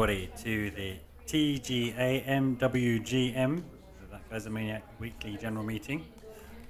everybody 0.00 0.30
to 0.40 0.70
the 0.70 0.94
TGAMWGM, 1.26 2.62
that 4.30 4.52
maniac 4.52 4.84
weekly 5.00 5.36
general 5.36 5.64
meeting, 5.64 6.06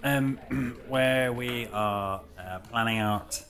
um, 0.03 0.39
where 0.89 1.31
we 1.31 1.67
are 1.67 2.23
uh, 2.39 2.59
planning 2.61 3.01
out 3.01 3.45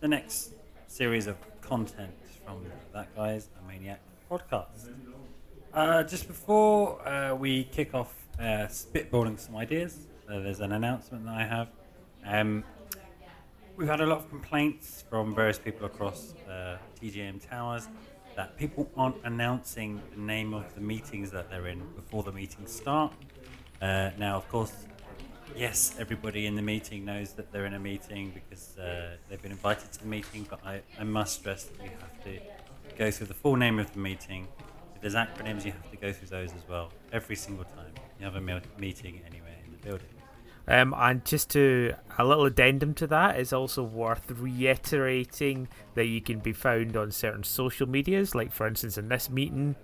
the 0.00 0.08
next 0.08 0.52
series 0.88 1.26
of 1.26 1.38
content 1.62 2.12
from 2.44 2.66
that 2.92 3.16
guy's 3.16 3.48
a 3.58 3.66
maniac 3.66 4.00
podcast. 4.30 4.90
Uh, 5.72 6.02
just 6.02 6.28
before 6.28 7.00
uh, 7.08 7.34
we 7.34 7.64
kick 7.64 7.94
off 7.94 8.12
uh, 8.38 8.68
spitballing 8.68 9.40
some 9.40 9.56
ideas, 9.56 10.06
uh, 10.28 10.38
there's 10.40 10.60
an 10.60 10.72
announcement 10.72 11.24
that 11.24 11.34
I 11.34 11.44
have. 11.44 11.68
Um, 12.26 12.62
we've 13.74 13.88
had 13.88 14.02
a 14.02 14.06
lot 14.06 14.18
of 14.18 14.28
complaints 14.28 15.02
from 15.08 15.34
various 15.34 15.58
people 15.58 15.86
across 15.86 16.34
uh, 16.46 16.76
TGM 17.00 17.40
Towers 17.48 17.88
that 18.36 18.56
people 18.56 18.90
aren't 18.96 19.16
announcing 19.24 20.00
the 20.14 20.20
name 20.20 20.54
of 20.54 20.74
the 20.74 20.80
meetings 20.80 21.30
that 21.30 21.50
they're 21.50 21.66
in 21.66 21.82
before 21.94 22.22
the 22.22 22.32
meetings 22.32 22.72
start. 22.72 23.12
Uh, 23.80 24.10
now, 24.18 24.36
of 24.36 24.48
course, 24.48 24.72
yes, 25.56 25.94
everybody 25.98 26.46
in 26.46 26.54
the 26.54 26.62
meeting 26.62 27.04
knows 27.04 27.32
that 27.32 27.52
they're 27.52 27.66
in 27.66 27.74
a 27.74 27.78
meeting 27.78 28.32
because 28.32 28.78
uh, 28.78 29.16
they've 29.28 29.42
been 29.42 29.52
invited 29.52 29.92
to 29.92 30.00
the 30.00 30.06
meeting, 30.06 30.46
but 30.48 30.64
I, 30.64 30.80
I 30.98 31.04
must 31.04 31.40
stress 31.40 31.64
that 31.64 31.82
you 31.82 31.90
have 32.00 32.24
to 32.24 32.38
go 32.96 33.10
through 33.10 33.26
the 33.26 33.34
full 33.34 33.56
name 33.56 33.78
of 33.78 33.92
the 33.92 33.98
meeting. 33.98 34.48
If 34.94 35.02
there's 35.02 35.14
acronyms, 35.14 35.64
you 35.64 35.72
have 35.72 35.90
to 35.90 35.96
go 35.96 36.12
through 36.12 36.28
those 36.28 36.52
as 36.54 36.68
well 36.68 36.92
every 37.12 37.36
single 37.36 37.64
time 37.64 37.92
you 38.22 38.24
have 38.24 38.36
a 38.36 38.40
meeting 38.40 39.20
anywhere 39.26 39.56
in 39.66 39.72
the 39.72 39.78
building. 39.78 40.21
Um, 40.68 40.94
and 40.96 41.24
just 41.24 41.50
to 41.50 41.94
a 42.18 42.24
little 42.24 42.44
addendum 42.44 42.94
to 42.94 43.06
that 43.08 43.38
is 43.38 43.52
also 43.52 43.82
worth 43.82 44.30
reiterating 44.30 45.68
that 45.94 46.06
you 46.06 46.20
can 46.20 46.38
be 46.38 46.52
found 46.52 46.96
on 46.96 47.10
certain 47.10 47.42
social 47.42 47.88
medias. 47.88 48.34
Like 48.34 48.52
for 48.52 48.66
instance, 48.66 48.96
in 48.96 49.08
this 49.08 49.28
meeting, 49.28 49.74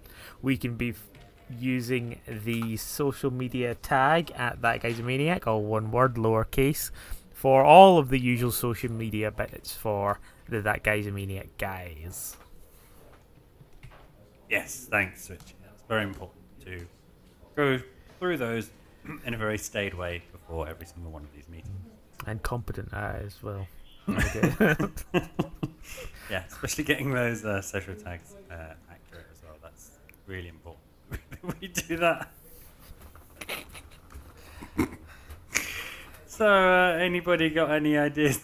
we 0.40 0.56
can 0.56 0.76
be 0.76 0.90
f- 0.90 1.08
using 1.58 2.20
the 2.26 2.76
social 2.76 3.32
media 3.32 3.74
tag 3.76 4.30
at 4.36 4.62
that 4.62 4.82
guy's 4.82 5.00
a 5.00 5.02
maniac, 5.02 5.46
all 5.46 5.62
one 5.62 5.90
word, 5.90 6.14
lowercase, 6.14 6.90
for 7.32 7.64
all 7.64 7.98
of 7.98 8.08
the 8.08 8.18
usual 8.18 8.52
social 8.52 8.92
media 8.92 9.30
bits 9.30 9.74
for 9.74 10.20
the 10.48 10.60
that 10.60 10.82
guy's 10.82 11.06
a 11.06 11.10
maniac 11.10 11.48
guys. 11.58 12.36
Yes, 14.48 14.86
thanks, 14.90 15.28
Richie. 15.28 15.54
That's 15.62 15.82
very 15.88 16.04
important 16.04 16.40
to 16.64 16.86
go 17.54 17.80
through 18.18 18.36
those 18.38 18.70
in 19.24 19.34
a 19.34 19.36
very 19.36 19.58
staid 19.58 19.94
way 19.94 20.22
before 20.32 20.68
every 20.68 20.86
single 20.86 21.10
one 21.10 21.22
of 21.22 21.32
these 21.34 21.48
meetings. 21.48 21.68
And 22.26 22.42
competent 22.42 22.92
uh, 22.92 23.14
as 23.24 23.42
well. 23.42 23.66
yeah, 26.30 26.44
especially 26.48 26.84
getting 26.84 27.12
those 27.12 27.44
uh, 27.44 27.60
social 27.60 27.94
tags 27.94 28.34
uh, 28.50 28.74
accurate 28.90 29.26
as 29.32 29.42
well. 29.42 29.56
That's 29.62 29.90
really 30.26 30.48
important. 30.48 30.82
we 31.60 31.68
do 31.68 31.96
that. 31.98 32.30
so, 36.26 36.46
uh, 36.46 36.96
anybody 36.98 37.50
got 37.50 37.70
any 37.70 37.96
ideas 37.96 38.40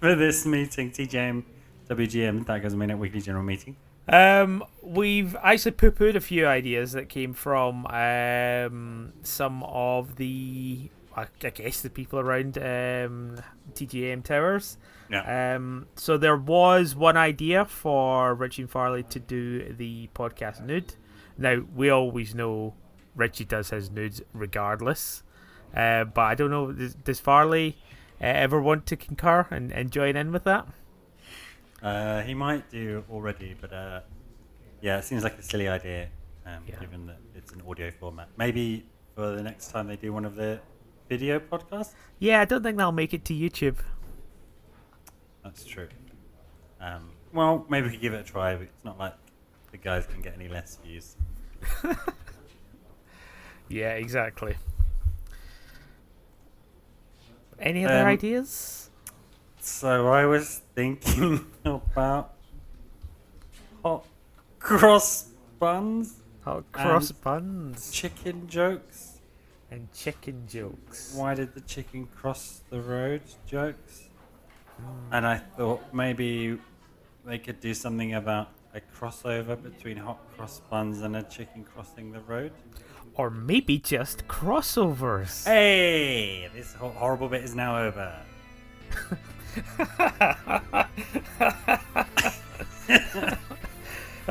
for 0.00 0.14
this 0.14 0.46
meeting? 0.46 0.90
TJM, 0.90 1.44
WGM, 1.88 2.46
that 2.46 2.62
goes 2.62 2.74
mean 2.74 2.90
at 2.90 2.98
weekly 2.98 3.20
general 3.20 3.44
meeting. 3.44 3.76
Um, 4.08 4.64
we've 4.82 5.36
actually 5.42 5.72
poo 5.72 5.90
pooed 5.90 6.16
a 6.16 6.20
few 6.20 6.46
ideas 6.46 6.92
that 6.92 7.08
came 7.08 7.32
from 7.32 7.86
um, 7.86 9.12
some 9.22 9.62
of 9.62 10.16
the, 10.16 10.90
I 11.16 11.26
guess, 11.38 11.80
the 11.80 11.90
people 11.90 12.18
around 12.18 12.58
um, 12.58 13.36
TGM 13.74 14.24
Towers. 14.24 14.78
Yeah. 15.10 15.54
Um, 15.56 15.86
so 15.96 16.16
there 16.16 16.36
was 16.36 16.94
one 16.94 17.16
idea 17.16 17.64
for 17.64 18.34
Richie 18.34 18.62
and 18.62 18.70
Farley 18.70 19.02
to 19.04 19.18
do 19.18 19.72
the 19.72 20.08
podcast 20.14 20.64
nude. 20.64 20.94
Now 21.36 21.62
we 21.74 21.88
always 21.88 22.34
know 22.34 22.74
Richie 23.14 23.44
does 23.44 23.70
his 23.70 23.90
nudes 23.90 24.22
regardless, 24.32 25.22
uh, 25.74 26.04
but 26.04 26.22
I 26.22 26.34
don't 26.34 26.50
know 26.50 26.72
does, 26.72 26.94
does 26.94 27.20
Farley 27.20 27.78
uh, 28.20 28.26
ever 28.26 28.60
want 28.60 28.86
to 28.86 28.96
concur 28.96 29.46
and, 29.50 29.72
and 29.72 29.90
join 29.90 30.16
in 30.16 30.32
with 30.32 30.44
that? 30.44 30.68
Uh, 31.82 32.20
he 32.22 32.34
might 32.34 32.70
do 32.70 33.04
already, 33.10 33.54
but 33.60 33.72
uh, 33.72 34.00
yeah, 34.82 34.98
it 34.98 35.04
seems 35.04 35.22
like 35.24 35.38
a 35.38 35.42
silly 35.42 35.68
idea, 35.68 36.08
um, 36.46 36.62
Yeah. 36.68 36.78
given 36.80 37.06
that 37.06 37.18
it's 37.34 37.52
an 37.52 37.62
audio 37.66 37.90
format. 37.90 38.28
Maybe 38.36 38.86
for 39.14 39.34
the 39.34 39.42
next 39.42 39.68
time 39.70 39.86
they 39.86 39.96
do 39.96 40.12
one 40.12 40.24
of 40.24 40.34
the 40.36 40.60
video 41.08 41.38
podcasts. 41.40 41.94
Yeah, 42.18 42.40
I 42.40 42.44
don't 42.44 42.62
think 42.62 42.76
they'll 42.76 42.92
make 42.92 43.14
it 43.14 43.24
to 43.26 43.34
YouTube. 43.34 43.76
That's 45.42 45.64
true. 45.64 45.88
Um, 46.80 47.10
well, 47.32 47.64
maybe 47.68 47.86
we 47.86 47.92
could 47.92 48.00
give 48.02 48.12
it 48.14 48.20
a 48.20 48.24
try. 48.24 48.54
But 48.56 48.62
it's 48.64 48.84
not 48.84 48.98
like 48.98 49.14
the 49.72 49.78
guys 49.78 50.06
can 50.06 50.20
get 50.22 50.34
any 50.34 50.48
less 50.48 50.76
views. 50.84 51.16
Yeah, 53.72 53.90
exactly. 53.92 54.56
Any 57.60 57.84
other 57.84 58.00
Um, 58.00 58.06
ideas? 58.08 58.89
So 59.60 60.08
I 60.08 60.24
was 60.26 60.62
thinking 60.74 61.44
about 61.64 62.34
hot 63.82 64.04
cross 64.58 65.28
buns, 65.58 66.14
Hot 66.44 66.64
cross 66.72 67.12
buns 67.12 67.90
chicken 67.92 68.48
jokes. 68.48 69.18
and 69.70 69.92
chicken 69.92 70.46
jokes. 70.48 71.12
Why 71.14 71.34
did 71.34 71.54
the 71.54 71.60
chicken 71.60 72.06
cross 72.16 72.62
the 72.70 72.80
road 72.80 73.22
jokes? 73.46 74.08
Hmm. 74.78 75.12
And 75.14 75.26
I 75.26 75.36
thought 75.38 75.92
maybe 75.94 76.58
they 77.26 77.38
could 77.38 77.60
do 77.60 77.74
something 77.74 78.14
about 78.14 78.48
a 78.74 78.80
crossover 78.80 79.60
between 79.62 79.98
hot 79.98 80.18
cross 80.36 80.60
buns 80.70 81.02
and 81.02 81.16
a 81.16 81.22
chicken 81.24 81.64
crossing 81.64 82.12
the 82.12 82.20
road. 82.20 82.52
Or 83.14 83.28
maybe 83.28 83.78
just 83.78 84.26
crossovers. 84.28 85.44
Hey, 85.44 86.48
this 86.54 86.72
ho- 86.72 86.94
horrible 86.96 87.28
bit 87.28 87.44
is 87.44 87.54
now 87.54 87.76
over. 87.78 88.14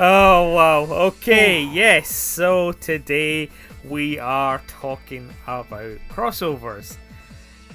Oh 0.02 0.53
wow. 0.53 0.84
Okay, 1.07 1.62
yes. 1.63 2.07
So 2.07 2.72
today 2.72 3.50
we 3.84 4.18
are 4.18 4.62
talking 4.68 5.30
about 5.46 5.97
crossovers. 6.09 6.96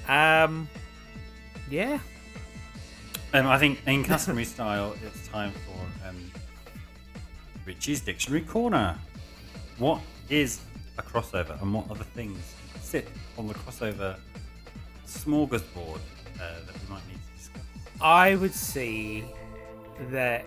Um 0.09 0.69
yeah. 1.71 1.99
Um, 3.35 3.47
I 3.47 3.59
think 3.59 3.81
in 3.87 4.05
customary 4.05 4.45
style, 4.45 4.95
it's 5.05 5.27
time 5.29 5.53
for 5.67 6.09
um, 6.09 6.31
Richie's 7.67 8.01
Dictionary 8.01 8.43
Corner. 8.43 8.97
What 9.79 10.01
is 10.31 10.61
a 10.99 11.03
crossover, 11.03 11.61
and 11.61 11.75
what 11.75 11.91
other 11.91 12.05
things 12.05 12.55
sit 12.81 13.09
on 13.37 13.49
the 13.49 13.55
crossover 13.55 14.17
smorgasbord 15.05 15.99
uh, 16.41 16.61
that 16.65 16.75
we 16.81 16.89
might 16.89 17.07
need? 17.09 17.19
I 18.01 18.35
would 18.37 18.55
say 18.55 19.25
that 20.11 20.45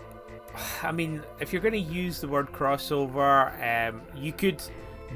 I 0.83 0.91
mean, 0.91 1.21
if 1.39 1.53
you're 1.53 1.61
going 1.61 1.73
to 1.73 1.79
use 1.79 2.21
the 2.21 2.27
word 2.27 2.51
crossover, 2.51 3.89
um, 3.89 4.01
you 4.15 4.31
could 4.31 4.61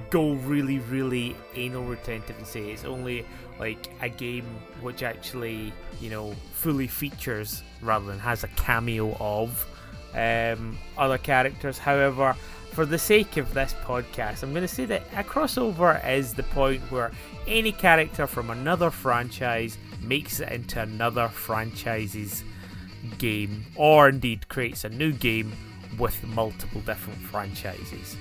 go 0.10 0.34
really, 0.34 0.80
really 0.80 1.36
anal 1.56 1.84
retentive 1.84 2.38
and 2.38 2.48
say 2.48 2.72
it's 2.72 2.86
only 2.86 3.26
like 3.60 3.90
a 4.02 4.10
game 4.10 4.46
which 4.82 5.04
actually, 5.04 5.74
you 6.00 6.10
know, 6.10 6.34
fully 6.54 6.88
features 6.88 7.64
rather 7.82 8.06
than 8.06 8.20
has 8.20 8.44
a 8.44 8.48
cameo 8.50 9.16
of 9.20 9.68
um, 10.14 10.78
other 10.98 11.18
characters. 11.18 11.78
However, 11.78 12.36
for 12.72 12.86
the 12.86 12.98
sake 12.98 13.38
of 13.38 13.54
this 13.54 13.76
podcast, 13.84 14.44
I'm 14.44 14.52
going 14.52 14.62
to 14.62 14.68
say 14.68 14.86
that 14.86 15.04
a 15.16 15.24
crossover 15.24 16.08
is 16.10 16.34
the 16.34 16.44
point 16.44 16.82
where 16.92 17.12
any 17.48 17.72
character 17.72 18.28
from 18.28 18.50
another 18.50 18.90
franchise 18.90 19.78
makes 20.02 20.40
it 20.40 20.52
into 20.52 20.82
another 20.82 21.28
franchise's 21.28 22.44
game, 23.18 23.66
or 23.76 24.10
indeed 24.10 24.48
creates 24.50 24.84
a 24.84 24.90
new 24.90 25.12
game 25.12 25.54
with 25.98 26.24
multiple 26.24 26.82
different 26.82 27.20
franchises. 27.20 28.16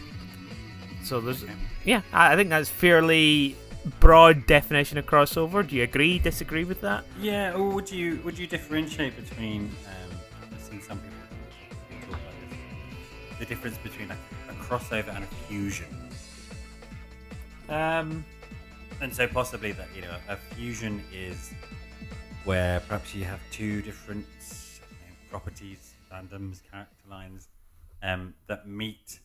So 1.03 1.21
there's, 1.21 1.45
yeah, 1.85 2.03
I 2.13 2.33
I 2.33 2.37
think 2.37 2.51
that's 2.51 2.69
fairly 2.69 3.57
broad 3.99 4.47
definition 4.47 4.99
of 4.99 5.07
crossover. 5.07 5.67
Do 5.67 5.77
you 5.77 5.83
agree? 5.83 6.19
Disagree 6.19 6.65
with 6.65 6.81
that? 6.83 7.05
Yeah, 7.21 7.55
or 7.55 7.71
would 7.71 7.91
you 7.91 8.21
would 8.25 8.39
you 8.39 8.47
differentiate 8.47 9.17
between? 9.17 9.71
Um, 9.87 10.19
I've 10.53 10.63
seen 10.63 10.83
some 10.83 10.99
people 10.99 11.17
talk 12.03 12.09
about 12.09 12.21
this. 12.51 13.39
The 13.39 13.47
difference 13.47 13.79
between 13.79 14.11
a, 14.11 14.17
a 14.51 14.55
crossover 14.55 15.15
and 15.15 15.25
a 15.25 15.29
fusion. 15.49 15.87
Um, 17.69 18.25
And 19.01 19.15
so 19.15 19.27
possibly 19.27 19.73
that 19.73 19.89
you 19.97 20.03
know 20.03 20.15
a 20.29 20.37
fusion 20.37 21.03
is 21.13 21.53
where 22.45 22.81
perhaps 22.81 23.15
you 23.15 23.25
have 23.25 23.41
two 23.51 23.81
different 23.83 24.27
you 24.81 25.07
know, 25.07 25.15
properties, 25.31 25.95
randoms, 26.13 26.61
character 26.71 27.05
lines 27.09 27.49
um, 28.03 28.35
that 28.47 28.69
meet 28.69 29.21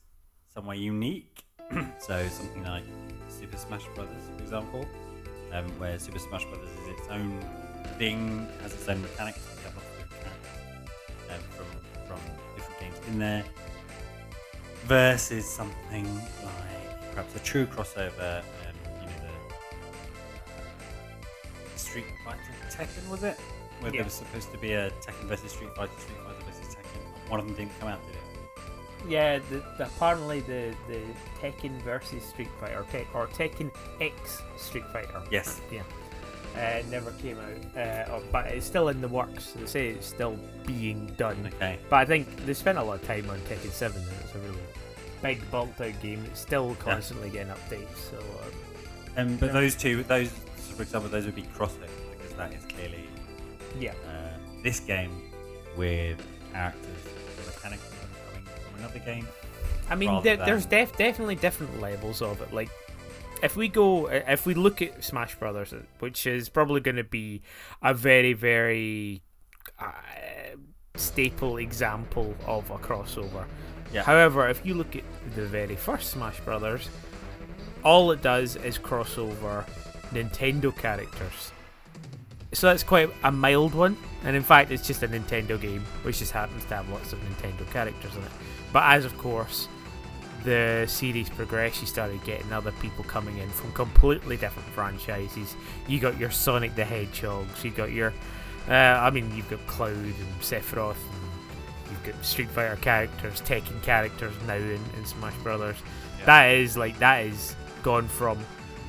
somewhere 0.53 0.75
unique. 0.77 1.43
so 1.99 2.27
something 2.27 2.63
like 2.63 2.83
Super 3.27 3.57
Smash 3.57 3.85
Brothers, 3.95 4.21
for 4.35 4.43
example, 4.43 4.85
um, 5.51 5.65
where 5.79 5.97
Super 5.99 6.19
Smash 6.19 6.45
Brothers 6.45 6.69
is 6.83 6.99
its 6.99 7.07
own 7.09 7.39
thing, 7.97 8.47
has 8.61 8.73
its 8.73 8.87
own 8.87 9.01
mechanics. 9.01 9.39
You 9.57 9.63
have 9.63 9.75
lots 9.75 9.87
of 10.03 10.09
characters 10.21 11.31
um, 11.31 11.39
from 11.51 11.65
from 12.07 12.19
different 12.55 12.79
games 12.79 13.07
in 13.07 13.19
there. 13.19 13.43
versus 14.85 15.45
something 15.49 16.05
like 16.43 17.11
perhaps 17.11 17.35
a 17.35 17.39
true 17.39 17.65
crossover. 17.65 18.41
Street 22.03 22.13
Fighter 22.23 22.39
Tekken 22.69 23.09
was 23.09 23.23
it? 23.23 23.39
Where 23.79 23.91
Yeah. 23.91 23.97
there 23.99 24.03
was 24.05 24.13
supposed 24.13 24.51
to 24.51 24.57
be 24.57 24.73
a 24.73 24.89
Tekken 24.91 25.25
versus 25.27 25.51
Street 25.51 25.73
Fighter, 25.75 25.91
Street 25.99 26.17
Fighter 26.25 26.43
versus 26.45 26.75
Tekken. 26.75 27.29
One 27.31 27.39
of 27.39 27.45
them 27.47 27.55
didn't 27.55 27.79
come 27.79 27.89
out, 27.89 27.99
did 28.07 28.15
it? 28.15 28.21
Yeah, 29.07 29.39
the, 29.49 29.63
the, 29.77 29.85
apparently 29.85 30.39
the, 30.41 30.73
the 30.87 30.99
Tekken 31.39 31.79
versus 31.83 32.23
Street 32.23 32.49
Fighter, 32.59 32.79
or, 32.79 32.83
Tek- 32.91 33.13
or 33.13 33.27
Tekken 33.27 33.71
X 34.01 34.41
Street 34.57 34.85
Fighter. 34.91 35.21
Yes. 35.31 35.61
Yeah. 35.71 35.83
Uh, 36.55 36.81
never 36.89 37.11
came 37.21 37.37
out, 37.37 37.77
uh, 37.77 38.11
or, 38.13 38.21
but 38.31 38.47
it's 38.47 38.65
still 38.65 38.87
in 38.89 39.01
the 39.01 39.07
works. 39.09 39.51
They 39.51 39.65
say 39.65 39.87
it's 39.89 40.07
still 40.07 40.37
being 40.65 41.07
done. 41.17 41.51
Okay. 41.55 41.77
But 41.89 41.97
I 41.97 42.05
think 42.05 42.45
they 42.45 42.53
spent 42.53 42.77
a 42.77 42.83
lot 42.83 43.01
of 43.01 43.05
time 43.07 43.29
on 43.29 43.39
Tekken 43.41 43.71
7, 43.71 44.01
and 44.01 44.11
it's 44.23 44.33
a 44.35 44.39
really 44.39 44.57
big, 45.21 45.51
bulked 45.51 45.81
out 45.81 46.01
game. 46.01 46.23
It's 46.31 46.39
still 46.39 46.75
constantly 46.75 47.29
getting 47.29 47.53
updates, 47.53 47.97
so. 48.09 48.17
Um, 48.19 48.51
Um, 49.17 49.37
but 49.37 49.47
Yeah. 49.47 49.51
those 49.53 49.75
two, 49.75 50.03
those, 50.03 50.31
for 50.75 50.83
example, 50.83 51.09
those 51.09 51.25
would 51.25 51.35
be 51.35 51.43
crossovers 51.43 51.89
because 52.11 52.33
that 52.35 52.53
is 52.53 52.63
clearly 52.65 53.05
yeah. 53.79 53.93
uh, 54.07 54.37
this 54.63 54.79
game 54.79 55.31
with 55.77 56.21
characters 56.51 56.97
mechanically 57.45 57.97
coming 58.29 58.45
from 58.45 58.79
another 58.79 58.99
game. 58.99 59.27
I 59.89 59.95
mean, 59.95 60.23
there, 60.23 60.37
than- 60.37 60.45
there's 60.45 60.65
def- 60.65 60.97
definitely 60.97 61.35
different 61.35 61.79
levels 61.79 62.21
of 62.21 62.41
it. 62.41 62.53
Like, 62.53 62.69
if 63.43 63.55
we 63.55 63.67
go, 63.67 64.07
if 64.07 64.45
we 64.45 64.53
look 64.53 64.81
at 64.81 65.03
Smash 65.03 65.35
Brothers, 65.35 65.73
which 65.99 66.25
is 66.25 66.49
probably 66.49 66.81
going 66.81 66.95
to 66.95 67.03
be 67.03 67.41
a 67.81 67.93
very, 67.93 68.33
very 68.33 69.21
uh, 69.77 69.91
staple 70.95 71.57
example 71.57 72.33
of 72.45 72.69
a 72.71 72.77
crossover. 72.77 73.45
Yeah. 73.93 74.03
However, 74.03 74.49
if 74.49 74.65
you 74.65 74.73
look 74.73 74.95
at 74.95 75.03
the 75.35 75.45
very 75.45 75.75
first 75.75 76.11
Smash 76.11 76.39
Brothers, 76.39 76.89
all 77.83 78.11
it 78.11 78.21
does 78.21 78.55
is 78.55 78.77
cross 78.77 79.17
over 79.17 79.65
Nintendo 80.11 80.75
characters. 80.75 81.51
So 82.53 82.67
that's 82.67 82.83
quite 82.83 83.09
a 83.23 83.31
mild 83.31 83.73
one, 83.73 83.97
and 84.23 84.35
in 84.35 84.43
fact, 84.43 84.71
it's 84.71 84.87
just 84.87 85.03
a 85.03 85.07
Nintendo 85.07 85.59
game, 85.59 85.83
which 86.03 86.19
just 86.19 86.31
happens 86.31 86.63
to 86.65 86.75
have 86.75 86.89
lots 86.89 87.11
of 87.11 87.19
Nintendo 87.19 87.69
characters 87.71 88.15
in 88.15 88.23
it. 88.23 88.31
But 88.71 88.83
as 88.83 89.03
of 89.03 89.17
course, 89.17 89.67
the 90.45 90.85
series 90.87 91.29
progressed, 91.29 91.81
you 91.81 91.87
started 91.87 92.23
getting 92.23 92.53
other 92.53 92.71
people 92.73 93.03
coming 93.03 93.39
in 93.39 93.49
from 93.49 93.73
completely 93.73 94.37
different 94.37 94.69
franchises. 94.69 95.55
You 95.87 95.99
got 95.99 96.17
your 96.17 96.31
Sonic 96.31 96.75
the 96.75 96.85
Hedgehogs, 96.85 97.65
you 97.65 97.71
got 97.71 97.91
your, 97.91 98.13
uh, 98.69 98.73
I 98.73 99.09
mean, 99.09 99.35
you've 99.35 99.49
got 99.49 99.65
Cloud 99.67 99.97
and 99.97 100.39
Sephiroth, 100.39 100.95
and 100.95 101.91
you've 101.91 102.03
got 102.03 102.23
Street 102.23 102.49
Fighter 102.49 102.77
characters, 102.77 103.41
Tekken 103.41 103.81
characters 103.83 104.33
now 104.47 104.55
in, 104.55 104.79
in 104.97 105.05
Smash 105.05 105.35
Brothers. 105.43 105.77
Yeah. 106.19 106.25
That 106.25 106.45
is 106.51 106.77
like 106.77 106.97
that 106.99 107.25
is 107.25 107.55
gone 107.83 108.07
from 108.07 108.39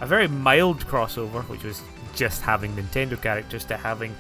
a 0.01 0.07
very 0.07 0.29
mild 0.29 0.87
crossover, 0.87 1.43
which 1.49 1.65
was 1.65 1.83
just 2.15 2.43
having 2.43 2.73
Nintendo 2.75 3.21
characters, 3.21 3.65
to 3.67 3.77
having 3.77 4.15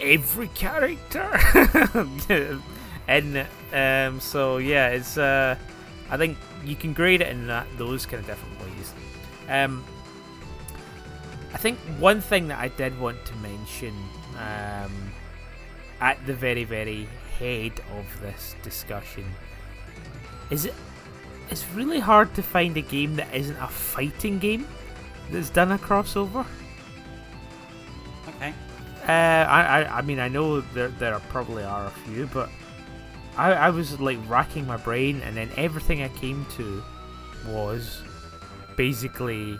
every 0.00 0.48
character. 0.48 1.28
and 3.08 3.46
um, 3.72 4.20
so 4.20 4.58
yeah, 4.58 4.88
it's 4.88 5.18
uh, 5.18 5.56
I 6.10 6.16
think 6.16 6.38
you 6.64 6.76
can 6.76 6.92
grade 6.92 7.20
it 7.20 7.28
in 7.28 7.46
that 7.46 7.66
those 7.78 8.06
kind 8.06 8.20
of 8.20 8.26
different 8.26 8.58
ways. 8.60 8.94
Um, 9.48 9.84
I 11.52 11.58
think 11.58 11.78
one 11.98 12.20
thing 12.20 12.48
that 12.48 12.58
I 12.58 12.68
did 12.68 12.98
want 13.00 13.24
to 13.24 13.36
mention 13.36 13.94
um, 14.36 15.12
at 16.00 16.24
the 16.26 16.34
very 16.34 16.64
very 16.64 17.08
head 17.38 17.72
of 17.98 18.20
this 18.20 18.54
discussion 18.62 19.24
is 20.50 20.66
it 20.66 20.74
it's 21.50 21.68
really 21.70 21.98
hard 21.98 22.32
to 22.34 22.42
find 22.42 22.76
a 22.76 22.80
game 22.80 23.16
that 23.16 23.34
isn't 23.34 23.56
a 23.56 23.66
fighting 23.66 24.38
game 24.38 24.66
that's 25.30 25.50
done 25.50 25.72
a 25.72 25.78
crossover. 25.78 26.46
Okay. 28.28 28.54
Uh, 29.06 29.10
I, 29.12 29.82
I, 29.82 29.98
I 29.98 30.02
mean, 30.02 30.20
I 30.20 30.28
know 30.28 30.60
there 30.60 30.88
there 30.88 31.14
are 31.14 31.20
probably 31.28 31.64
are 31.64 31.86
a 31.86 31.90
few, 31.90 32.26
but 32.32 32.48
I, 33.36 33.52
I 33.52 33.70
was 33.70 33.98
like 34.00 34.18
racking 34.28 34.66
my 34.66 34.76
brain, 34.76 35.20
and 35.24 35.36
then 35.36 35.50
everything 35.56 36.02
I 36.02 36.08
came 36.08 36.46
to 36.56 36.82
was 37.48 38.02
basically, 38.76 39.58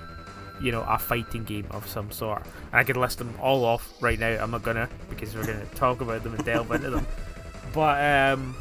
you 0.61 0.71
know, 0.71 0.83
a 0.83 0.99
fighting 0.99 1.45
game 1.45 1.67
of 1.71 1.89
some 1.89 2.11
sort. 2.11 2.45
And 2.71 2.81
I 2.81 2.85
could 2.85 2.97
list 2.97 3.19
them 3.19 3.35
all 3.41 3.65
off 3.65 3.93
right 4.01 4.19
now. 4.19 4.29
I'm 4.29 4.51
not 4.51 4.63
gonna 4.63 4.89
because 5.09 5.35
we're 5.35 5.47
gonna 5.47 5.67
talk 5.75 6.01
about 6.01 6.23
them 6.23 6.35
and 6.35 6.45
delve 6.45 6.71
into 6.71 6.91
them. 6.91 7.07
But 7.73 8.35
um, 8.39 8.55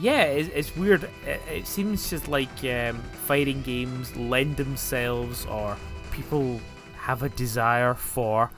yeah, 0.00 0.22
it's, 0.22 0.48
it's 0.54 0.76
weird. 0.76 1.04
It, 1.26 1.40
it 1.50 1.66
seems 1.66 2.08
just 2.08 2.28
like 2.28 2.64
um, 2.64 2.98
fighting 3.26 3.62
games 3.62 4.14
lend 4.16 4.56
themselves, 4.56 5.46
or 5.46 5.76
people 6.10 6.60
have 6.96 7.22
a 7.22 7.28
desire 7.30 7.94
for 7.94 8.50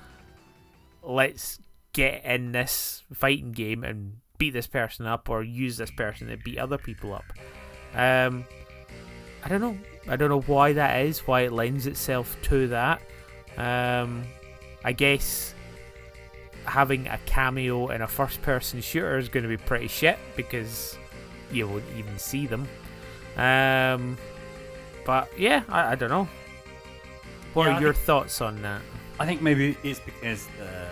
let's 1.02 1.58
get 1.92 2.24
in 2.24 2.52
this 2.52 3.02
fighting 3.12 3.52
game 3.52 3.84
and 3.84 4.16
beat 4.38 4.52
this 4.52 4.66
person 4.66 5.06
up 5.06 5.28
or 5.28 5.42
use 5.42 5.76
this 5.76 5.90
person 5.90 6.28
to 6.28 6.36
beat 6.36 6.58
other 6.58 6.78
people 6.78 7.12
up. 7.12 7.24
Um, 7.94 8.44
I 9.44 9.48
don't 9.48 9.60
know. 9.60 9.76
I 10.08 10.16
don't 10.16 10.28
know 10.28 10.40
why 10.40 10.72
that 10.72 11.04
is, 11.04 11.20
why 11.20 11.42
it 11.42 11.52
lends 11.52 11.86
itself 11.86 12.36
to 12.42 12.68
that. 12.68 13.02
Um, 13.56 14.24
I 14.84 14.92
guess 14.92 15.54
having 16.64 17.06
a 17.08 17.18
cameo 17.26 17.88
in 17.88 18.02
a 18.02 18.06
first 18.06 18.40
person 18.42 18.80
shooter 18.80 19.18
is 19.18 19.28
going 19.28 19.42
to 19.42 19.48
be 19.48 19.56
pretty 19.56 19.88
shit 19.88 20.18
because 20.36 20.96
you 21.52 21.68
won't 21.68 21.84
even 21.96 22.18
see 22.18 22.46
them. 22.46 22.66
Um, 23.36 24.16
but 25.04 25.28
yeah, 25.38 25.62
I, 25.68 25.92
I 25.92 25.94
don't 25.94 26.10
know. 26.10 26.28
What 27.54 27.64
Yeah, 27.66 27.72
are 27.74 27.76
I 27.76 27.80
your 27.80 27.92
think- 27.92 28.06
thoughts 28.06 28.40
on 28.40 28.62
that? 28.62 28.80
I 29.20 29.26
think 29.26 29.42
maybe 29.42 29.76
it's 29.82 30.00
because 30.00 30.46
the 30.58 30.88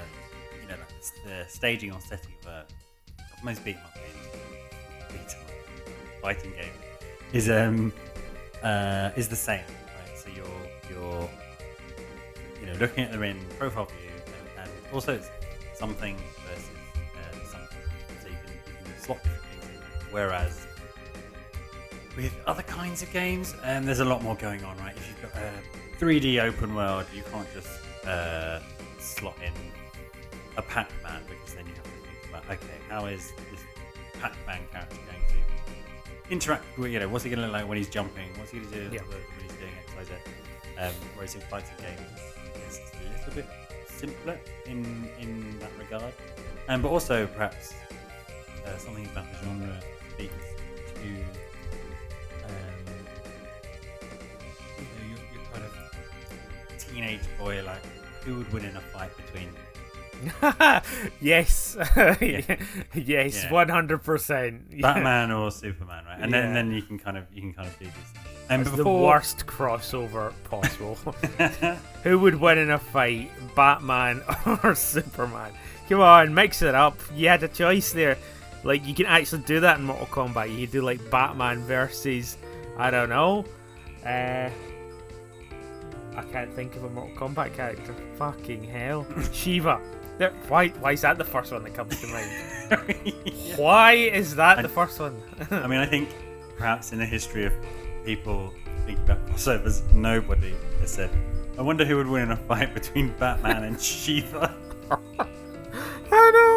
you 0.62 0.68
know 0.68 0.76
the 1.24 1.44
staging 1.48 1.92
or 1.92 2.00
setting 2.00 2.32
of 2.42 2.46
a 2.48 2.66
most 3.42 3.64
beat 3.64 3.76
'em 3.76 3.82
up 3.84 3.94
games, 3.94 4.28
beat 5.10 5.34
'em 5.34 5.40
up 5.42 6.20
fighting 6.22 6.52
game, 6.52 6.72
is 7.32 7.48
um 7.50 7.92
uh 8.62 9.10
is 9.16 9.28
the 9.28 9.36
same. 9.36 9.64
Right, 9.86 10.18
so 10.18 10.28
you're 10.36 10.46
you're 10.90 11.28
you 12.60 12.66
know 12.66 12.74
looking 12.78 13.04
at 13.04 13.12
them 13.12 13.22
in 13.22 13.38
profile 13.58 13.86
view, 13.86 14.10
and, 14.58 14.68
and 14.68 14.70
also 14.92 15.14
it's 15.14 15.30
something 15.74 16.16
versus 16.46 16.68
uh, 17.16 17.32
something, 17.50 17.78
so 18.22 18.28
you 18.28 18.34
can, 18.44 18.52
you 18.52 18.84
can 18.92 19.00
slot 19.02 19.22
different 19.22 19.42
things 19.44 19.49
in. 19.49 19.49
Whereas 20.10 20.66
with 22.16 22.34
other 22.46 22.62
kinds 22.62 23.02
of 23.02 23.12
games, 23.12 23.54
um, 23.64 23.84
there's 23.86 24.00
a 24.00 24.04
lot 24.04 24.22
more 24.22 24.34
going 24.36 24.64
on, 24.64 24.76
right? 24.78 24.96
If 24.96 25.08
you've 25.08 25.32
got 25.32 25.40
a 25.42 25.52
3D 25.98 26.40
open 26.42 26.74
world, 26.74 27.06
you 27.14 27.22
can't 27.30 27.46
just 27.54 27.68
uh, 28.06 28.60
slot 28.98 29.36
in 29.44 29.52
a 30.56 30.62
Pac-Man 30.62 31.22
because 31.28 31.54
then 31.54 31.66
you 31.66 31.72
have 31.74 31.84
to 31.84 31.90
think 31.90 32.28
about, 32.30 32.44
okay, 32.50 32.74
how 32.88 33.06
is 33.06 33.32
this 33.50 33.60
Pac-Man 34.20 34.60
character 34.72 34.96
going 34.96 35.20
to 35.28 36.32
interact 36.32 36.64
with, 36.78 36.90
you 36.90 36.98
know, 36.98 37.08
what's 37.08 37.24
he 37.24 37.30
going 37.30 37.40
to 37.40 37.46
look 37.46 37.52
like 37.54 37.68
when 37.68 37.78
he's 37.78 37.88
jumping? 37.88 38.28
What's 38.36 38.50
he 38.50 38.58
going 38.58 38.70
to 38.72 38.88
do 38.88 38.94
Yeah. 38.96 39.02
when 39.02 39.18
he's 39.42 39.52
doing 39.56 39.72
X, 39.86 39.92
Y, 39.96 40.04
Z? 40.04 40.12
Um, 40.80 40.92
whereas 41.14 41.34
in 41.34 41.40
fighting 41.42 41.68
games, 41.78 42.20
it's 42.66 42.78
a 42.78 43.18
little 43.18 43.34
bit 43.34 43.46
simpler 43.88 44.38
in 44.66 45.08
in 45.20 45.58
that 45.60 45.70
regard. 45.78 46.14
Um, 46.68 46.80
but 46.82 46.88
also 46.88 47.26
perhaps 47.26 47.74
uh, 48.64 48.76
something 48.78 49.04
about 49.06 49.26
the 49.30 49.44
genre 49.44 49.80
speaks 50.28 50.44
to 50.94 51.08
um, 52.44 52.50
you 54.78 54.84
know, 54.84 55.08
you're, 55.08 55.18
you're 55.32 55.50
kind 55.52 55.64
of 55.64 56.78
teenage 56.78 57.20
boy, 57.38 57.62
like 57.64 57.82
who 58.24 58.36
would 58.36 58.52
win 58.52 58.64
in 58.64 58.76
a 58.76 58.80
fight 58.80 59.10
between 59.16 59.48
yes, 61.22 61.78
yes, 62.20 63.44
Yeah. 63.44 63.50
one 63.50 63.70
hundred 63.70 64.02
percent. 64.02 64.78
Batman 64.78 65.30
or 65.30 65.50
Superman, 65.50 66.04
right? 66.04 66.18
And 66.20 66.30
then 66.34 66.48
Yeah. 66.48 66.52
then 66.54 66.72
you 66.72 66.82
can 66.82 66.98
kind 66.98 67.16
of 67.16 67.24
you 67.32 67.40
can 67.40 67.54
kind 67.54 67.66
of 67.68 67.78
do 67.78 67.86
this. 67.86 67.94
And 68.50 68.60
It's 68.62 68.70
the 68.72 68.76
before 68.78 69.00
worst 69.06 69.46
crossover 69.46 70.34
possible. 70.44 70.96
Who 72.02 72.18
would 72.18 72.34
win 72.34 72.58
in 72.58 72.70
a 72.70 72.78
fight, 72.78 73.30
Batman 73.54 74.20
or 74.62 74.74
Superman? 74.74 75.52
Come 75.88 76.00
on, 76.02 76.34
mix 76.34 76.60
it 76.60 76.74
up. 76.74 76.98
You 77.14 77.28
had 77.28 77.42
a 77.42 77.48
choice 77.48 77.92
there. 77.94 78.18
Like 78.64 78.86
you 78.86 78.94
can 78.94 79.06
actually 79.06 79.42
do 79.42 79.60
that 79.60 79.78
in 79.78 79.84
Mortal 79.84 80.06
Kombat. 80.06 80.56
You 80.58 80.66
do 80.66 80.82
like 80.82 81.10
Batman 81.10 81.62
versus 81.64 82.36
I 82.76 82.90
don't 82.90 83.08
know. 83.08 83.44
Uh, 84.04 84.50
I 86.16 86.22
can't 86.32 86.52
think 86.54 86.76
of 86.76 86.84
a 86.84 86.90
Mortal 86.90 87.16
Kombat 87.28 87.54
character. 87.54 87.94
Fucking 88.16 88.64
hell, 88.64 89.04
Sheeva. 89.32 89.80
There, 90.18 90.32
why? 90.48 90.68
Why 90.68 90.92
is 90.92 91.00
that 91.02 91.16
the 91.16 91.24
first 91.24 91.52
one 91.52 91.62
that 91.64 91.74
comes 91.74 91.98
to 92.00 92.06
mind? 92.08 92.30
Yeah. 93.24 93.56
Why 93.56 93.92
is 93.94 94.36
that 94.36 94.58
I- 94.58 94.62
the 94.62 94.68
first 94.68 95.00
one? 95.00 95.20
I 95.50 95.66
mean, 95.66 95.80
I 95.80 95.86
think 95.86 96.08
perhaps 96.56 96.92
in 96.92 96.98
the 96.98 97.06
history 97.06 97.46
of 97.46 97.52
people 98.04 98.52
thinking 98.86 99.02
about 99.04 99.26
crossovers, 99.26 99.82
nobody 99.92 100.54
has 100.80 100.92
said, 100.92 101.10
"I 101.58 101.62
wonder 101.62 101.84
who 101.84 101.96
would 101.96 102.06
win 102.06 102.22
in 102.24 102.30
a 102.32 102.36
fight 102.36 102.72
between 102.74 103.12
Batman 103.18 103.64
and 103.64 103.76
Sheeva." 103.90 104.52
I 106.12 106.30
know. 106.32 106.49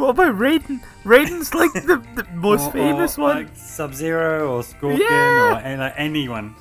What 0.00 0.10
about 0.10 0.34
Raiden? 0.36 0.80
Raiden's 1.04 1.52
like 1.52 1.74
the, 1.74 2.02
the 2.14 2.26
most 2.34 2.68
or, 2.68 2.72
famous 2.72 3.18
or, 3.18 3.22
one. 3.22 3.36
like 3.44 3.54
Sub 3.54 3.92
Zero 3.92 4.56
or 4.56 4.62
Scorpion 4.62 5.02
Yeah. 5.02 5.52
or 5.52 5.58
any, 5.58 5.78
like, 5.78 5.92
anyone 5.98 6.54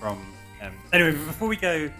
from. 0.00 0.18
Um, 0.62 0.72
anyway, 0.90 1.10
before 1.12 1.46
we 1.48 1.56
go 1.56 1.90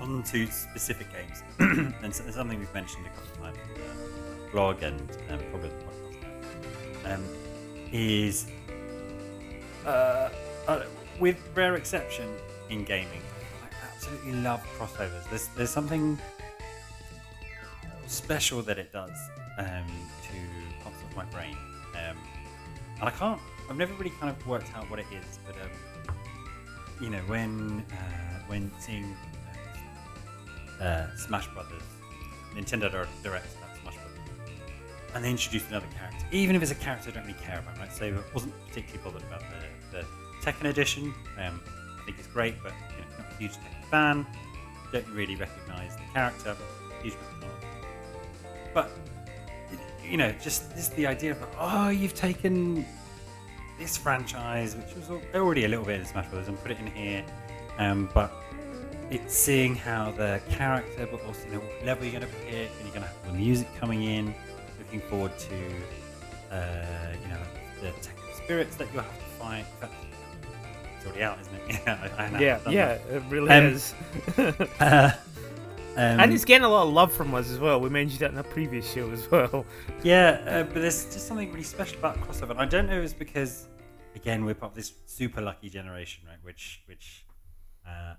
on 0.00 0.22
to 0.22 0.46
specific 0.46 1.08
games, 1.12 1.42
and 2.02 2.14
something 2.14 2.58
we've 2.58 2.72
mentioned 2.72 3.04
a 3.04 3.10
couple 3.10 3.44
of 3.44 3.54
times 3.54 3.58
in 3.76 4.46
the 4.46 4.50
blog 4.52 4.82
and 4.82 4.98
um, 5.28 5.38
probably 5.50 5.68
the 5.68 5.84
podcast 5.84 7.14
um, 7.14 7.24
is 7.92 8.46
uh, 9.84 10.30
uh, 10.66 10.82
with 11.18 11.36
rare 11.54 11.74
exception 11.74 12.26
in 12.70 12.84
gaming, 12.84 13.20
I 13.62 13.68
absolutely 13.94 14.32
love 14.40 14.66
crossovers. 14.78 15.28
There's 15.28 15.48
there's 15.48 15.68
something 15.68 16.18
special 18.06 18.62
that 18.62 18.78
it 18.78 18.92
does 18.94 19.10
um, 19.60 19.86
to 20.22 20.82
parts 20.82 21.02
of 21.02 21.16
my 21.16 21.24
brain, 21.26 21.56
um, 21.94 22.16
and 23.00 23.08
I 23.08 23.10
can't. 23.10 23.40
I've 23.68 23.76
never 23.76 23.92
really 23.94 24.10
kind 24.10 24.34
of 24.34 24.46
worked 24.46 24.74
out 24.74 24.90
what 24.90 24.98
it 24.98 25.06
is, 25.12 25.38
but 25.46 25.54
um, 25.62 25.70
you 27.00 27.10
know, 27.10 27.20
when 27.26 27.84
uh, 27.92 28.40
when 28.46 28.70
seeing 28.78 29.16
uh, 30.80 30.84
uh, 30.84 31.16
Smash 31.16 31.46
Brothers, 31.48 31.82
Nintendo 32.54 32.90
Direct 32.90 33.14
about 33.22 33.76
Smash 33.82 33.94
Brothers, 33.94 34.60
and 35.14 35.24
they 35.24 35.30
introduce 35.30 35.68
another 35.68 35.86
character, 35.96 36.26
even 36.32 36.56
if 36.56 36.62
it's 36.62 36.72
a 36.72 36.76
character 36.76 37.10
I 37.10 37.14
don't 37.14 37.26
really 37.26 37.38
care 37.40 37.58
about, 37.58 37.78
right? 37.78 37.92
So 37.92 38.06
I 38.06 38.34
wasn't 38.34 38.54
particularly 38.66 39.02
bothered 39.04 39.28
about 39.28 39.42
the, 39.92 39.98
the 39.98 40.04
Tekken 40.42 40.68
edition. 40.68 41.14
Um, 41.38 41.60
I 42.00 42.04
think 42.06 42.18
it's 42.18 42.28
great, 42.28 42.54
but 42.62 42.72
you 42.90 43.02
know, 43.02 43.24
not 43.24 43.32
a 43.32 43.36
huge 43.36 43.52
Tekken 43.52 43.84
fan. 43.90 44.26
Don't 44.92 45.08
really 45.10 45.36
recognise 45.36 45.94
the 45.96 46.02
character. 46.12 46.56
Huge. 47.02 47.14
But 48.74 48.90
you 50.10 50.16
know, 50.16 50.32
just 50.42 50.74
this 50.74 50.88
the 50.88 51.06
idea 51.06 51.32
of 51.32 51.38
oh, 51.58 51.88
you've 51.88 52.14
taken 52.14 52.84
this 53.78 53.96
franchise, 53.96 54.76
which 54.76 54.94
was 54.94 55.10
already 55.34 55.64
a 55.64 55.68
little 55.68 55.84
bit 55.84 56.00
in 56.00 56.06
Smash 56.06 56.28
Brothers, 56.28 56.48
and 56.48 56.60
put 56.62 56.70
it 56.72 56.78
in 56.78 56.86
here. 56.88 57.24
Um, 57.78 58.10
but 58.12 58.32
it's 59.10 59.34
seeing 59.34 59.74
how 59.74 60.10
the 60.10 60.40
character, 60.50 61.08
but 61.10 61.22
also 61.24 61.46
you 61.46 61.52
know 61.54 61.60
what 61.60 61.84
level 61.86 62.04
you're 62.04 62.20
going 62.20 62.30
to 62.30 62.38
pick, 62.38 62.70
and 62.76 62.82
you're 62.82 62.94
going 62.94 63.02
to 63.02 63.08
have 63.08 63.26
the 63.26 63.32
music 63.32 63.68
coming 63.78 64.02
in. 64.02 64.34
Looking 64.78 65.00
forward 65.08 65.32
to 65.38 65.54
uh, 66.54 67.12
you 67.22 67.28
know 67.28 67.40
the 67.80 67.90
technical 68.02 68.34
spirits 68.34 68.76
that 68.76 68.88
you'll 68.92 69.02
have 69.02 69.18
to 69.18 69.24
fight. 69.38 69.64
It's 70.96 71.06
already 71.06 71.22
out, 71.22 71.38
isn't 71.40 71.54
it? 71.54 71.80
Yeah, 71.86 72.10
I, 72.18 72.24
I 72.24 72.40
yeah, 72.40 72.58
yeah, 72.68 72.88
it 73.14 73.22
really 73.30 73.50
Um, 73.50 73.64
is. 73.66 73.94
Uh, 74.80 75.12
um, 75.96 76.20
and 76.20 76.32
it's 76.32 76.44
getting 76.44 76.64
a 76.64 76.68
lot 76.68 76.86
of 76.86 76.92
love 76.92 77.12
from 77.12 77.34
us 77.34 77.50
as 77.50 77.58
well. 77.58 77.80
We 77.80 77.88
mentioned 77.88 78.20
that 78.20 78.32
in 78.32 78.38
a 78.38 78.44
previous 78.44 78.90
show 78.90 79.10
as 79.10 79.30
well. 79.30 79.64
Yeah, 80.02 80.40
uh, 80.46 80.62
but 80.62 80.80
there's 80.80 81.04
just 81.04 81.26
something 81.26 81.50
really 81.50 81.62
special 81.62 81.98
about 81.98 82.16
crossover. 82.20 82.50
And 82.50 82.60
I 82.60 82.64
don't 82.64 82.86
know 82.86 82.98
if 82.98 83.04
it's 83.04 83.12
because, 83.12 83.68
again, 84.14 84.44
we're 84.44 84.54
part 84.54 84.72
of 84.72 84.76
this 84.76 84.94
super 85.06 85.42
lucky 85.42 85.68
generation, 85.68 86.24
right? 86.26 86.38
Which 86.42 86.82
which 86.86 87.26
uh, 87.86 88.14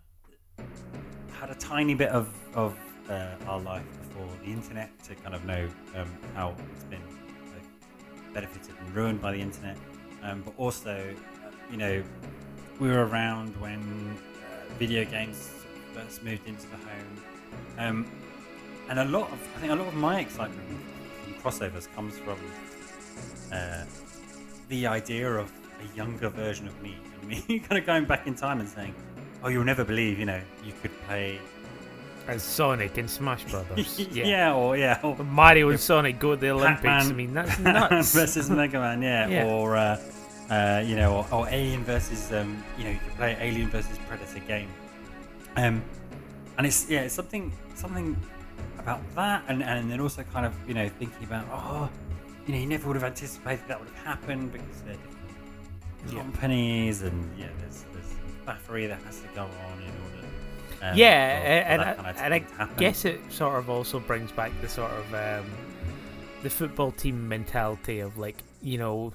had 1.32 1.50
a 1.50 1.56
tiny 1.56 1.96
bit 1.96 2.10
of 2.10 2.30
of 2.54 2.78
uh, 3.10 3.36
our 3.48 3.60
life 3.60 3.86
before 4.04 4.28
the 4.44 4.52
internet 4.52 4.92
to 5.06 5.16
kind 5.16 5.34
of 5.34 5.44
know 5.46 5.68
um, 5.96 6.18
how 6.36 6.56
it's 6.76 6.84
been 6.86 7.02
like, 7.02 8.34
benefited 8.34 8.76
and 8.80 8.96
ruined 8.96 9.22
by 9.22 9.32
the 9.32 9.42
internet. 9.42 9.78
Um, 10.24 10.44
but 10.44 10.54
also, 10.58 10.92
uh, 10.92 11.52
you 11.72 11.78
know, 11.78 12.04
we 12.80 12.90
were 12.90 13.06
around 13.06 13.60
when 13.60 13.80
uh, 13.80 14.74
video 14.78 15.04
games 15.06 15.50
first 15.94 16.24
moved 16.24 16.48
into 16.48 16.68
the 16.68 16.78
home. 16.78 17.24
Um, 17.82 18.06
and 18.90 19.00
a 19.00 19.06
lot 19.06 19.32
of 19.32 19.40
I 19.56 19.60
think 19.60 19.72
a 19.72 19.76
lot 19.76 19.88
of 19.88 19.94
my 19.96 20.20
excitement 20.20 20.62
from 21.24 21.34
crossovers 21.42 21.88
comes 21.96 22.18
from 22.18 22.38
uh, 23.52 23.84
the 24.70 24.88
idea 24.88 25.30
of 25.32 25.52
a 25.82 25.96
younger 25.98 26.30
version 26.30 26.68
of 26.68 26.82
me 26.82 26.96
and 27.20 27.30
me 27.50 27.60
kind 27.60 27.78
of 27.80 27.86
going 27.86 28.06
back 28.06 28.28
in 28.28 28.36
time 28.36 28.60
and 28.60 28.70
saying, 28.70 28.94
"Oh, 29.44 29.50
you'll 29.50 29.64
never 29.64 29.84
believe, 29.84 30.20
you 30.20 30.26
know, 30.26 30.42
you 30.66 30.74
could 30.82 30.92
play 31.08 31.40
As 32.28 32.44
Sonic 32.44 32.98
in 32.98 33.08
Smash 33.08 33.44
Brothers. 33.46 34.00
yeah. 34.12 34.54
or 34.54 34.78
yeah, 34.78 35.00
or 35.04 35.16
Mario 35.24 35.70
and 35.70 35.80
Sonic 35.80 36.20
go 36.20 36.36
to 36.36 36.42
the 36.42 36.50
Olympics. 36.50 36.86
I 36.86 37.00
Pac-Man 37.00 37.16
mean, 37.16 37.34
that's 37.34 37.60
nuts. 37.78 38.14
versus 38.14 38.50
Mega 38.50 38.80
Man, 38.80 39.02
yeah, 39.02 39.28
Yeah. 39.28 39.46
or 39.48 39.76
uh, 39.78 39.98
uh, 40.50 40.84
you 40.86 40.96
know, 40.96 41.26
or, 41.32 41.34
or 41.34 41.48
Alien 41.50 41.84
versus 41.84 42.32
um, 42.32 42.64
you 42.78 42.84
know, 42.84 42.92
you 42.92 43.00
could 43.00 43.16
play 43.18 43.38
Alien 43.40 43.70
versus 43.70 43.98
Predator 44.08 44.40
game, 44.48 44.70
um, 45.56 45.82
and 46.62 46.68
it's 46.68 46.88
yeah, 46.90 47.02
it's 47.02 47.16
something 47.16 47.52
something 47.74 48.16
about 48.78 49.02
that, 49.16 49.44
and 49.48 49.64
and 49.64 49.90
then 49.90 50.00
also 50.00 50.22
kind 50.24 50.46
of 50.46 50.54
you 50.68 50.76
know 50.76 50.88
thinking 50.88 51.24
about 51.24 51.46
oh, 51.52 51.90
you 52.46 52.54
know, 52.54 52.60
you 52.60 52.68
never 52.68 52.86
would 52.88 52.96
have 52.96 53.04
anticipated 53.04 53.66
that 53.68 53.80
would 53.80 53.90
have 53.90 54.06
happened 54.06 54.52
because 54.52 54.82
they're 54.86 54.96
Yeah. 56.14 56.22
companies, 56.22 57.02
and 57.02 57.18
yeah, 57.38 57.48
there's 57.60 57.86
there's 57.94 58.14
buffery 58.46 58.86
that 58.88 59.02
has 59.04 59.20
to 59.22 59.28
go 59.34 59.42
on 59.44 59.82
in 59.82 59.90
order. 60.04 60.28
um, 60.84 60.98
yeah, 60.98 61.38
for- 61.38 61.42
for 61.42 61.50
and, 61.72 61.82
I, 61.82 61.94
kind 61.96 62.08
of 62.08 62.18
and 62.22 62.34
I 62.34 62.40
happen. 62.58 62.76
guess 62.78 63.06
it 63.06 63.20
sort 63.32 63.58
of 63.58 63.70
also 63.70 64.00
brings 64.00 64.32
back 64.32 64.52
the 64.62 64.70
sort 64.70 64.92
of 64.92 65.14
um, 65.14 65.46
the 66.44 66.50
football 66.50 66.92
team 66.92 67.28
mentality 67.28 68.00
of 68.02 68.18
like 68.20 68.38
you 68.62 68.78
know 68.78 69.14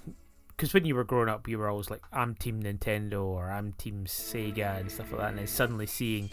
because 0.48 0.72
when 0.72 0.84
you 0.84 0.94
were 0.94 1.04
growing 1.04 1.28
up 1.28 1.46
you 1.48 1.58
were 1.58 1.68
always 1.68 1.90
like 1.90 2.02
I'm 2.12 2.34
team 2.34 2.62
Nintendo 2.62 3.22
or 3.24 3.50
I'm 3.50 3.72
team 3.72 4.04
Sega 4.06 4.78
and 4.80 4.90
stuff 4.90 5.10
like 5.12 5.20
that 5.20 5.30
and 5.30 5.38
then 5.38 5.46
suddenly 5.48 5.86
seeing 5.86 6.30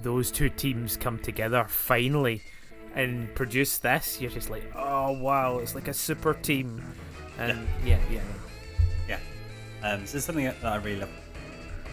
those 0.00 0.30
two 0.30 0.48
teams 0.48 0.96
come 0.96 1.18
together 1.18 1.64
finally 1.68 2.42
and 2.94 3.34
produce 3.34 3.78
this 3.78 4.20
you're 4.20 4.30
just 4.30 4.50
like 4.50 4.64
oh 4.74 5.12
wow 5.12 5.58
it's 5.58 5.74
like 5.74 5.88
a 5.88 5.92
super 5.94 6.34
team 6.34 6.82
and 7.38 7.66
yeah 7.84 7.98
yeah, 8.10 8.20
Yeah. 9.08 9.18
Um, 9.82 10.06
so 10.06 10.16
it's 10.16 10.26
something 10.26 10.44
that, 10.44 10.60
that 10.62 10.72
I 10.72 10.76
really 10.76 11.00
love 11.00 11.10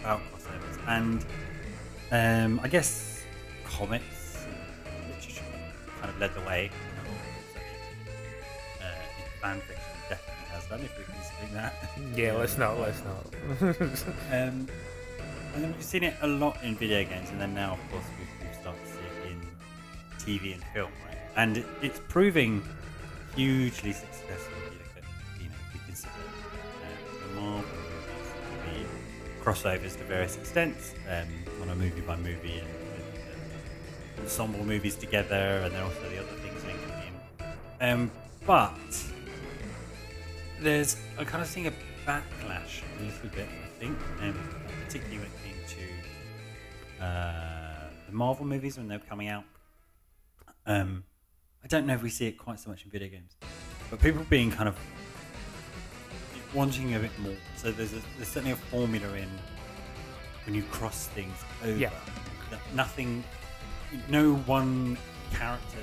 about 0.00 0.20
crossovers. 0.32 0.88
And 0.88 1.24
um, 2.10 2.60
I 2.62 2.68
guess 2.68 3.22
comics 3.64 4.46
literature 5.06 5.42
kind 6.00 6.10
of 6.10 6.18
led 6.18 6.34
the 6.34 6.40
way. 6.42 6.70
Uh, 8.80 8.84
fan 9.42 9.60
fiction 9.60 9.84
definitely 10.08 10.44
has 10.50 10.66
done, 10.66 10.80
if 10.80 10.98
we 10.98 11.04
can 11.04 11.22
speak 11.22 11.52
that. 11.52 11.74
yeah 12.16 12.32
let's 12.32 12.56
not 12.56 12.78
let's 12.80 13.02
not 13.04 14.00
Um, 14.32 14.66
and 15.54 15.74
we've 15.74 15.82
seen 15.82 16.02
it 16.02 16.14
a 16.22 16.26
lot 16.26 16.62
in 16.62 16.74
video 16.74 17.04
games, 17.04 17.30
and 17.30 17.40
then 17.40 17.54
now, 17.54 17.74
of 17.74 17.90
course, 17.90 18.04
we've, 18.18 18.28
started 18.60 18.80
to 18.84 18.92
see 18.92 18.98
it 18.98 19.30
in 19.30 19.40
TV 20.18 20.54
and 20.54 20.64
film, 20.72 20.90
right? 21.06 21.18
And 21.36 21.64
it's 21.82 22.00
proving 22.08 22.62
hugely 23.36 23.92
successful. 23.92 24.56
If 24.66 24.72
you 24.72 24.78
look 24.78 24.96
at, 24.96 25.42
you 25.42 25.48
know, 25.48 25.56
if 25.68 25.74
you 25.74 25.80
consider 25.86 26.12
uh, 26.12 27.26
the 27.28 27.40
Marvel 27.40 27.64
movies, 28.66 28.88
the 29.36 29.44
crossovers 29.44 29.98
to 29.98 30.04
various 30.04 30.38
extents 30.38 30.94
um, 31.10 31.28
on 31.62 31.68
a 31.70 31.74
movie 31.74 32.00
by 32.00 32.16
movie 32.16 32.60
and, 32.60 32.68
ensemble 34.20 34.64
movies 34.64 34.94
together, 34.94 35.60
and 35.64 35.74
then 35.74 35.82
also 35.82 36.00
the 36.08 36.18
other 36.18 36.36
things 36.38 36.64
linking 36.64 37.12
in. 37.80 37.90
Um, 37.90 38.10
but 38.46 38.72
there's 40.60 40.96
I'm 41.18 41.26
kind 41.26 41.42
of 41.42 41.48
seeing 41.48 41.66
a 41.66 41.72
backlash 42.06 42.82
a 42.98 43.02
little 43.02 43.28
bit, 43.30 43.48
I 43.48 43.78
think, 43.78 43.98
um, 44.22 44.38
particularly 44.86 45.18
when 45.18 45.26
it 45.26 45.44
came 45.44 45.78
to 46.98 47.04
uh, 47.04 47.90
the 48.06 48.12
Marvel 48.12 48.46
movies 48.46 48.76
when 48.76 48.88
they 48.88 48.96
were 48.96 49.02
coming 49.08 49.28
out. 49.28 49.44
Um, 50.66 51.04
I 51.62 51.66
don't 51.66 51.86
know 51.86 51.94
if 51.94 52.02
we 52.02 52.10
see 52.10 52.26
it 52.26 52.38
quite 52.38 52.60
so 52.60 52.70
much 52.70 52.84
in 52.84 52.90
video 52.90 53.08
games, 53.08 53.36
but 53.90 54.00
people 54.00 54.24
being 54.28 54.50
kind 54.50 54.68
of 54.68 54.76
wanting 56.54 56.94
a 56.94 56.98
bit 56.98 57.16
more. 57.18 57.34
So 57.56 57.72
there's 57.72 57.92
a, 57.92 57.98
there's 58.16 58.28
certainly 58.28 58.52
a 58.52 58.56
formula 58.56 59.12
in 59.14 59.28
when 60.44 60.54
you 60.54 60.62
cross 60.64 61.06
things 61.08 61.36
over. 61.62 61.76
Yeah. 61.76 61.90
That 62.50 62.60
nothing, 62.74 63.24
no 64.08 64.34
one 64.34 64.96
character 65.32 65.78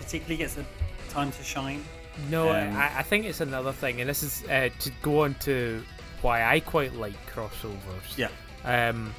particularly 0.00 0.36
gets 0.38 0.56
a 0.56 0.64
time 1.10 1.30
to 1.32 1.42
shine. 1.42 1.84
No, 2.30 2.48
Um, 2.50 2.74
I, 2.76 2.98
I 2.98 3.02
think 3.02 3.26
it's 3.26 3.40
another 3.42 3.72
thing, 3.72 4.00
and 4.00 4.08
this 4.08 4.22
is 4.22 4.42
uh, 4.48 4.70
to 4.80 4.90
go 5.02 5.24
on 5.24 5.34
to 5.40 5.82
why 6.22 6.44
I 6.44 6.60
quite 6.60 6.94
like 6.94 7.14
crossovers. 7.30 8.16
Yeah. 8.16 8.28
Um, 8.66 9.14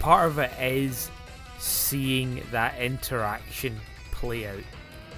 part 0.00 0.28
of 0.28 0.38
it 0.38 0.50
is 0.60 1.10
seeing 1.58 2.42
that 2.50 2.78
interaction 2.80 3.78
play 4.10 4.46
out. 4.46 4.62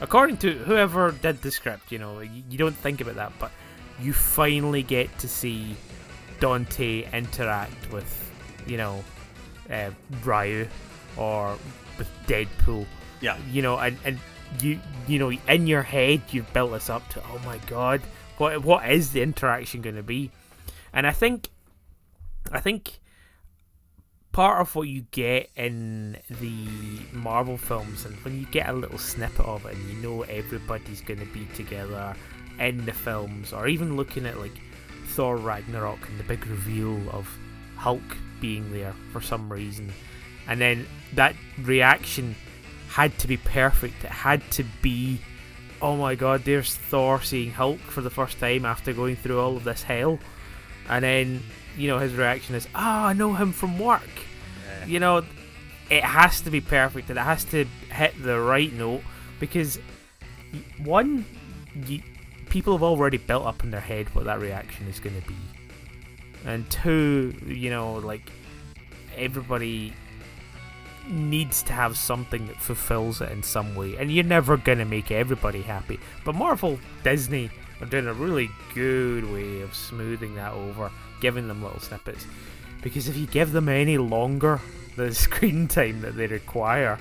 According 0.00 0.36
to 0.38 0.52
whoever 0.52 1.12
did 1.12 1.42
the 1.42 1.50
script, 1.50 1.90
you 1.90 1.98
know, 1.98 2.20
you, 2.20 2.42
you 2.50 2.58
don't 2.58 2.76
think 2.76 3.00
about 3.00 3.16
that, 3.16 3.32
but 3.38 3.50
you 4.00 4.12
finally 4.12 4.82
get 4.82 5.16
to 5.18 5.28
see 5.28 5.76
Dante 6.40 7.08
interact 7.12 7.90
with, 7.92 8.30
you 8.66 8.76
know, 8.76 9.02
uh, 9.70 9.90
Ryu 10.24 10.68
or 11.16 11.56
with 11.98 12.08
Deadpool 12.26 12.86
Yeah. 13.20 13.36
you 13.50 13.62
know, 13.62 13.76
and, 13.78 13.98
and 14.04 14.18
you 14.62 14.80
you 15.06 15.18
know 15.18 15.30
in 15.30 15.66
your 15.66 15.82
head 15.82 16.22
you've 16.30 16.50
built 16.54 16.72
this 16.72 16.88
up 16.88 17.06
to 17.10 17.22
oh 17.22 17.40
my 17.44 17.58
god, 17.66 18.00
what 18.38 18.62
what 18.64 18.88
is 18.88 19.12
the 19.12 19.20
interaction 19.20 19.82
going 19.82 19.96
to 19.96 20.02
be? 20.02 20.30
And 20.92 21.06
I 21.06 21.10
think 21.12 21.48
I 22.52 22.60
think 22.60 23.00
part 24.32 24.60
of 24.60 24.74
what 24.74 24.88
you 24.88 25.02
get 25.10 25.50
in 25.56 26.18
the 26.28 26.66
Marvel 27.12 27.56
films, 27.56 28.04
and 28.04 28.14
when 28.24 28.38
you 28.38 28.46
get 28.46 28.68
a 28.68 28.72
little 28.72 28.98
snippet 28.98 29.46
of 29.46 29.64
it, 29.66 29.74
and 29.74 29.90
you 29.90 29.96
know 29.96 30.22
everybody's 30.22 31.00
going 31.00 31.20
to 31.20 31.26
be 31.26 31.46
together 31.54 32.14
in 32.58 32.84
the 32.84 32.92
films, 32.92 33.52
or 33.52 33.68
even 33.68 33.96
looking 33.96 34.26
at 34.26 34.38
like 34.38 34.52
Thor 35.08 35.36
Ragnarok 35.36 36.08
and 36.08 36.18
the 36.18 36.24
big 36.24 36.46
reveal 36.46 37.08
of 37.10 37.28
Hulk 37.76 38.02
being 38.40 38.72
there 38.72 38.94
for 39.12 39.20
some 39.20 39.50
reason, 39.50 39.92
and 40.46 40.60
then 40.60 40.86
that 41.14 41.34
reaction 41.62 42.36
had 42.88 43.16
to 43.18 43.26
be 43.26 43.36
perfect. 43.36 44.04
It 44.04 44.10
had 44.10 44.48
to 44.52 44.64
be, 44.82 45.20
oh 45.82 45.96
my 45.96 46.14
god, 46.14 46.44
there's 46.44 46.74
Thor 46.74 47.22
seeing 47.22 47.50
Hulk 47.50 47.80
for 47.80 48.00
the 48.00 48.10
first 48.10 48.38
time 48.38 48.64
after 48.64 48.92
going 48.92 49.16
through 49.16 49.40
all 49.40 49.56
of 49.56 49.64
this 49.64 49.82
hell, 49.82 50.18
and 50.88 51.04
then 51.04 51.42
you 51.78 51.88
know 51.88 51.98
his 51.98 52.14
reaction 52.14 52.54
is, 52.54 52.66
oh, 52.74 52.80
I 52.80 53.12
know 53.12 53.34
him 53.34 53.52
from 53.52 53.78
work. 53.78 54.10
Yeah. 54.66 54.86
You 54.86 55.00
know, 55.00 55.24
it 55.90 56.04
has 56.04 56.40
to 56.42 56.50
be 56.50 56.60
perfect 56.60 57.08
and 57.08 57.18
it 57.18 57.22
has 57.22 57.44
to 57.44 57.64
hit 57.90 58.20
the 58.22 58.38
right 58.38 58.72
note 58.72 59.02
because 59.40 59.78
one, 60.82 61.24
you, 61.86 62.02
people 62.48 62.74
have 62.74 62.82
already 62.82 63.18
built 63.18 63.46
up 63.46 63.62
in 63.64 63.70
their 63.70 63.80
head 63.80 64.14
what 64.14 64.24
that 64.24 64.40
reaction 64.40 64.86
is 64.88 65.00
going 65.00 65.20
to 65.20 65.26
be, 65.26 65.36
and 66.44 66.68
two, 66.70 67.34
you 67.46 67.70
know, 67.70 67.94
like 67.94 68.30
everybody 69.16 69.92
needs 71.08 71.62
to 71.62 71.72
have 71.72 71.96
something 71.96 72.46
that 72.48 72.56
fulfills 72.60 73.20
it 73.20 73.30
in 73.30 73.42
some 73.42 73.74
way, 73.74 73.96
and 73.96 74.10
you're 74.10 74.24
never 74.24 74.56
gonna 74.56 74.84
make 74.84 75.10
everybody 75.10 75.62
happy. 75.62 75.98
But 76.24 76.34
Marvel, 76.34 76.78
Disney 77.02 77.50
are 77.80 77.86
doing 77.86 78.06
a 78.06 78.12
really 78.12 78.50
good 78.74 79.30
way 79.32 79.62
of 79.62 79.74
smoothing 79.74 80.34
that 80.34 80.52
over, 80.52 80.90
giving 81.20 81.48
them 81.48 81.62
little 81.62 81.80
snippets. 81.80 82.26
Because 82.82 83.08
if 83.08 83.16
you 83.16 83.26
give 83.26 83.52
them 83.52 83.68
any 83.68 83.98
longer 83.98 84.60
the 84.96 85.14
screen 85.14 85.68
time 85.68 86.00
that 86.02 86.16
they 86.16 86.26
require, 86.26 86.98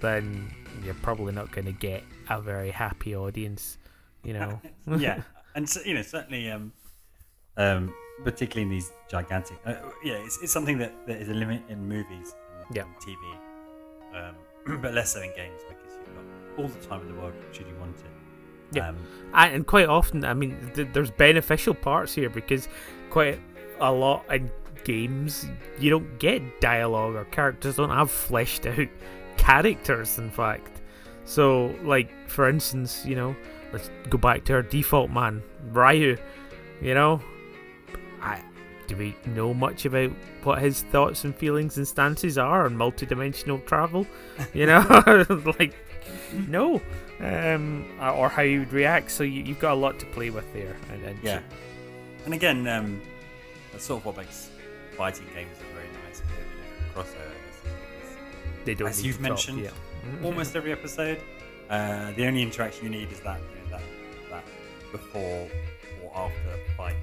then 0.00 0.50
you're 0.84 0.94
probably 0.94 1.32
not 1.32 1.50
going 1.52 1.64
to 1.66 1.72
get 1.72 2.02
a 2.28 2.40
very 2.40 2.70
happy 2.70 3.14
audience. 3.16 3.78
You 4.24 4.34
know. 4.34 4.60
yeah, 4.98 5.22
and 5.54 5.68
so, 5.68 5.80
you 5.84 5.94
know 5.94 6.02
certainly, 6.02 6.50
um, 6.50 6.72
um, 7.56 7.94
particularly 8.24 8.62
in 8.62 8.70
these 8.70 8.90
gigantic, 9.08 9.56
uh, 9.64 9.74
yeah, 10.02 10.14
it's, 10.24 10.38
it's 10.42 10.52
something 10.52 10.78
that, 10.78 11.06
that 11.06 11.18
is 11.20 11.28
a 11.28 11.34
limit 11.34 11.62
in 11.68 11.88
movies 11.88 12.34
and, 12.66 12.76
Yeah. 12.76 12.82
and 12.84 12.94
TV, 12.96 14.28
um, 14.68 14.80
but 14.82 14.94
less 14.94 15.12
so 15.14 15.20
in 15.22 15.32
games 15.36 15.60
because 15.68 15.92
you've 15.96 16.14
got 16.16 16.62
all 16.62 16.68
the 16.68 16.86
time 16.86 17.00
in 17.02 17.08
the 17.14 17.20
world 17.20 17.34
should 17.52 17.66
you 17.68 17.76
want 17.78 17.96
it. 17.96 18.04
Yeah. 18.72 18.88
Um, 18.88 18.96
and, 19.34 19.54
and 19.54 19.66
quite 19.66 19.88
often, 19.88 20.24
I 20.24 20.34
mean, 20.34 20.70
th- 20.74 20.88
there's 20.92 21.10
beneficial 21.10 21.74
parts 21.74 22.14
here 22.14 22.30
because 22.30 22.68
quite 23.10 23.40
a 23.80 23.92
lot 23.92 24.24
in 24.30 24.50
games 24.84 25.46
you 25.80 25.90
don't 25.90 26.18
get 26.20 26.60
dialogue 26.60 27.16
or 27.16 27.24
characters 27.26 27.76
don't 27.76 27.90
have 27.90 28.10
fleshed 28.10 28.66
out 28.66 28.88
characters. 29.36 30.18
In 30.18 30.30
fact, 30.30 30.80
so 31.24 31.74
like 31.82 32.10
for 32.28 32.48
instance, 32.48 33.04
you 33.04 33.16
know, 33.16 33.36
let's 33.72 33.90
go 34.08 34.18
back 34.18 34.44
to 34.44 34.54
our 34.54 34.62
default 34.62 35.10
man, 35.10 35.42
Ryu. 35.72 36.16
You 36.80 36.94
know, 36.94 37.20
I 38.20 38.42
do 38.86 38.96
we 38.96 39.16
know 39.26 39.52
much 39.52 39.84
about 39.84 40.12
what 40.44 40.60
his 40.60 40.82
thoughts 40.82 41.24
and 41.24 41.34
feelings 41.34 41.76
and 41.76 41.86
stances 41.86 42.38
are 42.38 42.66
on 42.66 42.76
multidimensional 42.76 43.64
travel? 43.66 44.06
You 44.54 44.66
know, 44.66 45.24
like 45.58 45.74
no 46.48 46.80
um, 47.20 47.86
or 48.00 48.28
how 48.28 48.42
you 48.42 48.60
would 48.60 48.72
react. 48.72 49.10
So 49.10 49.24
you, 49.24 49.42
you've 49.42 49.58
got 49.58 49.72
a 49.72 49.80
lot 49.80 49.98
to 50.00 50.06
play 50.06 50.30
with 50.30 50.50
there. 50.52 50.76
And, 50.92 51.04
and 51.04 51.18
yeah, 51.22 51.40
and 52.24 52.34
again, 52.34 52.66
um, 52.68 53.00
that's 53.72 53.84
sort 53.84 54.00
of 54.00 54.06
what 54.06 54.16
makes 54.16 54.50
fighting 54.96 55.26
games 55.34 55.56
very 55.74 55.86
nice. 56.04 56.22
Crossovers. 56.94 57.62
because 57.62 58.64
they 58.64 58.74
don't. 58.74 58.88
as 58.88 59.04
you've 59.04 59.16
talk, 59.16 59.22
mentioned, 59.22 59.60
yeah. 59.60 59.70
almost 60.24 60.56
every 60.56 60.72
episode. 60.72 61.20
Uh, 61.68 62.12
the 62.12 62.26
only 62.26 62.42
interaction 62.42 62.84
you 62.84 62.90
need 62.90 63.10
is 63.10 63.20
that 63.20 63.40
you 63.40 63.70
know, 63.70 63.78
that 63.78 63.82
that 64.30 64.44
before 64.92 65.48
or 66.02 66.16
after 66.16 66.58
fight 66.76 66.94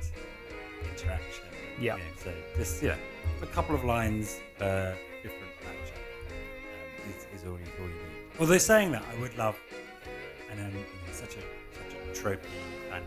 interaction. 0.91 1.45
Yeah. 1.79 1.97
You 1.97 2.03
know, 2.03 2.09
so 2.23 2.33
just 2.55 2.81
yeah, 2.81 2.95
a 3.41 3.45
couple 3.47 3.75
of 3.75 3.83
lines 3.83 4.39
per 4.57 4.95
different 5.21 5.51
matchup 5.61 5.97
um, 6.29 7.09
is, 7.09 7.41
is 7.41 7.47
all, 7.47 7.57
you, 7.59 7.65
all 7.79 7.87
you 7.87 7.93
need. 7.93 8.39
Although 8.39 8.57
saying 8.57 8.91
that, 8.91 9.03
I 9.11 9.19
would 9.21 9.37
love, 9.37 9.57
and 10.59 10.75
um, 10.75 10.85
such 11.11 11.35
a 11.35 11.39
such 11.39 11.93
a 11.93 12.21
tropey 12.21 12.37
and 12.91 13.05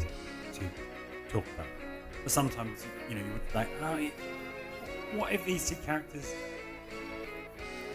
to, 0.00 0.60
to 0.60 0.66
talk 1.28 1.44
about. 1.54 1.66
But 2.22 2.32
sometimes 2.32 2.84
you 3.08 3.14
know 3.14 3.20
you 3.20 3.32
would 3.32 3.54
like, 3.54 3.68
oh, 3.82 5.18
what 5.18 5.32
if 5.32 5.44
these 5.44 5.68
two 5.68 5.76
characters 5.76 6.34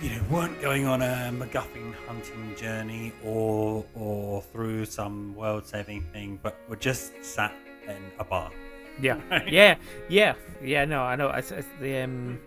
you 0.01 0.11
know, 0.11 0.21
weren't 0.29 0.61
going 0.61 0.85
on 0.85 1.01
a 1.01 1.31
MacGuffin 1.33 1.93
hunting 2.07 2.55
journey 2.55 3.11
or 3.23 3.83
or 3.95 4.41
through 4.41 4.85
some 4.85 5.35
world-saving 5.35 6.03
thing, 6.13 6.39
but 6.43 6.55
were 6.69 6.75
just 6.75 7.13
sat 7.23 7.53
in 7.87 7.97
a 8.19 8.23
bar. 8.23 8.51
Yeah, 9.01 9.19
yeah, 9.47 9.75
yeah, 10.09 10.35
yeah. 10.63 10.85
No, 10.85 11.01
I 11.01 11.15
know. 11.15 11.29
It's, 11.29 11.51
it's 11.51 11.67
the 11.79 12.01
um, 12.01 12.39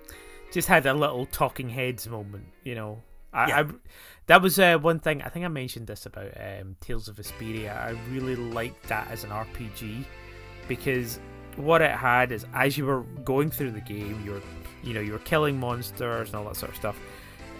just 0.53 0.69
had 0.69 0.87
a 0.87 0.95
little 0.95 1.27
talking 1.27 1.69
heads 1.69 2.09
moment. 2.09 2.47
You 2.65 2.75
know, 2.75 3.03
I, 3.33 3.49
Yeah. 3.49 3.61
I 3.61 3.67
that 4.27 4.43
was 4.43 4.59
uh, 4.61 4.79
one 4.79 5.01
thing. 5.01 5.23
I 5.23 5.29
think 5.29 5.45
I 5.45 5.49
mentioned 5.49 5.89
this 5.89 6.07
about 6.07 6.33
um, 6.37 6.77
Tales 6.81 7.09
of 7.09 7.17
Vesperia. 7.17 7.77
I 7.77 7.99
really 8.13 8.37
liked 8.37 8.89
that 8.89 9.11
as 9.11 9.25
an 9.25 9.31
RPG 9.31 10.05
because 10.69 11.19
what 11.57 11.83
it 11.83 11.91
had 11.91 12.31
is 12.31 12.47
as 12.55 12.79
you 12.79 12.87
were 12.87 13.03
going 13.25 13.51
through 13.51 13.73
the 13.73 13.81
game, 13.81 14.23
you're 14.25 14.41
you 14.83 14.95
know, 14.95 15.01
you 15.01 15.13
were 15.13 15.19
killing 15.21 15.59
monsters 15.59 16.29
and 16.29 16.37
all 16.37 16.45
that 16.45 16.57
sort 16.57 16.71
of 16.71 16.77
stuff. 16.77 16.97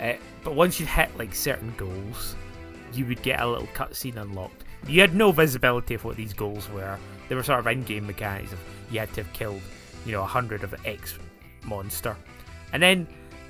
Uh, 0.01 0.15
but 0.43 0.55
once 0.55 0.81
you 0.81 0.87
hit 0.87 1.17
like 1.19 1.35
certain 1.35 1.75
goals, 1.77 2.37
you 2.93 3.05
would 3.07 3.23
get 3.23 3.41
a 3.41 3.47
little 3.47 3.67
cutscene 3.69 4.17
unlocked. 4.17 4.65
You 4.87 5.01
had 5.01 5.15
no 5.15 5.31
visibility 5.33 5.95
of 5.95 6.05
what 6.05 6.17
these 6.17 6.33
goals 6.33 6.69
were. 6.71 6.99
They 7.29 7.35
were 7.35 7.43
sort 7.43 7.61
of 7.61 7.67
in-game 7.67 8.07
mechanics 8.07 8.53
of 8.53 8.59
you 8.91 9.01
had 9.01 9.13
to 9.15 9.23
have 9.23 9.33
killed, 9.33 9.61
you 10.07 10.13
know, 10.13 10.23
a 10.23 10.27
hundred 10.27 10.65
of 10.65 10.75
X 10.87 11.19
monster, 11.65 12.17
and 12.73 12.83
then 12.83 13.07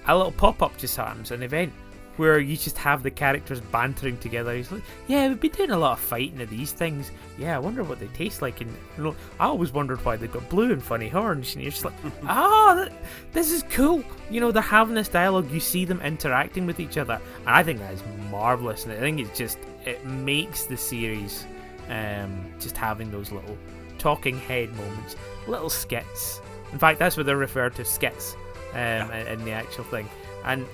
a 0.06 0.16
little 0.16 0.33
pop-up 0.33 0.76
just 0.76 0.96
happens, 0.96 1.30
an 1.30 1.42
event 1.42 1.72
where 2.16 2.38
you 2.38 2.57
just 2.57 2.77
have 2.77 3.03
the 3.03 3.11
characters 3.11 3.61
bantering 3.61 4.18
together. 4.18 4.55
He's 4.55 4.70
like, 4.70 4.83
"Yeah, 5.07 5.29
we've 5.29 5.40
been 5.40 5.53
doing 5.53 5.70
a 5.70 5.79
lot 5.79 5.92
of 5.92 6.01
fighting 6.01 6.40
of 6.40 6.51
these 6.51 6.73
things. 6.73 7.11
Yeah, 7.38 7.57
I 7.57 7.59
wonder 7.59 7.83
what 7.83 7.99
they 7.99 8.09
taste 8.09 8.42
like." 8.42 8.61
And 8.61 8.75
you 8.96 9.05
know, 9.05 9.16
I 9.38 9.46
always 9.46 9.73
wondered 9.73 10.05
why 10.05 10.16
they've 10.16 10.31
got 10.31 10.49
blue 10.49 10.73
and 10.73 10.83
funny 10.83 11.09
horns. 11.09 11.55
And 11.55 11.62
you're 11.62 11.73
just 11.73 11.85
like, 11.85 11.94
"Ah, 12.27 12.75
th- 12.75 12.92
this 13.33 13.51
is 13.51 13.64
cool." 13.70 14.03
You 14.31 14.40
know, 14.40 14.53
they're 14.53 14.62
having 14.62 14.94
this 14.94 15.09
dialogue. 15.09 15.51
You 15.51 15.61
see 15.61 15.85
them 15.85 16.01
interacting 16.01 16.66
with 16.66 16.81
each 16.81 16.99
other, 16.99 17.20
and 17.40 17.49
I 17.49 17.62
think 17.62 17.79
that 17.81 17.94
is 17.94 18.03
marvelous. 18.31 18.85
And 18.85 18.92
I 18.92 18.99
think 18.99 19.20
it's 19.20 19.37
just 19.38 19.59
it 19.85 20.05
makes 20.05 20.64
the 20.66 20.77
series 20.77 21.46
um, 21.88 22.53
just 22.61 22.77
having 22.77 23.11
those 23.11 23.33
little 23.33 23.57
talking 23.99 24.38
head 24.38 24.75
moments, 24.77 25.16
little 25.46 25.70
skits. 25.70 26.40
In 26.73 26.79
fact, 26.79 26.99
that's 26.99 27.16
what 27.16 27.27
they're 27.27 27.37
referred 27.37 27.75
to 27.77 27.85
skits 27.85 28.37
um, 28.73 29.11
in, 29.11 29.27
in 29.27 29.44
the 29.44 29.53
actual 29.53 29.85
thing, 29.85 30.09
and 30.44 30.66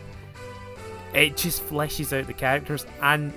it 1.14 1.36
just 1.36 1.66
fleshes 1.66 2.18
out 2.18 2.26
the 2.26 2.32
characters 2.32 2.86
and 3.02 3.32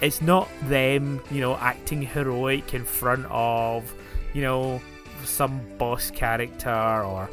it's 0.00 0.22
not 0.22 0.48
them, 0.64 1.20
you 1.30 1.40
know, 1.40 1.56
acting 1.56 2.02
heroic 2.02 2.74
in 2.74 2.84
front 2.84 3.26
of, 3.28 3.92
you 4.32 4.42
know, 4.42 4.80
some 5.24 5.60
boss 5.78 6.10
character 6.10 6.70
or 6.70 7.28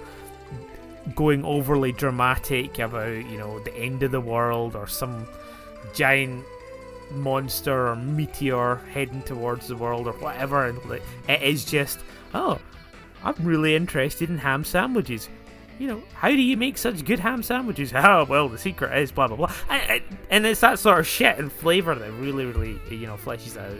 going 1.15 1.45
overly 1.45 1.93
dramatic 1.93 2.79
about, 2.79 3.15
you 3.15 3.37
know, 3.37 3.59
the 3.59 3.73
end 3.75 4.03
of 4.03 4.11
the 4.11 4.19
world 4.19 4.75
or 4.75 4.87
some 4.87 5.25
giant 5.93 6.43
monster 7.11 7.87
or 7.87 7.95
meteor 7.95 8.81
heading 8.91 9.21
towards 9.21 9.67
the 9.67 9.75
world 9.77 10.07
or 10.07 10.13
whatever. 10.13 10.75
It 11.29 11.41
is 11.41 11.63
just, 11.63 11.99
oh, 12.33 12.59
I'm 13.23 13.35
really 13.39 13.75
interested 13.75 14.29
in 14.29 14.37
ham 14.37 14.65
sandwiches. 14.65 15.29
You 15.79 15.87
know, 15.87 16.03
how 16.15 16.29
do 16.29 16.41
you 16.41 16.57
make 16.57 16.77
such 16.77 17.05
good 17.05 17.19
ham 17.19 17.43
sandwiches? 17.43 17.91
Oh, 17.95 18.25
well, 18.27 18.49
the 18.49 18.57
secret 18.57 18.97
is 18.97 19.11
blah 19.11 19.27
blah 19.27 19.37
blah. 19.37 19.51
And, 19.69 19.81
and- 19.91 20.17
and 20.29 20.45
it's 20.45 20.59
that 20.61 20.79
sort 20.79 20.99
of 20.99 21.07
shit 21.07 21.37
and 21.37 21.51
flavour 21.51 21.95
that 21.95 22.11
really, 22.13 22.45
really, 22.45 22.79
you 22.89 23.07
know, 23.07 23.15
fleshes 23.15 23.55
out. 23.57 23.77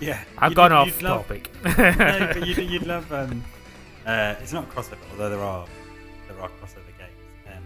Yeah, 0.00 0.22
I've 0.38 0.54
gone 0.54 0.72
off 0.72 1.02
love- 1.02 1.26
topic. 1.26 1.50
no, 1.64 2.30
but 2.34 2.46
you'd, 2.46 2.58
you'd 2.70 2.86
love. 2.86 3.12
Um, 3.12 3.44
uh, 4.06 4.34
it's 4.40 4.52
not 4.52 4.70
crossover, 4.70 4.96
although 5.12 5.28
there 5.30 5.40
are 5.40 5.66
there 6.28 6.40
are 6.40 6.48
crossover 6.48 6.92
games. 6.98 7.12
Um, 7.48 7.62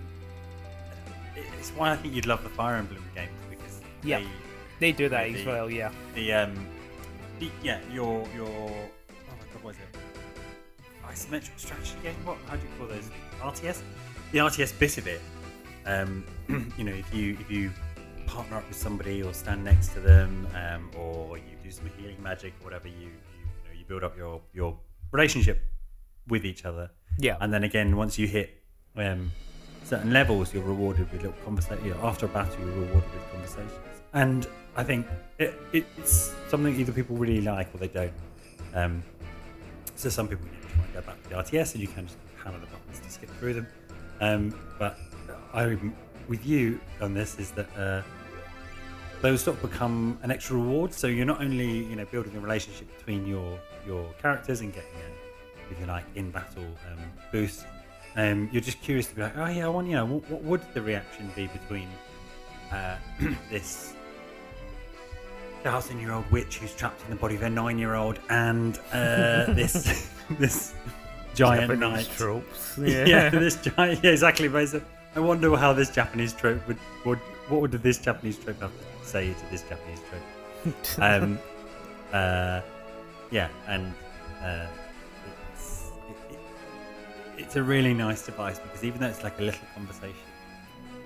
it's 1.58 1.70
why 1.70 1.92
I 1.92 1.96
think 1.96 2.14
you'd 2.14 2.26
love 2.26 2.42
the 2.42 2.48
Fire 2.48 2.76
Emblem 2.76 3.02
games 3.14 3.30
because 3.48 3.80
Yeah. 4.02 4.18
they, 4.20 4.26
they 4.80 4.92
do 4.92 5.08
that 5.08 5.32
The- 5.32 5.40
as 5.40 5.46
well, 5.46 5.70
yeah. 5.70 5.90
the 6.14 6.32
um, 6.32 6.66
the, 7.38 7.48
yeah, 7.62 7.78
your 7.92 8.26
your 8.34 8.48
oh 8.48 8.68
my 9.28 9.46
god, 9.52 9.62
what 9.62 9.74
is 9.74 9.80
it? 9.80 9.98
Isometric 11.06 11.58
strategy 11.58 11.94
game. 12.02 12.14
What? 12.24 12.38
How 12.46 12.56
do 12.56 12.62
you 12.62 12.68
call 12.78 12.86
those? 12.88 13.10
RTS. 13.42 13.82
The 14.32 14.38
RTS 14.38 14.78
bit 14.78 14.98
of 14.98 15.06
it. 15.06 15.20
Um, 15.84 16.24
you 16.78 16.84
know, 16.84 16.92
if 16.92 17.12
you 17.14 17.36
if 17.40 17.50
you 17.50 17.70
partner 18.26 18.56
up 18.56 18.68
with 18.68 18.76
somebody 18.76 19.22
or 19.22 19.34
stand 19.34 19.64
next 19.64 19.88
to 19.88 20.00
them, 20.00 20.46
um, 20.54 20.90
or 20.96 21.36
you 21.36 21.44
do 21.62 21.70
some 21.70 21.90
healing 21.98 22.22
magic 22.22 22.54
or 22.60 22.64
whatever, 22.64 22.88
you 22.88 22.94
you, 22.94 23.06
you 23.06 23.68
know 23.68 23.78
you 23.78 23.84
build 23.84 24.04
up 24.04 24.16
your 24.16 24.40
your 24.52 24.76
relationship 25.10 25.60
with 26.28 26.44
each 26.44 26.64
other. 26.64 26.90
Yeah. 27.18 27.36
And 27.40 27.52
then 27.52 27.64
again, 27.64 27.96
once 27.96 28.18
you 28.18 28.26
hit 28.26 28.62
um, 28.96 29.30
certain 29.84 30.12
levels, 30.12 30.54
you're 30.54 30.62
rewarded 30.62 31.10
with 31.12 31.22
little 31.22 31.36
conversation. 31.44 31.84
You 31.84 31.94
know, 31.94 32.00
after 32.02 32.26
a 32.26 32.28
battle, 32.28 32.58
you're 32.60 32.68
rewarded 32.68 33.12
with 33.12 33.30
conversations. 33.30 33.72
And 34.14 34.46
I 34.76 34.84
think 34.84 35.06
it, 35.38 35.54
it, 35.72 35.86
it's 35.98 36.34
something 36.48 36.78
either 36.78 36.92
people 36.92 37.16
really 37.16 37.40
like 37.40 37.74
or 37.74 37.78
they 37.78 37.88
don't. 37.88 38.12
Um, 38.74 39.02
so 39.96 40.08
some 40.08 40.28
people 40.28 40.46
you 40.46 40.52
know, 40.52 40.78
want 40.78 40.92
to 40.92 41.00
go 41.00 41.06
back 41.06 41.22
to 41.22 41.28
the 41.28 41.34
RTS 41.36 41.72
and 41.74 41.82
you 41.82 41.88
can 41.88 42.06
just 42.06 42.18
hammer 42.42 42.58
the 42.58 42.66
buttons 42.66 43.00
to 43.00 43.10
skip 43.10 43.30
through 43.38 43.54
them. 43.54 43.66
Um, 44.20 44.54
but 44.78 44.98
I, 45.52 45.78
with 46.28 46.46
you 46.46 46.80
on 47.00 47.14
this, 47.14 47.38
is 47.38 47.50
that 47.52 47.68
uh, 47.76 48.02
those 49.20 49.42
sort 49.42 49.56
of 49.56 49.70
become 49.70 50.18
an 50.22 50.30
extra 50.30 50.56
reward. 50.56 50.92
So 50.92 51.06
you're 51.06 51.26
not 51.26 51.40
only 51.40 51.84
you 51.84 51.96
know 51.96 52.04
building 52.06 52.36
a 52.36 52.40
relationship 52.40 52.96
between 52.98 53.26
your 53.26 53.58
your 53.86 54.12
characters 54.20 54.60
and 54.60 54.72
getting 54.72 54.90
a, 54.90 55.72
if 55.72 55.80
you 55.80 55.86
like, 55.86 56.04
in 56.14 56.30
battle 56.30 56.64
um, 56.90 56.98
boost. 57.30 57.66
Um, 58.14 58.50
you're 58.52 58.62
just 58.62 58.80
curious 58.82 59.06
to 59.06 59.14
be 59.14 59.22
like, 59.22 59.36
oh 59.38 59.46
yeah, 59.46 59.64
I 59.64 59.68
want 59.68 59.88
you 59.88 59.94
know, 59.94 60.04
what, 60.04 60.30
what 60.30 60.42
would 60.42 60.74
the 60.74 60.82
reaction 60.82 61.30
be 61.34 61.46
between 61.46 61.88
uh, 62.70 62.96
this 63.50 63.94
thousand-year-old 65.62 66.28
witch 66.30 66.58
who's 66.58 66.74
trapped 66.74 67.02
in 67.04 67.10
the 67.10 67.16
body 67.16 67.36
of 67.36 67.42
a 67.42 67.48
nine-year-old 67.50 68.18
and 68.30 68.78
uh, 68.92 69.44
this 69.54 70.10
this 70.38 70.74
giant 71.34 71.70
Japanese 71.70 71.80
knight. 72.08 72.16
tropes. 72.16 72.78
Yeah. 72.78 73.04
Yeah. 73.06 73.30
this 73.30 73.56
giant. 73.56 74.02
Yeah, 74.02 74.10
exactly. 74.12 74.48
Basically, 74.48 74.86
I 75.16 75.20
wonder 75.20 75.54
how 75.56 75.72
this 75.72 75.90
Japanese 75.90 76.32
trope 76.32 76.66
would, 76.68 76.78
would 77.04 77.18
what 77.48 77.60
would 77.60 77.72
this 77.72 77.98
Japanese 77.98 78.38
trope 78.38 78.60
have 78.60 78.70
to 78.70 79.06
say 79.08 79.32
to 79.32 79.50
this 79.50 79.62
Japanese 79.62 80.00
trope? 80.08 80.98
um, 81.00 81.38
uh, 82.12 82.60
yeah, 83.30 83.48
and 83.66 83.92
uh, 84.42 84.66
it's 85.52 85.90
it, 86.08 86.34
it, 86.34 86.40
it's 87.42 87.56
a 87.56 87.62
really 87.62 87.94
nice 87.94 88.24
device 88.24 88.58
because 88.58 88.84
even 88.84 89.00
though 89.00 89.08
it's 89.08 89.22
like 89.24 89.38
a 89.38 89.42
little 89.42 89.66
conversation, 89.74 90.14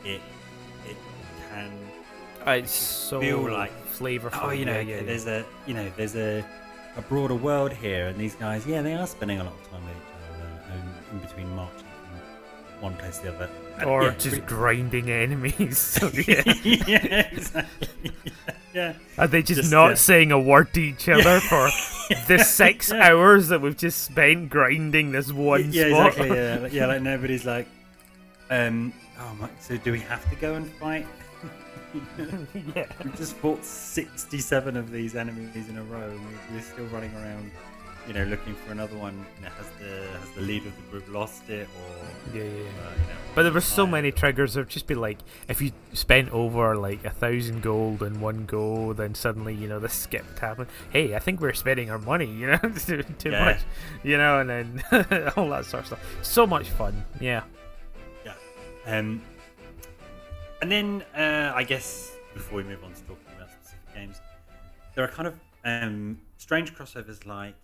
it 0.04 0.20
it 0.86 0.96
can 1.50 1.70
Uh, 2.46 2.50
it's 2.52 2.72
so 2.72 3.20
feel 3.20 3.50
like- 3.50 3.72
flavorful. 3.98 4.40
oh 4.44 4.50
you 4.50 4.64
know 4.66 4.72
yeah, 4.74 4.80
yeah, 4.80 4.96
yeah. 4.96 5.02
there's 5.02 5.26
a 5.26 5.44
you 5.66 5.74
know 5.74 5.90
there's 5.96 6.14
a 6.16 6.44
a 6.96 7.02
broader 7.02 7.34
world 7.34 7.72
here, 7.72 8.06
and 8.08 8.16
these 8.18 8.34
guys 8.36 8.66
yeah 8.66 8.82
they 8.82 8.94
are 8.94 9.06
spending 9.06 9.38
a 9.40 9.44
lot 9.44 9.52
of 9.54 9.70
time 9.70 9.82
with 9.84 9.96
each 9.96 10.02
other 10.14 10.15
in 11.12 11.18
between 11.18 11.54
marching 11.54 11.78
from 11.78 12.82
one 12.82 12.94
place 12.96 13.18
to 13.18 13.24
the 13.24 13.34
other. 13.34 13.50
And, 13.78 13.84
or 13.84 14.04
yeah, 14.04 14.10
just 14.12 14.28
pretty- 14.28 14.46
grinding 14.46 15.10
enemies. 15.10 15.78
So, 16.00 16.08
yeah. 16.08 16.42
yeah, 16.64 17.28
exactly. 17.32 18.10
Yeah. 18.74 18.92
Are 19.16 19.26
they 19.26 19.40
just, 19.40 19.60
Just, 19.60 19.72
not 19.72 19.96
saying 19.96 20.32
a 20.32 20.38
word 20.38 20.74
to 20.74 20.82
each 20.82 21.08
other 21.08 21.40
for 21.40 21.70
the 22.28 22.44
six 22.44 22.92
hours 22.92 23.48
that 23.48 23.62
we've 23.62 23.74
just 23.74 24.02
spent 24.02 24.50
grinding 24.50 25.12
this 25.12 25.32
one 25.32 25.72
yeah, 25.72 25.88
spot? 25.88 26.08
exactly. 26.08 26.36
Yeah, 26.36 26.58
like, 26.58 26.72
yeah, 26.74 26.86
like 26.86 27.00
nobody's 27.00 27.46
like, 27.46 27.66
um, 28.50 28.92
oh 29.18 29.34
my, 29.40 29.48
so 29.60 29.78
do 29.78 29.92
we 29.92 30.00
have 30.00 30.28
to 30.28 30.36
go 30.36 30.56
and 30.56 30.70
fight? 30.72 31.06
yeah. 32.74 32.84
we 33.02 33.10
just 33.12 33.34
fought 33.36 33.64
sixty-seven 33.64 34.76
of 34.76 34.90
these 34.90 35.16
enemies 35.16 35.70
in 35.70 35.78
a 35.78 35.82
row, 35.84 36.10
and 36.10 36.20
we're 36.52 36.60
still 36.60 36.84
running 36.86 37.14
around, 37.14 37.50
you 38.06 38.14
know, 38.14 38.24
looking 38.24 38.54
for 38.54 38.72
another 38.72 38.96
one. 38.96 39.24
You 39.38 39.44
know, 39.44 39.50
has 39.50 39.66
the 39.80 40.18
has 40.18 40.30
the 40.36 40.40
leader 40.42 40.68
of 40.68 40.76
the 40.76 40.82
group 40.90 41.08
lost 41.12 41.48
it, 41.50 41.68
or 41.76 42.36
Yeah, 42.36 42.44
yeah, 42.44 42.48
uh, 42.50 42.52
you 42.52 42.58
know, 42.62 43.16
But 43.34 43.42
there 43.44 43.52
were 43.52 43.60
so 43.60 43.86
many 43.86 44.12
triggers. 44.12 44.54
There'd 44.54 44.68
just 44.68 44.86
be 44.86 44.94
like, 44.94 45.18
if 45.48 45.60
you 45.60 45.72
spent 45.92 46.30
over 46.30 46.76
like 46.76 47.04
a 47.04 47.10
thousand 47.10 47.62
gold 47.62 48.02
in 48.02 48.20
one 48.20 48.44
go, 48.46 48.92
then 48.92 49.14
suddenly 49.14 49.54
you 49.54 49.68
know 49.68 49.78
this 49.80 49.92
skipped 49.94 50.38
happened. 50.38 50.68
Hey, 50.90 51.14
I 51.14 51.18
think 51.18 51.40
we're 51.40 51.52
spending 51.54 51.90
our 51.90 51.98
money, 51.98 52.26
you 52.26 52.46
know, 52.48 52.58
too, 52.86 53.02
too 53.18 53.30
Yeah. 53.30 53.44
much, 53.44 53.60
you 54.02 54.16
know, 54.16 54.40
and 54.40 54.48
then 54.50 54.84
all 55.36 55.48
that 55.50 55.64
sort 55.66 55.80
of 55.82 55.86
stuff. 55.86 56.00
So 56.22 56.46
much 56.46 56.68
fun, 56.70 57.04
yeah. 57.20 57.42
Yeah. 58.24 58.34
Um, 58.86 59.20
and 60.62 60.70
then 60.72 61.04
uh, 61.16 61.52
I 61.54 61.64
guess 61.64 62.12
before 62.34 62.58
we 62.58 62.64
move 62.64 62.82
on 62.84 62.92
to 62.92 63.00
talking 63.02 63.26
about 63.36 63.50
specific 63.50 63.94
games, 63.94 64.20
there 64.94 65.04
are 65.04 65.08
kind 65.08 65.26
of 65.28 65.38
um, 65.64 66.18
strange 66.38 66.74
crossovers 66.74 67.26
like 67.26 67.54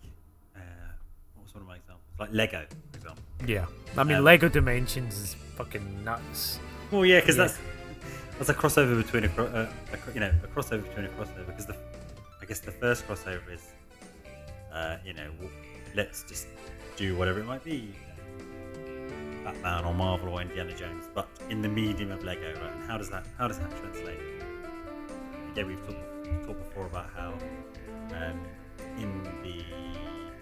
one 1.53 1.61
of 1.63 1.67
my 1.67 1.75
examples? 1.75 1.99
Like 2.19 2.29
Lego, 2.31 2.65
for 2.91 2.97
example. 2.97 3.23
Yeah, 3.47 3.65
I 3.97 4.03
mean, 4.03 4.17
Um, 4.17 4.23
Lego 4.23 4.49
Dimensions 4.49 5.17
is 5.17 5.33
fucking 5.55 6.03
nuts. 6.03 6.59
Well, 6.91 7.05
yeah, 7.05 7.19
because 7.19 7.37
Yeah. 7.37 7.47
that's 7.47 7.59
that's 8.37 8.49
a 8.49 8.53
crossover 8.53 9.01
between 9.01 9.23
a, 9.25 9.29
cro- 9.29 9.45
uh, 9.47 9.67
a 9.93 10.13
you 10.13 10.19
know 10.19 10.31
a 10.43 10.47
crossover 10.47 10.83
between 10.87 11.05
a 11.05 11.09
crossover 11.09 11.45
because 11.45 11.65
the 11.65 11.75
I 12.41 12.45
guess 12.45 12.59
the 12.59 12.71
first 12.71 13.07
crossover 13.07 13.51
is 13.53 13.61
uh, 14.73 14.97
you 15.05 15.13
know 15.13 15.29
let's 15.95 16.23
just 16.23 16.47
do 16.97 17.15
whatever 17.15 17.39
it 17.39 17.45
might 17.45 17.63
be. 17.63 17.75
you 17.75 17.93
know, 18.85 19.43
Batman 19.43 19.85
or 19.85 19.93
Marvel 19.93 20.29
or 20.29 20.41
Indiana 20.41 20.73
Jones, 20.75 21.05
but 21.13 21.27
in 21.49 21.61
the 21.61 21.67
medium 21.69 22.11
of 22.11 22.23
Lego, 22.23 22.47
right? 22.61 22.71
And 22.71 22.83
how 22.89 22.97
does 22.97 23.09
that 23.09 23.25
how 23.37 23.47
does 23.47 23.59
that 23.59 23.69
translate? 23.79 24.19
Again, 25.51 25.67
we've 25.67 25.85
talked, 25.85 26.45
talked 26.47 26.59
before 26.69 26.85
about 26.87 27.09
how 27.15 27.33
um, 28.15 28.39
in 28.97 29.23
the 29.43 29.63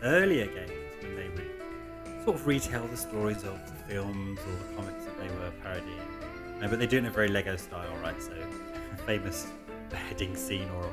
earlier 0.03 0.45
games 0.45 0.71
when 1.11 1.23
they 1.23 1.29
would 1.35 2.23
sort 2.23 2.35
of 2.35 2.47
retell 2.47 2.87
the 2.87 2.97
stories 2.97 3.43
of 3.43 3.59
the 3.65 3.93
films 3.93 4.39
or 4.39 4.67
the 4.67 4.75
comics 4.75 5.05
that 5.05 5.17
they 5.19 5.27
were 5.27 5.51
parodying. 5.63 5.97
No, 6.59 6.67
but 6.67 6.79
they 6.79 6.87
do 6.87 6.97
it 6.97 6.99
in 6.99 7.05
a 7.07 7.11
very 7.11 7.27
Lego 7.27 7.55
style, 7.55 7.95
right? 8.01 8.21
So, 8.21 8.33
a 8.93 8.97
famous 8.97 9.47
beheading 9.89 10.35
scene 10.35 10.69
or 10.77 10.91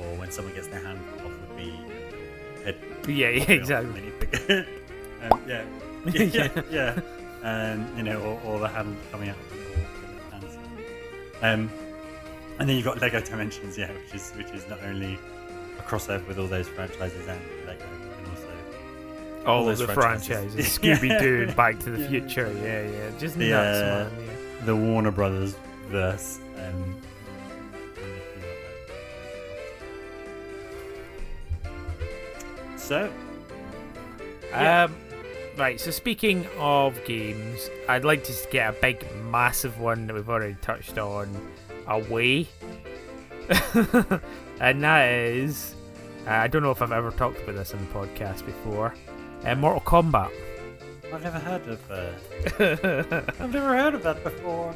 or 0.00 0.16
when 0.16 0.30
someone 0.30 0.54
gets 0.54 0.68
their 0.68 0.82
hand 0.82 0.98
cut 1.10 1.26
off 1.26 1.32
would 1.32 1.56
be 1.56 1.78
head. 2.64 2.76
Yeah, 3.06 3.28
yeah, 3.28 3.42
exactly. 3.50 4.12
um, 5.30 5.42
yeah. 5.46 5.64
yeah, 6.06 6.22
yeah, 6.22 6.62
yeah. 6.70 7.00
And 7.42 7.96
you 7.96 8.04
know, 8.04 8.20
or, 8.20 8.40
or 8.44 8.58
the 8.58 8.68
hand 8.68 8.96
coming 9.10 9.28
out 9.28 9.36
of 9.36 9.50
the. 9.50 9.62
Um, 11.42 11.68
and 12.60 12.68
then 12.68 12.76
you've 12.76 12.84
got 12.84 13.00
Lego 13.00 13.20
Dimensions, 13.20 13.76
yeah, 13.76 13.90
which 13.90 14.14
is 14.14 14.30
which 14.36 14.50
is 14.50 14.68
not 14.68 14.80
only 14.84 15.18
a 15.78 15.82
crossover 15.82 16.26
with 16.28 16.38
all 16.38 16.46
those 16.46 16.68
franchises 16.68 17.26
and 17.26 17.40
Lego, 17.66 17.81
All, 19.46 19.64
those 19.64 19.78
the 19.80 19.88
franchises. 19.88 20.54
franchises, 20.54 20.78
Scooby 20.78 21.20
Doo 21.20 21.42
and 21.48 21.56
Back 21.56 21.78
to 21.80 21.90
the 21.90 22.00
Yeah. 22.00 22.08
Future, 22.08 22.52
yeah, 22.62 22.82
yeah, 22.88 23.18
just 23.18 23.36
The, 23.36 23.50
nuts, 23.50 23.78
uh, 23.78 24.10
man. 24.16 24.26
Yeah. 24.26 24.64
the 24.66 24.76
Warner 24.76 25.10
Brothers 25.10 25.56
verse. 25.88 26.38
Um, 26.58 26.96
so. 32.76 33.10
Um, 34.52 34.94
right. 35.56 35.80
So 35.80 35.90
speaking 35.90 36.46
of 36.58 37.02
games, 37.04 37.70
I'd 37.88 38.04
like 38.04 38.24
to 38.24 38.32
get 38.50 38.70
a 38.70 38.72
big, 38.80 39.06
massive 39.24 39.78
one 39.80 40.06
that 40.06 40.14
we've 40.14 40.28
already 40.28 40.56
touched 40.60 40.98
on 40.98 41.28
away, 41.86 42.48
and 44.60 44.82
that 44.84 45.08
is 45.10 45.74
uh, 46.26 46.30
I 46.30 46.46
don't 46.48 46.62
know 46.62 46.70
if 46.70 46.82
I've 46.82 46.92
ever 46.92 47.10
talked 47.12 47.40
about 47.42 47.56
this 47.56 47.72
on 47.72 47.80
the 47.80 47.86
podcast 47.92 48.44
before. 48.44 48.94
Uh, 49.44 49.54
Mortal 49.56 49.80
Kombat. 49.80 50.30
I've 51.12 51.22
never 51.22 51.38
heard 51.38 51.68
of. 51.68 51.90
Uh, 51.90 53.42
I've 53.42 53.52
never 53.52 53.76
heard 53.76 53.94
of 53.94 54.02
that 54.04 54.22
before. 54.22 54.74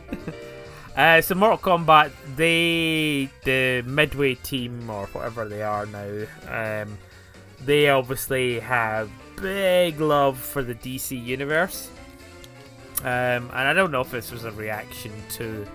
Uh, 0.96 1.20
so 1.22 1.34
Mortal 1.34 1.58
Kombat, 1.58 2.10
they 2.34 3.30
the 3.44 3.82
Midway 3.86 4.34
team 4.34 4.90
or 4.90 5.06
whatever 5.06 5.48
they 5.48 5.62
are 5.62 5.86
now, 5.86 6.26
um, 6.48 6.98
they 7.64 7.88
obviously 7.88 8.58
have 8.60 9.10
big 9.36 10.00
love 10.00 10.38
for 10.38 10.62
the 10.62 10.74
DC 10.74 11.24
universe, 11.24 11.90
um, 13.00 13.06
and 13.06 13.52
I 13.52 13.72
don't 13.72 13.90
know 13.90 14.00
if 14.00 14.10
this 14.10 14.30
was 14.30 14.44
a 14.44 14.52
reaction 14.52 15.12
to 15.30 15.66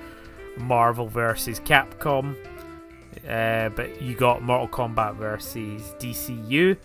Marvel 0.57 1.07
versus 1.07 1.59
Capcom, 1.61 2.35
uh, 3.27 3.69
but 3.69 4.01
you 4.01 4.15
got 4.15 4.41
Mortal 4.43 4.67
Kombat 4.67 5.15
versus 5.15 5.81
DCU. 5.99 6.77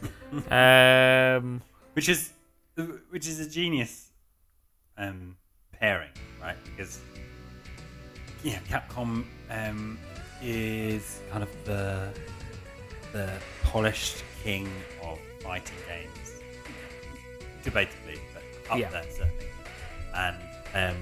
um, 1.38 1.62
which 1.96 2.10
is 2.10 2.30
which 3.08 3.26
is 3.26 3.40
a 3.40 3.48
genius 3.48 4.10
um, 4.98 5.34
pairing, 5.72 6.10
right? 6.42 6.56
Because 6.64 7.00
yeah, 8.44 8.58
Capcom 8.68 9.24
um, 9.50 9.98
is 10.42 11.20
kind 11.30 11.42
of 11.42 11.48
the 11.64 12.10
the 13.12 13.32
polished 13.62 14.22
king 14.42 14.68
of 15.02 15.18
fighting 15.42 15.76
games, 15.88 16.42
debatably, 17.64 18.18
but 18.34 18.42
up 18.70 18.78
Yeah. 18.78 18.90
there 18.90 19.04
certainly. 19.10 19.46
And 20.14 20.36
um, 20.74 20.96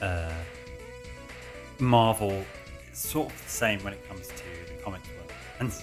uh, 0.00 0.32
Marvel 1.78 2.44
is 2.90 2.98
sort 2.98 3.30
of 3.30 3.44
the 3.44 3.50
same 3.50 3.84
when 3.84 3.92
it 3.92 4.08
comes 4.08 4.26
to 4.28 4.72
the 4.74 4.82
comics 4.82 5.06
world, 5.08 5.32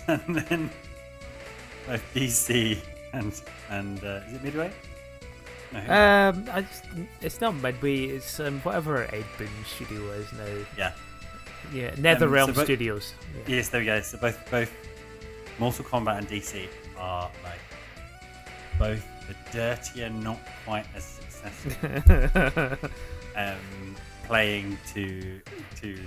and, 0.07 0.21
and 0.25 0.35
then 0.35 0.69
both 1.85 2.03
DC 2.15 2.79
and 3.13 3.41
and 3.69 4.03
uh, 4.03 4.21
is 4.27 4.35
it 4.35 4.43
Midway? 4.43 4.71
No, 5.73 5.79
um, 5.79 6.49
I 6.51 6.61
just, 6.61 6.85
it's 7.21 7.41
not 7.41 7.55
Midway. 7.55 8.05
It's 8.05 8.39
um, 8.39 8.59
whatever 8.61 9.03
Ed 9.13 9.25
Boon 9.37 9.49
studio 9.65 10.11
is 10.11 10.31
now. 10.33 10.65
yeah. 10.77 10.93
Yeah, 11.73 11.91
NetherRealm 11.95 12.49
Um, 12.49 12.53
so 12.55 12.63
Studios. 12.63 13.13
Yeah. 13.35 13.55
Yes, 13.57 13.69
there 13.69 13.81
we 13.81 13.85
go. 13.85 13.99
So 13.99 14.17
both 14.17 14.39
both 14.49 14.71
Mortal 15.59 15.83
Kombat 15.83 16.19
and 16.19 16.27
DC 16.29 16.67
are 16.97 17.29
like 17.43 17.59
both 18.79 19.05
the 19.27 19.35
dirtier, 19.51 20.09
not 20.09 20.39
quite 20.65 20.85
as 20.95 21.03
successful. 21.03 22.89
um, 23.35 23.95
playing 24.23 24.77
to 24.93 25.41
to 25.81 25.97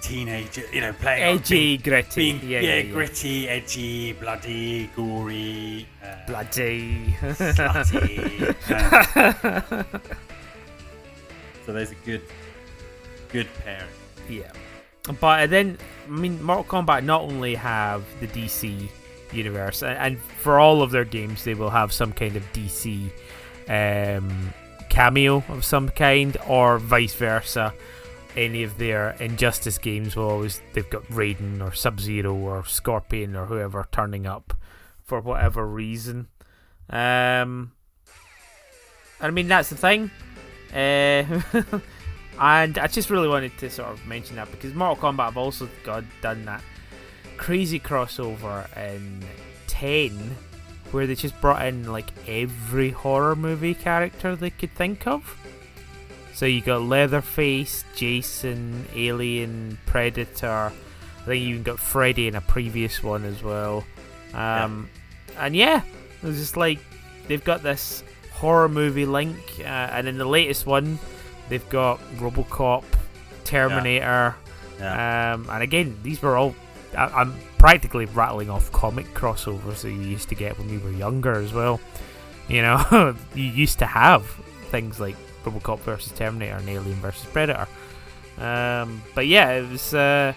teenager, 0.00 0.62
you 0.72 0.80
know, 0.80 0.92
playing 0.94 1.38
Edgy, 1.38 1.54
being, 1.76 1.80
gritty. 1.80 2.32
being- 2.32 2.50
yeah, 2.50 2.60
yeah, 2.60 2.74
yeah, 2.76 2.82
gritty, 2.92 3.48
edgy, 3.48 4.12
bloody, 4.14 4.86
gory, 4.96 5.86
uh, 6.02 6.14
Bloody. 6.26 7.14
slutty. 7.20 8.46
um, 9.94 10.00
so 11.66 11.72
there's 11.72 11.90
a 11.90 11.94
good, 12.06 12.22
good 13.30 13.48
pairing. 13.64 13.84
Yeah. 14.28 14.52
But 15.20 15.50
then, 15.50 15.78
I 16.06 16.10
mean, 16.10 16.42
Mortal 16.42 16.64
Kombat 16.64 17.04
not 17.04 17.22
only 17.22 17.54
have 17.54 18.04
the 18.20 18.26
DC 18.28 18.88
universe, 19.32 19.82
and, 19.82 19.96
and 19.98 20.18
for 20.40 20.60
all 20.60 20.82
of 20.82 20.90
their 20.90 21.04
games, 21.04 21.44
they 21.44 21.54
will 21.54 21.70
have 21.70 21.92
some 21.92 22.12
kind 22.12 22.36
of 22.36 22.42
DC 22.52 23.10
um, 23.68 24.52
cameo 24.88 25.42
of 25.48 25.64
some 25.64 25.88
kind, 25.88 26.36
or 26.46 26.78
vice 26.78 27.14
versa. 27.14 27.72
Any 28.36 28.62
of 28.62 28.78
their 28.78 29.10
Injustice 29.20 29.78
games 29.78 30.14
will 30.16 30.28
always, 30.30 30.60
they've 30.72 30.88
got 30.88 31.04
Raiden 31.04 31.60
or 31.60 31.74
Sub 31.74 32.00
Zero 32.00 32.34
or 32.34 32.64
Scorpion 32.64 33.34
or 33.34 33.46
whoever 33.46 33.88
turning 33.90 34.26
up 34.26 34.54
for 35.04 35.20
whatever 35.20 35.66
reason. 35.66 36.28
Um, 36.88 37.72
I 39.20 39.30
mean, 39.30 39.48
that's 39.48 39.70
the 39.70 39.76
thing. 39.76 40.10
Uh, 40.72 41.80
And 42.40 42.78
I 42.78 42.86
just 42.86 43.10
really 43.10 43.28
wanted 43.28 43.56
to 43.58 43.68
sort 43.68 43.90
of 43.90 44.06
mention 44.06 44.36
that 44.36 44.50
because 44.50 44.74
Mortal 44.74 45.12
Kombat 45.12 45.26
have 45.26 45.36
also 45.36 45.68
got 45.84 46.04
done 46.22 46.46
that 46.46 46.62
crazy 47.36 47.78
crossover 47.78 48.66
in 48.78 49.22
10 49.66 50.36
where 50.90 51.06
they 51.06 51.14
just 51.14 51.38
brought 51.42 51.64
in 51.66 51.92
like 51.92 52.06
every 52.26 52.90
horror 52.90 53.36
movie 53.36 53.74
character 53.74 54.34
they 54.34 54.48
could 54.48 54.74
think 54.74 55.06
of. 55.06 55.36
So 56.40 56.46
you 56.46 56.62
got 56.62 56.80
Leatherface, 56.80 57.84
Jason, 57.94 58.86
Alien, 58.94 59.76
Predator. 59.84 60.72
I 61.20 61.24
think 61.26 61.42
you 61.42 61.50
even 61.50 61.62
got 61.64 61.78
Freddy 61.78 62.28
in 62.28 62.34
a 62.34 62.40
previous 62.40 63.02
one 63.02 63.26
as 63.26 63.42
well. 63.42 63.84
Um, 64.32 64.88
And 65.36 65.54
yeah, 65.54 65.82
it 66.22 66.26
was 66.26 66.38
just 66.38 66.56
like 66.56 66.78
they've 67.28 67.44
got 67.44 67.62
this 67.62 68.02
horror 68.32 68.70
movie 68.70 69.04
link, 69.04 69.36
uh, 69.58 69.64
and 69.64 70.08
in 70.08 70.16
the 70.16 70.24
latest 70.24 70.64
one, 70.64 70.98
they've 71.50 71.68
got 71.68 72.00
RoboCop, 72.16 72.84
Terminator, 73.44 74.34
Yeah. 74.78 75.34
um, 75.34 75.46
and 75.50 75.62
again, 75.62 75.98
these 76.02 76.22
were 76.22 76.38
all. 76.38 76.54
I, 76.96 77.04
I'm 77.20 77.34
practically 77.58 78.06
rattling 78.06 78.48
off 78.48 78.72
comic 78.72 79.12
crossovers 79.12 79.82
that 79.82 79.90
you 79.90 80.00
used 80.00 80.30
to 80.30 80.34
get 80.34 80.56
when 80.58 80.70
we 80.70 80.78
were 80.78 80.90
younger 80.90 81.34
as 81.34 81.52
well. 81.52 81.82
You 82.48 82.62
know, 82.62 83.14
you 83.34 83.44
used 83.44 83.78
to 83.80 83.86
have 83.86 84.24
things 84.70 84.98
like 84.98 85.16
RoboCop 85.44 85.80
versus 85.80 86.12
Terminator 86.12 86.56
and 86.56 86.68
Alien 86.68 86.96
versus 86.96 87.26
Predator. 87.26 87.66
Um, 88.38 89.02
but 89.14 89.26
yeah, 89.26 89.50
it 89.52 89.70
was. 89.70 89.94
Uh, 89.94 90.32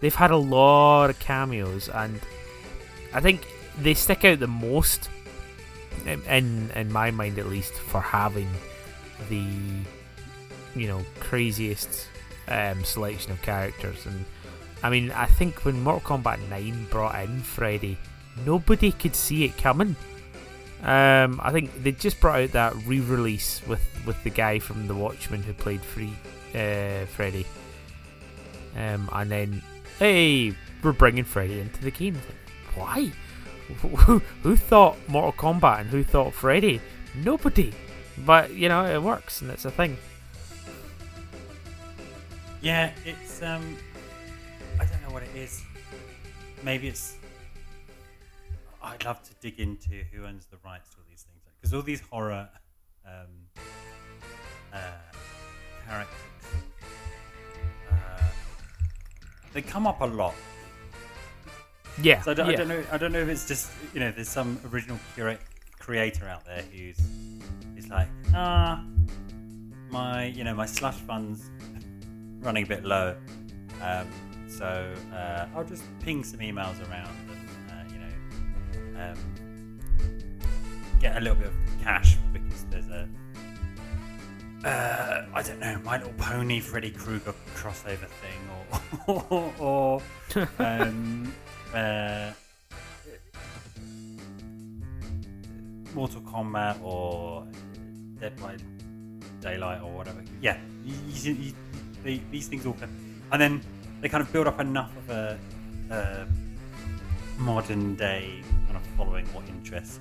they've 0.00 0.14
had 0.14 0.30
a 0.30 0.36
lot 0.36 1.10
of 1.10 1.18
cameos, 1.18 1.88
and 1.88 2.20
I 3.14 3.20
think 3.20 3.46
they 3.78 3.94
stick 3.94 4.24
out 4.24 4.40
the 4.40 4.46
most, 4.46 5.08
in 6.06 6.70
in, 6.74 6.92
my 6.92 7.10
mind 7.10 7.38
at 7.38 7.46
least, 7.46 7.72
for 7.74 8.00
having 8.00 8.50
the 9.28 9.46
you 10.74 10.86
know 10.86 11.00
craziest 11.20 12.08
um, 12.48 12.84
selection 12.84 13.32
of 13.32 13.40
characters. 13.42 14.04
And 14.06 14.24
I 14.82 14.90
mean, 14.90 15.10
I 15.12 15.26
think 15.26 15.64
when 15.64 15.82
Mortal 15.82 16.18
Kombat 16.18 16.46
9 16.50 16.88
brought 16.90 17.18
in 17.24 17.40
Freddy, 17.40 17.96
nobody 18.44 18.92
could 18.92 19.16
see 19.16 19.44
it 19.44 19.56
coming. 19.56 19.96
Um, 20.86 21.40
I 21.42 21.50
think 21.50 21.82
they 21.82 21.90
just 21.90 22.20
brought 22.20 22.40
out 22.42 22.52
that 22.52 22.76
re-release 22.86 23.60
with, 23.66 23.82
with 24.06 24.22
the 24.22 24.30
guy 24.30 24.60
from 24.60 24.86
The 24.86 24.94
Watchmen 24.94 25.42
who 25.42 25.52
played 25.52 25.82
Free 25.82 26.12
uh, 26.54 27.06
Freddy, 27.06 27.44
um, 28.76 29.10
and 29.12 29.28
then 29.28 29.62
hey, 29.98 30.54
we're 30.84 30.92
bringing 30.92 31.24
Freddy 31.24 31.58
into 31.58 31.82
the 31.82 31.90
game. 31.90 32.16
Why? 32.76 33.10
Who, 33.82 34.20
who 34.44 34.54
thought 34.54 34.96
Mortal 35.08 35.32
Kombat 35.32 35.80
and 35.80 35.90
who 35.90 36.04
thought 36.04 36.32
Freddy? 36.32 36.80
Nobody. 37.16 37.72
But 38.18 38.52
you 38.52 38.68
know 38.68 38.84
it 38.86 39.02
works 39.02 39.42
and 39.42 39.50
it's 39.50 39.64
a 39.64 39.72
thing. 39.72 39.98
Yeah, 42.62 42.92
it's 43.04 43.42
um, 43.42 43.76
I 44.80 44.84
don't 44.84 45.02
know 45.02 45.10
what 45.10 45.24
it 45.24 45.34
is. 45.34 45.62
Maybe 46.62 46.86
it's. 46.88 47.15
I'd 48.86 49.04
love 49.04 49.20
to 49.24 49.34
dig 49.40 49.58
into 49.58 50.04
who 50.12 50.24
owns 50.24 50.46
the 50.46 50.58
rights 50.64 50.90
to 50.90 50.98
all 50.98 51.04
these 51.10 51.22
things 51.22 51.42
because 51.60 51.74
all 51.74 51.82
these 51.82 52.00
horror 52.00 52.48
um, 53.04 53.62
uh, 54.72 54.78
characters, 55.88 56.16
uh, 57.90 57.94
they 59.52 59.62
come 59.62 59.88
up 59.88 60.00
a 60.00 60.04
lot. 60.04 60.34
Yeah. 62.00 62.20
So 62.20 62.30
I 62.30 62.34
don't, 62.34 62.46
yeah. 62.46 62.52
I 62.52 62.56
don't 62.56 62.68
know. 62.68 62.84
I 62.92 62.98
don't 62.98 63.12
know 63.12 63.20
if 63.20 63.28
it's 63.28 63.48
just 63.48 63.72
you 63.92 63.98
know 63.98 64.12
there's 64.12 64.28
some 64.28 64.60
original 64.72 64.98
cura- 65.14 65.38
creator 65.80 66.28
out 66.28 66.44
there 66.44 66.62
who's 66.72 67.00
who's 67.74 67.88
like 67.88 68.08
ah 68.34 68.84
my 69.90 70.26
you 70.26 70.44
know 70.44 70.54
my 70.54 70.66
slush 70.66 70.94
funds 70.94 71.50
running 72.38 72.62
a 72.62 72.66
bit 72.66 72.84
low, 72.84 73.16
um, 73.82 74.06
so 74.48 74.94
uh, 75.12 75.46
I'll 75.56 75.64
just 75.64 75.82
ping 76.00 76.22
some 76.22 76.38
emails 76.38 76.78
around 76.88 77.16
um, 79.10 79.78
get 81.00 81.16
a 81.16 81.20
little 81.20 81.36
bit 81.36 81.48
of 81.48 81.54
cash 81.82 82.16
because 82.32 82.64
there's 82.70 82.88
a 82.88 83.08
uh, 84.64 85.26
I 85.34 85.42
don't 85.42 85.60
know 85.60 85.78
My 85.84 85.98
Little 85.98 86.12
Pony 86.14 86.60
Freddy 86.60 86.90
Krueger 86.90 87.34
crossover 87.54 88.08
thing 88.08 88.40
or 89.06 89.24
or, 89.30 89.52
or 89.58 90.02
um, 90.58 91.32
uh, 91.74 92.32
Mortal 95.94 96.20
Kombat 96.22 96.82
or 96.82 97.46
Dead 98.20 98.36
by 98.40 98.56
Daylight 99.40 99.82
or 99.82 99.92
whatever. 99.92 100.22
Yeah, 100.40 100.58
you, 100.84 100.94
you, 101.08 101.32
you, 101.34 101.52
they, 102.02 102.20
these 102.30 102.48
things 102.48 102.66
all 102.66 102.74
come, 102.74 102.90
and 103.32 103.40
then 103.40 103.62
they 104.00 104.08
kind 104.08 104.22
of 104.22 104.32
build 104.32 104.46
up 104.46 104.60
enough 104.60 104.96
of 104.96 105.10
a, 105.10 105.38
a 105.90 106.26
modern 107.38 107.94
day 107.94 108.42
kind 108.66 108.76
of 108.76 108.82
following 108.96 109.26
or 109.34 109.42
interest, 109.48 110.00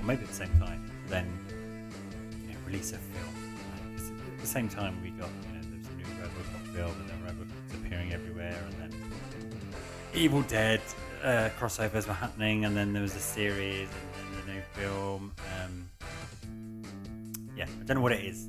or 0.00 0.04
maybe 0.06 0.22
at 0.22 0.28
the 0.28 0.34
same 0.34 0.58
time, 0.58 0.90
then 1.08 1.26
you 2.42 2.52
know, 2.52 2.58
release 2.66 2.92
a 2.92 2.98
film. 2.98 3.34
Like, 3.72 4.12
at 4.34 4.40
the 4.40 4.46
same 4.46 4.68
time, 4.68 5.00
we 5.02 5.10
got 5.10 5.28
you 5.46 5.58
know 5.58 5.66
there's 5.70 5.86
a 5.86 5.96
new 5.96 6.04
RoboCop 6.04 6.74
film, 6.74 6.94
and 7.00 7.08
then 7.10 7.18
RoboCop's 7.26 7.74
appearing 7.74 8.12
everywhere, 8.12 8.58
and 8.66 8.92
then 8.92 9.00
Evil 10.14 10.42
Dead 10.42 10.80
uh, 11.22 11.50
crossovers 11.58 12.06
were 12.06 12.14
happening, 12.14 12.64
and 12.64 12.76
then 12.76 12.92
there 12.92 13.02
was 13.02 13.14
a 13.14 13.20
series, 13.20 13.88
and 13.88 14.34
then 14.34 14.46
the 14.46 14.52
new 14.52 14.62
film. 14.74 15.32
Um, 15.62 15.90
yeah, 17.56 17.64
I 17.64 17.84
don't 17.84 17.96
know 17.96 18.02
what 18.02 18.12
it 18.12 18.24
is. 18.24 18.48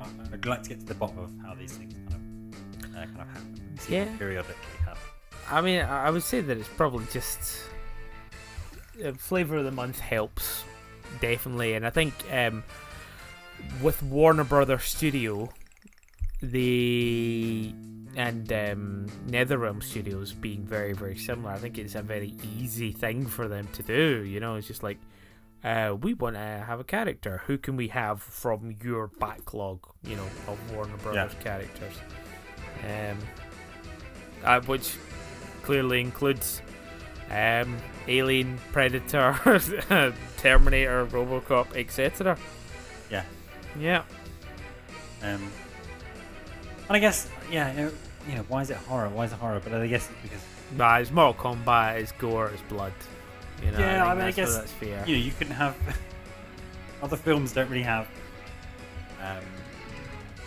I, 0.00 0.06
I'd 0.32 0.46
like 0.46 0.62
to 0.64 0.68
get 0.70 0.80
to 0.80 0.86
the 0.86 0.94
bottom 0.94 1.18
of 1.18 1.30
how 1.44 1.54
these 1.54 1.72
things 1.72 1.94
kind 2.08 2.14
of 2.14 2.96
uh, 2.96 3.04
kind 3.04 3.20
of 3.20 3.28
happen. 3.28 3.78
Yeah. 3.88 4.06
periodically. 4.16 4.54
I 5.50 5.60
mean, 5.60 5.80
I 5.80 6.10
would 6.10 6.22
say 6.22 6.40
that 6.40 6.56
it's 6.56 6.68
probably 6.68 7.06
just 7.12 7.62
uh, 9.04 9.12
flavor 9.12 9.58
of 9.58 9.64
the 9.64 9.70
month 9.70 9.98
helps 9.98 10.64
definitely, 11.20 11.74
and 11.74 11.86
I 11.86 11.90
think 11.90 12.14
um, 12.32 12.64
with 13.82 14.02
Warner 14.02 14.44
Brothers 14.44 14.84
Studio, 14.84 15.48
the 16.40 17.74
and 18.14 18.52
um, 18.52 19.06
NetherRealm 19.26 19.82
Studios 19.82 20.32
being 20.32 20.64
very 20.64 20.92
very 20.92 21.16
similar, 21.16 21.52
I 21.52 21.58
think 21.58 21.78
it's 21.78 21.94
a 21.94 22.02
very 22.02 22.34
easy 22.58 22.92
thing 22.92 23.26
for 23.26 23.48
them 23.48 23.68
to 23.74 23.82
do. 23.82 24.24
You 24.24 24.40
know, 24.40 24.56
it's 24.56 24.66
just 24.66 24.82
like. 24.82 24.98
Uh, 25.64 25.96
we 26.02 26.12
want 26.12 26.34
to 26.34 26.40
have 26.40 26.80
a 26.80 26.84
character. 26.84 27.40
Who 27.46 27.56
can 27.56 27.76
we 27.76 27.86
have 27.86 28.20
from 28.20 28.74
your 28.82 29.06
backlog, 29.20 29.78
you 30.02 30.16
know, 30.16 30.26
of 30.48 30.58
Warner 30.72 30.96
Brothers 30.96 31.36
characters? 31.38 31.94
Um, 32.82 33.16
uh, 34.42 34.60
which 34.62 34.96
clearly 35.62 36.00
includes 36.00 36.62
um, 37.30 37.76
Alien, 38.08 38.58
Predator, 38.72 39.34
Terminator, 40.38 41.06
RoboCop, 41.06 41.76
etc. 41.76 42.36
Yeah. 43.10 43.24
Yeah. 43.78 44.02
Um, 45.22 45.50
and 46.88 46.96
I 46.96 46.98
guess, 46.98 47.28
yeah, 47.50 47.70
you 47.72 47.76
know, 47.80 47.92
you 48.28 48.34
know, 48.36 48.44
why 48.48 48.62
is 48.62 48.70
it 48.70 48.76
horror? 48.76 49.08
Why 49.08 49.24
is 49.24 49.32
it 49.32 49.38
horror? 49.38 49.60
But 49.62 49.72
I 49.74 49.86
guess 49.86 50.08
it's 50.10 50.18
because 50.22 50.40
Nah, 50.76 50.96
it's 50.96 51.10
Mortal 51.10 51.34
Kombat, 51.54 52.00
it's 52.00 52.12
gore, 52.12 52.48
it's 52.48 52.62
blood. 52.62 52.92
You 53.64 53.70
know, 53.72 53.78
Yeah, 53.78 54.04
I, 54.06 54.10
I 54.10 54.14
mean, 54.14 54.24
I 54.24 54.32
think 54.32 54.36
that's 54.36 54.36
where 54.36 54.46
guess, 54.46 54.56
that's 54.56 54.72
fair. 54.72 55.04
you 55.06 55.16
know, 55.16 55.22
you 55.24 55.32
can 55.32 55.48
have 55.48 55.76
other 57.02 57.16
films 57.16 57.52
don't 57.52 57.68
really 57.70 57.82
have, 57.82 58.08
um, 59.20 59.42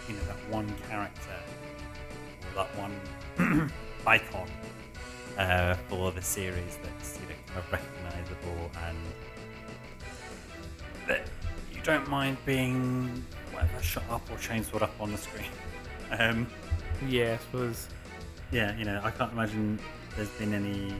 you 0.09 0.15
know, 0.15 0.21
that 0.25 0.49
one 0.49 0.67
character, 0.89 1.39
that 2.55 2.67
one 2.77 3.71
icon 4.07 4.47
uh, 5.37 5.75
for 5.89 6.11
the 6.11 6.21
series 6.21 6.77
that's 6.83 7.19
you 7.19 7.27
know 7.27 7.35
kind 7.47 7.59
of 7.59 7.71
recognizable 7.71 8.71
and 8.87 8.97
that 11.07 11.27
you 11.73 11.81
don't 11.83 12.07
mind 12.09 12.37
being 12.45 13.23
whatever 13.51 13.81
shot 13.81 14.03
up 14.09 14.21
or 14.31 14.35
chainsawed 14.37 14.81
up 14.81 14.93
on 14.99 15.11
the 15.11 15.17
screen. 15.17 15.47
Um, 16.19 16.45
Yeah, 17.07 17.33
I 17.33 17.37
suppose. 17.37 17.87
yeah, 18.51 18.77
you 18.77 18.85
know, 18.85 19.01
I 19.03 19.09
can't 19.09 19.31
imagine 19.33 19.79
there's 20.15 20.29
been 20.29 20.53
any 20.53 20.93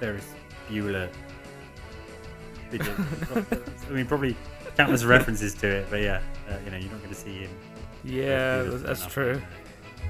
Ferris 0.00 0.26
Bueller 0.68 1.10
videos. 2.72 3.86
I 3.90 3.92
mean, 3.92 4.06
probably 4.06 4.34
countless 4.78 5.04
references 5.04 5.52
to 5.56 5.66
it, 5.68 5.86
but 5.90 6.00
yeah, 6.00 6.22
uh, 6.48 6.56
you 6.64 6.70
know, 6.70 6.78
you're 6.78 6.90
not 6.90 7.00
going 7.02 7.10
to 7.14 7.20
see 7.20 7.40
him. 7.40 7.50
Yeah, 8.02 8.62
that's 8.62 9.04
true. 9.06 9.40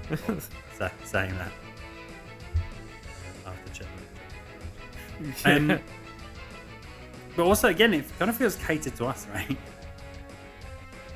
saying 1.04 1.34
that. 1.36 1.52
Checking. 5.36 5.70
Um, 5.72 5.80
but 7.36 7.44
also, 7.46 7.68
again, 7.68 7.94
it 7.94 8.04
kind 8.18 8.28
of 8.30 8.36
feels 8.36 8.56
catered 8.56 8.94
to 8.96 9.06
us, 9.06 9.26
right? 9.32 9.56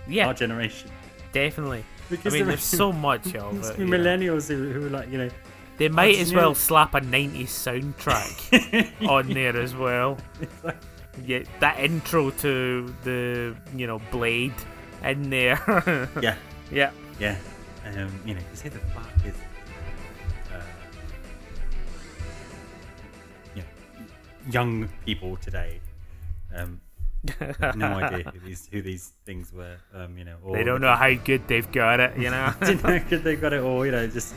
yeah, 0.09 0.27
Our 0.29 0.35
generation. 0.35 0.91
definitely. 1.33 1.85
Because 2.09 2.33
I 2.35 2.39
Because 2.39 2.41
mean, 2.41 2.49
there's 2.49 2.63
so 2.63 2.93
much 2.93 3.35
of 3.35 3.55
it. 3.71 3.77
millennials 3.79 4.49
who, 4.49 4.73
who 4.73 4.87
are 4.87 4.91
like, 4.91 5.11
you 5.11 5.19
know, 5.19 5.29
They 5.77 5.89
might 5.89 6.17
as 6.19 6.33
well 6.33 6.55
slap 6.55 6.95
a 6.95 7.01
90s 7.01 7.49
soundtrack 7.49 8.93
on 9.09 9.29
there 9.29 9.57
as 9.61 9.75
well. 9.75 10.17
like, 10.63 10.77
Yeah, 11.27 11.41
that 11.61 11.79
intro 11.81 12.31
to 12.31 12.95
the, 13.05 13.55
you 13.75 13.87
know, 13.87 14.01
Blade 14.11 14.55
in 15.05 15.29
there. 15.29 15.61
yeah, 16.23 16.37
yeah. 16.71 16.91
yeah. 17.21 17.37
Um, 17.85 18.11
you 18.25 18.35
know, 18.35 18.41
you 18.41 18.57
say 18.57 18.69
the 18.71 18.79
fuck 18.79 19.27
is, 19.27 19.35
young 24.51 24.89
people 25.05 25.37
today. 25.37 25.81
Um, 26.55 26.81
have 27.61 27.77
no 27.77 27.87
idea 27.87 28.31
who 28.31 28.41
these 28.41 28.69
who 28.71 28.83
these 28.83 29.13
things 29.25 29.53
were. 29.53 29.77
Um, 29.95 30.17
you 30.17 30.25
know, 30.25 30.37
or 30.45 30.57
They 30.57 30.65
don't 30.65 30.81
know 30.81 30.95
how 30.95 31.13
good 31.15 31.47
they've 31.49 31.71
got 31.73 32.01
it, 32.01 32.17
you 32.17 32.31
know? 32.31 32.53
didn't 32.61 32.85
know 32.85 32.99
because 32.99 33.23
they 33.23 33.37
got 33.37 33.53
it 33.53 33.63
all. 33.63 33.85
You 33.85 33.93
know, 33.93 34.07
just 34.07 34.35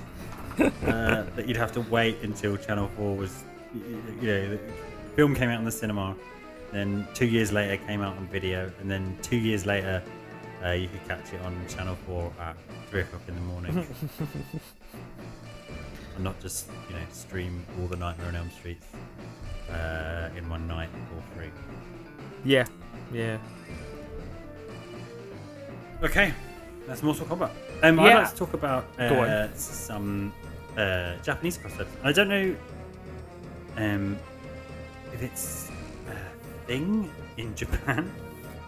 uh, 0.60 1.24
that 1.36 1.48
you'd 1.48 1.58
have 1.58 1.72
to 1.74 1.82
wait 1.82 2.18
until 2.22 2.58
Channel 2.58 2.90
Four 2.98 3.16
was, 3.16 3.44
you 3.74 4.28
know, 4.28 4.50
the 4.50 4.60
film 5.16 5.36
came 5.36 5.50
out 5.50 5.60
in 5.60 5.66
the 5.66 5.72
cinema, 5.72 6.16
then 6.72 7.08
two 7.14 7.28
years 7.28 7.52
later 7.52 7.78
came 7.86 8.02
out 8.02 8.18
on 8.18 8.28
video, 8.28 8.72
and 8.80 8.90
then 8.90 9.18
two 9.22 9.38
years 9.38 9.66
later 9.66 10.02
uh, 10.66 10.72
you 10.72 10.88
could 10.88 11.08
catch 11.08 11.34
it 11.34 11.42
on 11.42 11.56
Channel 11.68 11.98
Four 12.08 12.32
at 12.40 12.56
three 12.90 13.02
o'clock 13.02 13.22
in 13.28 13.36
the 13.36 13.42
morning, 13.42 13.88
and 16.16 16.24
not 16.24 16.40
just 16.40 16.70
you 16.90 16.96
know 16.96 17.02
stream 17.12 17.64
all 17.80 17.88
the 17.88 17.98
Nightmare 17.98 18.28
on 18.28 18.36
Elm 18.36 18.50
Streets 18.52 18.86
uh, 19.72 20.30
in 20.38 20.48
one 20.50 20.68
night 20.68 20.90
for 21.10 21.38
free. 21.38 21.50
yeah, 22.46 22.66
yeah. 23.12 23.38
Okay, 26.04 26.34
that's 26.88 27.04
Mortal 27.04 27.26
Kombat. 27.26 27.52
Um, 27.84 28.00
I'd 28.00 28.14
like 28.16 28.30
to 28.30 28.36
talk 28.36 28.54
about 28.54 28.86
uh, 29.00 29.54
some 29.54 30.34
uh, 30.78 31.16
Japanese 31.24 31.58
crossovers. 31.58 31.88
I 32.04 32.12
don't 32.14 32.30
know 32.30 32.56
um, 33.78 34.18
if 35.14 35.22
it's 35.22 35.70
a 36.10 36.66
thing 36.68 37.10
in 37.38 37.54
Japan, 37.62 38.12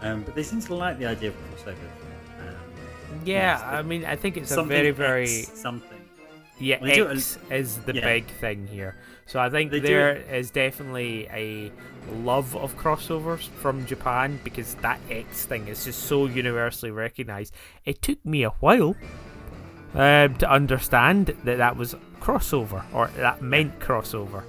um, 0.02 0.22
but 0.22 0.34
they 0.34 0.42
seem 0.42 0.60
to 0.60 0.74
like 0.74 0.98
the 0.98 1.06
idea 1.06 1.30
of 1.30 1.34
crossovers. 1.54 1.76
Um, 2.40 2.54
Yeah, 3.24 3.52
Yes, 3.58 3.62
I 3.62 3.82
mean, 3.82 4.04
I 4.04 4.16
think 4.16 4.36
it's 4.36 4.50
a 4.52 4.62
very, 4.62 4.90
very. 4.90 5.24
X 5.40 5.52
something. 5.58 5.88
Yeah, 6.58 6.78
Well, 6.80 6.90
they 6.90 6.96
do 6.96 7.04
it 7.06 7.10
a- 7.12 7.14
X 7.14 7.38
is 7.50 7.78
the 7.78 7.94
Yeah. 7.94 8.04
big 8.04 8.26
thing 8.40 8.66
here. 8.66 8.94
So 9.26 9.40
I 9.40 9.50
think 9.50 9.70
They 9.70 9.80
do 9.80 9.86
there 9.86 10.16
is 10.16 10.50
definitely 10.50 11.26
a 11.30 11.72
love 12.22 12.56
of 12.56 12.76
crossovers 12.76 13.48
from 13.48 13.86
Japan 13.86 14.40
because 14.44 14.74
that 14.76 15.00
X 15.10 15.46
thing 15.46 15.68
is 15.68 15.84
just 15.84 16.04
so 16.04 16.26
universally 16.26 16.90
recognized. 16.90 17.54
It 17.84 18.02
took 18.02 18.24
me 18.26 18.42
a 18.42 18.50
while 18.50 18.96
um, 19.94 20.36
to 20.36 20.50
understand 20.50 21.26
that 21.44 21.58
that 21.58 21.76
was 21.76 21.94
crossover 22.20 22.84
or 22.92 23.08
that 23.16 23.42
meant 23.42 23.78
crossover. 23.78 24.44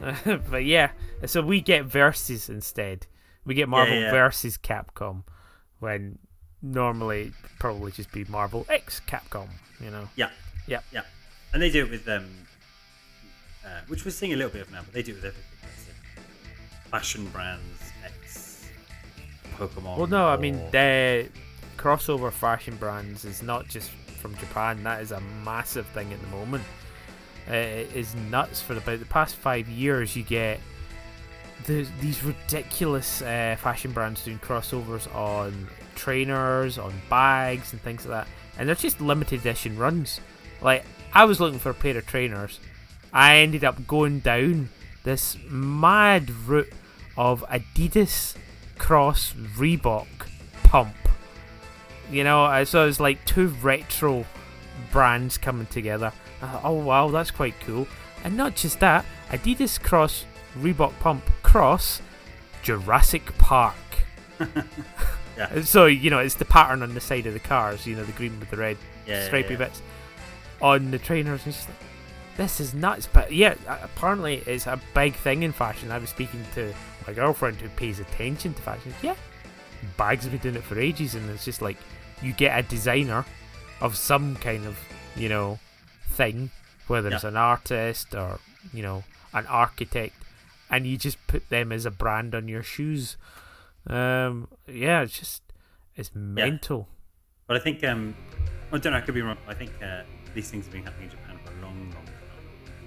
but 0.50 0.64
yeah, 0.64 0.90
so 1.24 1.42
we 1.42 1.60
get 1.60 1.84
versus 1.84 2.48
instead. 2.48 3.06
We 3.44 3.54
get 3.54 3.68
Marvel 3.68 3.96
yeah. 3.96 4.10
versus 4.10 4.58
Capcom 4.58 5.22
when 5.78 6.18
normally 6.62 7.32
probably 7.58 7.92
just 7.92 8.10
be 8.12 8.24
Marvel 8.24 8.66
X 8.68 9.00
Capcom, 9.06 9.48
you 9.80 9.90
know. 9.90 10.08
Yeah, 10.16 10.30
Yeah. 10.66 10.80
yeah, 10.92 11.02
and 11.52 11.62
they 11.62 11.70
do 11.70 11.84
it 11.84 11.90
with 11.90 12.08
um, 12.08 12.26
uh, 13.66 13.80
which 13.88 14.04
we're 14.04 14.10
seeing 14.12 14.32
a 14.32 14.36
little 14.36 14.52
bit 14.52 14.62
of 14.62 14.70
now, 14.72 14.80
but 14.84 14.92
they 14.94 15.02
do 15.02 15.12
it 15.12 15.16
with 15.16 15.24
everything. 15.26 15.42
Fashion 16.90 17.26
brands, 17.26 17.92
X, 18.04 18.68
Pokemon. 19.58 19.96
Well, 19.98 20.06
no, 20.06 20.28
I 20.28 20.36
mean 20.36 20.56
or- 20.56 20.70
the 20.70 21.28
crossover 21.76 22.32
fashion 22.32 22.76
brands 22.76 23.24
is 23.24 23.42
not 23.42 23.66
just 23.68 23.90
from 23.90 24.34
Japan. 24.36 24.82
That 24.84 25.02
is 25.02 25.12
a 25.12 25.20
massive 25.44 25.86
thing 25.88 26.12
at 26.12 26.20
the 26.20 26.28
moment. 26.28 26.64
Uh, 27.48 27.54
it 27.54 27.90
is 27.94 28.14
nuts. 28.30 28.60
For 28.60 28.76
about 28.76 28.98
the 29.00 29.04
past 29.06 29.36
five 29.36 29.68
years, 29.68 30.16
you 30.16 30.22
get 30.22 30.60
the, 31.66 31.86
these 32.00 32.22
ridiculous 32.24 33.22
uh, 33.22 33.56
fashion 33.58 33.92
brands 33.92 34.24
doing 34.24 34.38
crossovers 34.38 35.12
on 35.14 35.68
trainers, 35.94 36.78
on 36.78 36.92
bags, 37.10 37.72
and 37.72 37.80
things 37.82 38.06
like 38.06 38.24
that. 38.26 38.28
And 38.58 38.68
they're 38.68 38.74
just 38.76 39.00
limited 39.00 39.40
edition 39.40 39.76
runs. 39.76 40.20
Like 40.60 40.84
I 41.12 41.24
was 41.24 41.40
looking 41.40 41.58
for 41.58 41.70
a 41.70 41.74
pair 41.74 41.96
of 41.96 42.06
trainers. 42.06 42.58
I 43.16 43.36
ended 43.36 43.64
up 43.64 43.86
going 43.86 44.20
down 44.20 44.68
this 45.02 45.38
mad 45.48 46.28
route 46.46 46.70
of 47.16 47.42
Adidas 47.48 48.36
cross 48.76 49.32
Reebok 49.32 50.06
pump. 50.64 50.94
You 52.10 52.24
know, 52.24 52.44
uh, 52.44 52.66
so 52.66 52.86
it's 52.86 53.00
like 53.00 53.24
two 53.24 53.48
retro 53.48 54.26
brands 54.92 55.38
coming 55.38 55.66
together. 55.68 56.12
Thought, 56.40 56.60
oh 56.62 56.74
wow, 56.74 57.08
that's 57.08 57.30
quite 57.30 57.58
cool. 57.60 57.88
And 58.22 58.36
not 58.36 58.54
just 58.54 58.80
that, 58.80 59.06
Adidas 59.30 59.82
cross 59.82 60.26
Reebok 60.58 60.92
pump 61.00 61.24
cross 61.42 62.02
Jurassic 62.62 63.36
Park. 63.38 63.76
Yeah. 65.36 65.60
So 65.64 65.84
you 65.84 66.08
know, 66.08 66.20
it's 66.20 66.36
the 66.36 66.46
pattern 66.46 66.82
on 66.82 66.94
the 66.94 67.00
side 67.00 67.26
of 67.26 67.34
the 67.34 67.40
cars. 67.40 67.86
You 67.86 67.94
know, 67.94 68.04
the 68.04 68.12
green 68.12 68.40
with 68.40 68.48
the 68.48 68.56
red 68.56 68.78
yeah, 69.06 69.20
yeah, 69.20 69.26
stripy 69.26 69.52
yeah. 69.52 69.58
bits 69.58 69.82
on 70.62 70.90
the 70.90 70.98
trainers. 70.98 71.44
And 71.44 71.52
just 71.52 71.68
like, 71.68 71.76
this 72.36 72.60
is 72.60 72.74
nuts. 72.74 73.08
But 73.12 73.32
yeah, 73.32 73.54
apparently 73.82 74.42
it's 74.46 74.66
a 74.66 74.80
big 74.94 75.14
thing 75.14 75.42
in 75.42 75.52
fashion. 75.52 75.90
I 75.90 75.98
was 75.98 76.10
speaking 76.10 76.44
to 76.54 76.72
my 77.06 77.12
girlfriend 77.12 77.58
who 77.58 77.68
pays 77.70 78.00
attention 78.00 78.54
to 78.54 78.62
fashion. 78.62 78.94
Yeah, 79.02 79.14
bags 79.96 80.24
have 80.24 80.32
been 80.32 80.40
doing 80.40 80.54
it 80.56 80.64
for 80.64 80.78
ages, 80.78 81.14
and 81.14 81.28
it's 81.30 81.44
just 81.44 81.62
like 81.62 81.76
you 82.22 82.32
get 82.32 82.58
a 82.58 82.62
designer 82.62 83.24
of 83.80 83.96
some 83.96 84.36
kind 84.36 84.66
of 84.66 84.78
you 85.16 85.28
know 85.28 85.58
thing, 86.08 86.50
whether 86.86 87.10
it's 87.10 87.24
an 87.24 87.36
artist 87.36 88.14
or 88.14 88.38
you 88.72 88.82
know 88.82 89.04
an 89.32 89.46
architect, 89.46 90.14
and 90.70 90.86
you 90.86 90.96
just 90.96 91.24
put 91.26 91.48
them 91.48 91.72
as 91.72 91.86
a 91.86 91.90
brand 91.90 92.34
on 92.34 92.48
your 92.48 92.62
shoes. 92.62 93.16
Um, 93.86 94.48
yeah, 94.66 95.02
it's 95.02 95.18
just 95.18 95.42
it's 95.94 96.10
mental. 96.14 96.88
But 97.46 97.56
I 97.56 97.60
think 97.60 97.84
um, 97.84 98.14
I 98.72 98.78
don't 98.78 98.92
know. 98.92 98.98
I 98.98 99.00
could 99.00 99.14
be 99.14 99.22
wrong. 99.22 99.36
I 99.46 99.54
think 99.54 99.70
uh, 99.82 100.02
these 100.34 100.50
things 100.50 100.66
have 100.66 100.72
been 100.72 100.82
happening 100.82 101.04
in 101.04 101.10
Japan 101.10 101.38
for 101.44 101.52
a 101.52 101.62
long, 101.62 101.90
long 101.94 102.05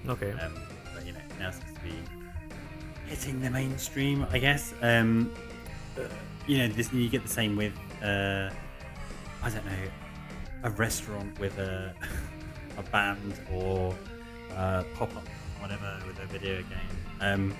Okay. 0.08 0.32
Um, 0.32 0.54
but 0.94 1.06
you 1.06 1.12
know, 1.12 1.20
now 1.38 1.50
seems 1.50 1.74
to 1.74 1.80
be 1.80 1.94
hitting 3.06 3.40
the 3.40 3.50
mainstream. 3.50 4.26
I 4.30 4.38
guess. 4.38 4.74
Um, 4.82 5.32
you 6.46 6.58
know, 6.58 6.68
this 6.68 6.92
you 6.92 7.08
get 7.08 7.22
the 7.22 7.28
same 7.28 7.56
with 7.56 7.74
uh, 8.02 8.50
I 9.42 9.50
don't 9.50 9.64
know, 9.64 9.90
a 10.64 10.70
restaurant 10.70 11.38
with 11.38 11.58
a 11.58 11.94
a 12.78 12.82
band 12.84 13.34
or 13.52 13.94
uh, 14.54 14.84
pop 14.94 15.14
up 15.16 15.26
whatever 15.60 15.98
with 16.06 16.18
a 16.18 16.26
video 16.26 16.62
game. 16.62 16.96
Um, 17.20 17.56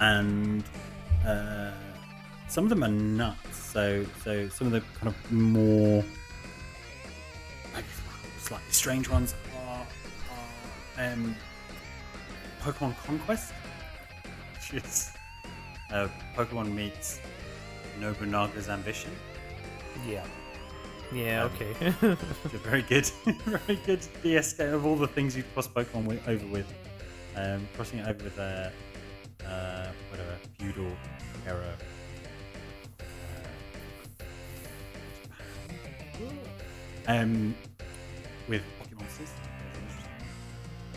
and 0.00 0.64
uh, 1.26 1.72
some 2.48 2.64
of 2.64 2.70
them 2.70 2.84
are 2.84 2.88
nuts. 2.88 3.56
So, 3.56 4.04
so 4.22 4.48
some 4.48 4.68
of 4.68 4.72
the 4.72 4.80
kind 4.98 5.08
of 5.08 5.32
more, 5.32 6.04
I 7.74 7.80
guess, 7.80 8.00
slightly 8.38 8.70
strange 8.70 9.08
ones 9.08 9.34
um, 10.98 11.34
Pokemon 12.62 12.94
Conquest, 13.04 13.52
which 14.54 14.82
is 14.82 15.12
uh, 15.92 16.08
Pokemon 16.36 16.72
meets 16.72 17.20
Nobunaga's 18.00 18.68
Ambition. 18.68 19.10
Yeah. 20.06 20.24
Yeah. 21.12 21.44
Um, 21.44 21.52
Okay. 21.54 21.94
It's 22.44 22.54
a 22.54 22.58
very 22.58 22.82
good, 22.82 23.06
very 23.44 23.76
good 23.86 24.00
DS 24.22 24.52
game 24.54 24.74
of 24.74 24.86
all 24.86 24.96
the 24.96 25.06
things 25.08 25.36
you 25.36 25.44
cross 25.52 25.68
Pokemon 25.68 26.04
with, 26.06 26.28
over 26.28 26.46
with. 26.46 26.66
Um, 27.36 27.66
crossing 27.74 27.98
it 27.98 28.08
over 28.08 28.24
with 28.24 28.38
a 28.38 28.72
uh, 29.46 29.88
whatever 30.10 30.36
feudal 30.58 30.90
era. 31.46 31.76
Uh, 37.06 37.08
um, 37.08 37.54
with 38.48 38.62
Pokemon 38.80 39.00
Monsters. 39.00 39.30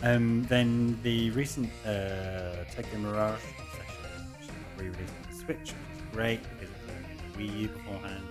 Um, 0.02 0.44
then 0.48 0.98
the 1.02 1.30
recent 1.30 1.70
uh, 1.84 2.64
Tokyo 2.74 2.98
Mirage 3.00 3.40
session, 3.40 4.26
which 4.38 4.48
is 4.48 4.54
re-released 4.76 5.12
on 5.12 5.32
the 5.32 5.36
Switch, 5.36 5.58
which 5.58 5.70
is 5.72 6.02
great 6.12 6.40
because 6.42 6.68
it 6.68 6.78
was 6.86 6.94
on 6.94 7.40
Wii 7.40 7.60
U 7.62 7.68
beforehand. 7.68 8.24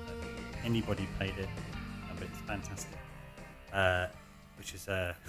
Anybody 0.64 1.08
played 1.18 1.38
it, 1.38 1.50
uh, 2.10 2.14
but 2.16 2.28
it's 2.28 2.40
fantastic. 2.40 2.98
Uh, 3.74 4.08
which 4.58 4.74
is 4.74 4.88
a 4.88 5.16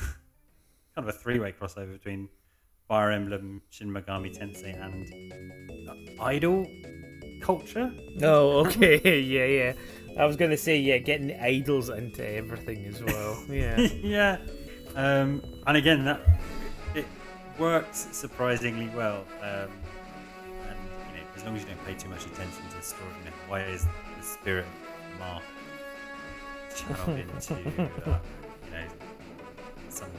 kind 0.94 1.08
of 1.08 1.08
a 1.08 1.12
three-way 1.12 1.52
crossover 1.52 1.92
between 1.92 2.28
Fire 2.86 3.10
Emblem, 3.10 3.60
Shin 3.70 3.90
Megami 3.90 4.36
Tensei, 4.36 4.80
and 4.80 6.20
idol 6.20 6.66
culture. 7.40 7.92
Oh, 8.22 8.60
okay, 8.66 9.20
yeah, 9.20 9.44
yeah. 9.44 9.72
I 10.18 10.24
was 10.24 10.36
gonna 10.36 10.56
say, 10.56 10.78
yeah, 10.78 10.98
getting 10.98 11.38
idols 11.40 11.88
into 11.90 12.26
everything 12.26 12.86
as 12.86 13.02
well. 13.02 13.44
Yeah. 13.48 13.78
yeah. 14.02 14.38
Um, 14.98 15.40
and 15.68 15.76
again, 15.76 16.04
that 16.06 16.20
it 16.96 17.06
works 17.56 18.08
surprisingly 18.10 18.88
well. 18.96 19.24
Um, 19.40 19.70
and 20.66 20.76
you 21.06 21.20
know, 21.20 21.26
as 21.36 21.44
long 21.44 21.54
as 21.54 21.62
you 21.62 21.68
don't 21.68 21.86
pay 21.86 21.94
too 21.94 22.08
much 22.08 22.26
attention 22.26 22.68
to 22.68 22.76
the 22.76 22.82
story, 22.82 23.08
you 23.20 23.30
know, 23.30 23.36
why 23.46 23.62
is 23.62 23.84
the 23.84 24.24
spirit 24.24 24.66
of 24.66 25.18
Mark 25.20 25.44
channeled 26.74 27.20
into 27.20 27.54
uh, 28.10 28.18
you 28.64 28.70
know 28.72 28.84
some 29.88 30.10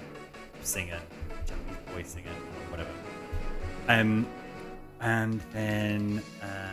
singer, 0.62 1.02
Japanese 1.46 1.94
boy 1.94 2.04
singer, 2.04 2.30
or 2.30 2.72
whatever. 2.72 2.92
Um, 3.90 4.26
and 5.02 5.42
then. 5.52 6.24
Uh, 6.42 6.69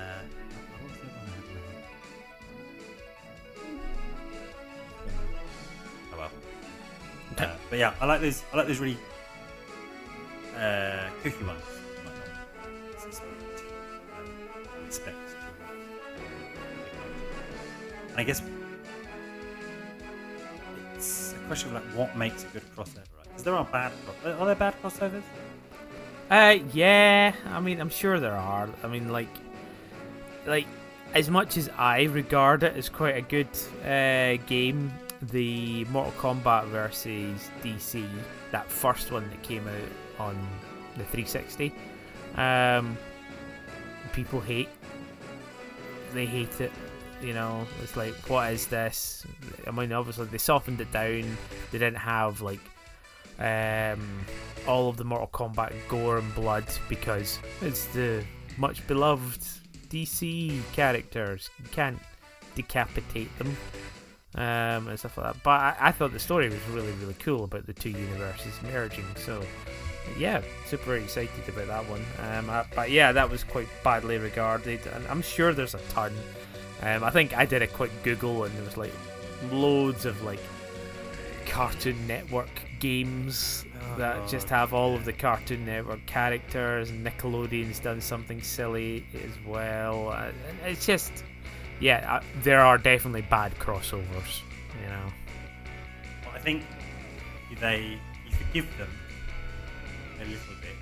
but 7.71 7.79
yeah, 7.79 7.95
I 8.01 8.07
like 8.07 8.21
those. 8.21 8.43
I 8.53 8.57
like 8.59 8.67
those 8.67 8.79
really 8.79 8.99
uh, 10.57 11.09
kooky 11.23 11.47
ones. 11.47 11.63
I 18.17 18.25
guess 18.25 18.41
it's 20.95 21.35
a 21.35 21.47
question 21.47 21.69
of 21.69 21.75
like 21.75 21.95
what 21.95 22.17
makes 22.17 22.45
a 22.45 22.47
good 22.47 22.63
crossover, 22.75 22.97
right? 22.97 23.25
Because 23.25 23.45
there 23.45 23.55
are 23.55 23.65
bad. 23.65 23.93
Are 24.25 24.47
there 24.47 24.55
bad 24.55 24.75
crossovers? 24.83 25.23
Uh, 26.31 26.59
yeah. 26.73 27.35
I 27.47 27.61
mean, 27.61 27.79
I'm 27.81 27.91
sure 27.91 28.19
there 28.19 28.35
are. 28.35 28.69
I 28.83 28.89
mean, 28.89 29.11
like, 29.11 29.29
like 30.47 30.67
as 31.13 31.29
much 31.29 31.59
as 31.59 31.69
I 31.77 32.05
regard 32.05 32.63
it 32.63 32.75
as 32.77 32.89
quite 32.89 33.17
a 33.17 33.23
good 33.23 33.49
uh, 33.85 34.43
game, 34.47 34.93
the 35.31 35.85
Mortal 35.87 36.13
Kombat 36.13 36.67
versus 36.67 37.51
DC, 37.63 38.07
that 38.53 38.71
first 38.71 39.13
one 39.13 39.29
that 39.31 39.43
came 39.43 39.67
out 39.67 40.27
on 40.27 40.37
the 40.97 41.05
360, 41.05 41.73
um, 42.37 42.97
people 44.13 44.41
hate. 44.41 44.69
They 46.13 46.27
hate 46.27 46.61
it. 46.61 46.73
You 47.23 47.33
know, 47.33 47.67
it's 47.83 47.97
like, 47.97 48.15
what 48.29 48.53
is 48.53 48.67
this? 48.67 49.27
I 49.67 49.71
mean, 49.71 49.93
obviously 49.93 50.27
they 50.27 50.39
softened 50.39 50.81
it 50.81 50.93
down. 50.93 51.37
They 51.71 51.79
didn't 51.79 51.97
have 51.97 52.43
like 52.43 52.61
um, 53.39 54.25
all 54.67 54.89
of 54.89 54.97
the 54.97 55.05
Mortal 55.05 55.29
Kombat 55.29 55.73
gore 55.89 56.19
and 56.19 56.35
blood 56.35 56.67
because 56.89 57.39
it's 57.63 57.87
the 57.87 58.23
much 58.59 58.87
beloved 58.87 59.41
DC 59.89 60.61
characters. 60.73 61.49
You 61.59 61.69
can't 61.71 61.99
decapitate 62.55 63.37
them 63.39 63.57
um, 64.37 64.89
and 64.89 64.99
stuff 64.99 65.17
like 65.17 65.33
that. 65.33 65.43
But 65.43 65.51
I, 65.61 65.77
I 65.81 65.93
thought 65.93 66.13
the 66.13 66.19
story 66.19 66.49
was 66.49 66.61
really, 66.71 66.93
really 66.93 67.15
cool 67.15 67.45
about 67.45 67.67
the 67.67 67.73
two 67.73 67.91
universes 67.91 68.53
merging. 68.63 69.05
So, 69.17 69.43
yeah, 70.19 70.43
super 70.67 70.97
excited 70.97 71.49
about 71.49 71.67
that 71.67 71.89
one. 71.91 72.05
Um, 72.31 72.51
I, 72.51 72.65
but 72.75 72.91
yeah, 72.91 73.13
that 73.13 73.29
was 73.31 73.43
quite 73.45 73.69
badly 73.83 74.19
regarded, 74.19 74.81
and 74.87 75.07
I'm 75.09 75.23
sure 75.23 75.53
there's 75.53 75.75
a 75.75 75.81
ton. 75.91 76.13
Um, 76.83 77.03
I 77.03 77.11
think 77.11 77.37
I 77.37 77.45
did 77.47 77.63
a 77.63 77.67
quick 77.67 77.91
Google, 78.03 78.45
and 78.45 78.55
there 78.57 78.65
was 78.65 78.77
like 78.77 78.93
loads 79.51 80.05
of 80.05 80.23
like 80.23 80.41
Cartoon 81.47 82.07
Network 82.07 82.51
games 82.81 83.65
that 83.97 84.29
just 84.29 84.49
have 84.51 84.75
all 84.75 84.95
of 84.95 85.05
the 85.05 85.13
Cartoon 85.13 85.65
Network 85.65 86.05
characters. 86.07 86.91
and 86.91 87.07
Nickelodeon's 87.07 87.79
done 87.79 88.01
something 88.01 88.43
silly 88.43 89.07
as 89.15 89.31
well. 89.47 90.11
Uh, 90.11 90.33
It's 90.65 90.85
just, 90.85 91.25
yeah, 91.81 92.17
uh, 92.17 92.21
there 92.43 92.61
are 92.61 92.79
definitely 92.79 93.23
bad 93.23 93.55
crossovers. 93.59 94.41
You 94.83 94.89
know, 94.89 95.13
Well, 96.25 96.35
I 96.35 96.39
think 96.39 96.65
they 97.61 97.99
you 98.27 98.33
forgive 98.33 98.67
them 98.79 98.91
a 100.21 100.25
little 100.25 100.55
bit 100.61 100.77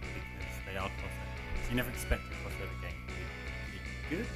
because 0.00 0.56
they 0.66 0.76
are 0.76 0.88
crossovers. 0.88 1.64
So 1.64 1.70
you 1.70 1.76
never 1.76 1.90
expect 1.90 2.22
a 2.22 2.48
crossover 2.48 2.80
game 2.82 2.92
to 3.08 4.12
be 4.12 4.16
good. 4.16 4.26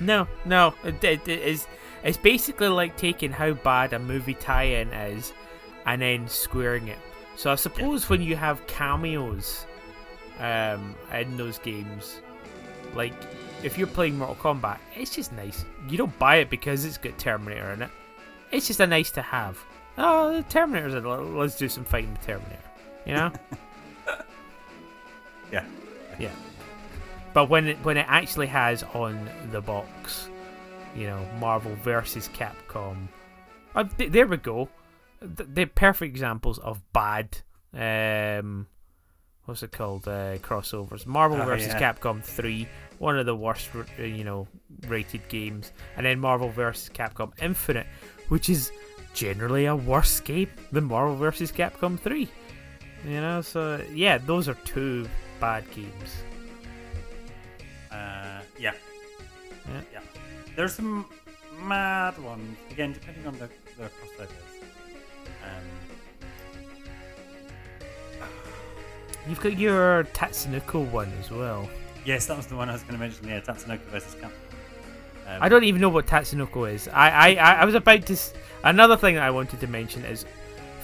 no, 0.00 0.28
no, 0.44 0.74
it, 0.84 1.02
it, 1.04 1.28
it 1.28 1.40
is. 1.42 1.66
It's 2.04 2.16
basically 2.18 2.68
like 2.68 2.96
taking 2.96 3.30
how 3.30 3.52
bad 3.52 3.92
a 3.92 3.98
movie 3.98 4.34
tie-in 4.34 4.88
is, 4.88 5.32
and 5.86 6.02
then 6.02 6.26
squaring 6.28 6.88
it. 6.88 6.98
So 7.36 7.50
I 7.52 7.54
suppose 7.54 8.08
when 8.08 8.20
you 8.22 8.36
have 8.36 8.66
cameos 8.66 9.64
um, 10.40 10.94
in 11.14 11.36
those 11.36 11.58
games, 11.58 12.20
like 12.94 13.14
if 13.62 13.78
you're 13.78 13.86
playing 13.86 14.18
Mortal 14.18 14.36
Kombat, 14.36 14.78
it's 14.94 15.14
just 15.14 15.32
nice. 15.32 15.64
You 15.88 15.96
don't 15.98 16.16
buy 16.18 16.36
it 16.36 16.50
because 16.50 16.84
it's 16.84 16.98
got 16.98 17.18
Terminator 17.18 17.72
in 17.72 17.82
it. 17.82 17.90
It's 18.50 18.66
just 18.66 18.80
a 18.80 18.86
nice 18.86 19.10
to 19.12 19.22
have. 19.22 19.58
Oh, 19.98 20.32
the 20.36 20.42
Terminator's 20.44 20.94
in 20.94 21.04
it. 21.04 21.08
Let's 21.08 21.56
do 21.56 21.68
some 21.68 21.84
fighting 21.84 22.12
with 22.12 22.26
Terminator. 22.26 22.58
You 23.06 23.14
know? 23.14 23.32
Yeah. 25.52 25.64
yeah. 26.18 26.30
But 27.34 27.48
when 27.50 27.66
it 27.68 27.78
when 27.84 27.96
it 27.96 28.06
actually 28.08 28.46
has 28.46 28.82
on 28.94 29.28
the 29.50 29.60
box, 29.60 30.28
you 30.96 31.06
know, 31.06 31.26
Marvel 31.38 31.74
versus 31.76 32.28
Capcom. 32.28 33.08
Uh, 33.74 33.84
th- 33.84 34.12
there 34.12 34.26
we 34.26 34.36
go. 34.36 34.68
Th- 35.20 35.48
They're 35.52 35.66
perfect 35.66 36.10
examples 36.10 36.58
of 36.58 36.80
bad. 36.92 37.38
Um, 37.74 38.66
what's 39.46 39.62
it 39.62 39.72
called? 39.72 40.06
Uh, 40.08 40.38
crossovers. 40.38 41.06
Marvel 41.06 41.40
Oh, 41.40 41.44
versus 41.44 41.68
yeah. 41.68 41.92
Capcom 41.94 42.22
Three, 42.22 42.68
one 43.02 43.18
of 43.18 43.26
the 43.26 43.34
worst, 43.34 43.68
uh, 43.74 44.02
you 44.04 44.22
know, 44.22 44.46
rated 44.86 45.28
games, 45.28 45.72
and 45.96 46.06
then 46.06 46.20
Marvel 46.20 46.50
vs. 46.50 46.88
Capcom 46.94 47.32
Infinite, 47.42 47.88
which 48.28 48.48
is 48.48 48.70
generally 49.12 49.66
a 49.66 49.74
worse 49.74 50.20
game 50.20 50.48
than 50.70 50.84
Marvel 50.84 51.16
vs. 51.16 51.50
Capcom 51.50 51.98
Three. 51.98 52.28
You 53.04 53.20
know, 53.20 53.40
so 53.42 53.82
yeah, 53.92 54.18
those 54.18 54.48
are 54.48 54.54
two 54.64 55.08
bad 55.40 55.68
games. 55.72 56.10
Uh, 57.90 58.40
yeah. 58.56 58.72
Yeah. 59.68 59.80
Yeah. 59.92 60.00
There's 60.54 60.74
some 60.74 61.06
mad 61.60 62.16
ones 62.22 62.56
again, 62.70 62.92
depending 62.92 63.26
on 63.26 63.36
the, 63.36 63.48
the 63.78 63.90
crossovers. 63.98 64.30
Um, 65.42 65.66
You've 69.28 69.40
got 69.40 69.58
your 69.58 70.04
Tatsunoko 70.14 70.88
one 70.92 71.12
as 71.20 71.32
well. 71.32 71.68
Yes, 72.04 72.26
that 72.26 72.36
was 72.36 72.46
the 72.46 72.56
one 72.56 72.68
I 72.68 72.72
was 72.72 72.82
going 72.82 72.94
to 72.94 72.98
mention. 72.98 73.26
Yeah, 73.28 73.40
Tatsunoko 73.40 73.80
versus 73.90 74.14
Capcom. 74.16 74.30
Um, 75.26 75.38
I 75.42 75.48
don't 75.48 75.64
even 75.64 75.80
know 75.80 75.88
what 75.88 76.06
Tatsunoko 76.06 76.72
is. 76.72 76.88
I, 76.88 77.34
I, 77.36 77.52
I 77.60 77.64
was 77.64 77.74
about 77.74 78.06
to. 78.06 78.12
s- 78.14 78.32
Another 78.64 78.96
thing 78.96 79.14
that 79.16 79.24
I 79.24 79.30
wanted 79.30 79.60
to 79.60 79.66
mention 79.66 80.04
is 80.04 80.24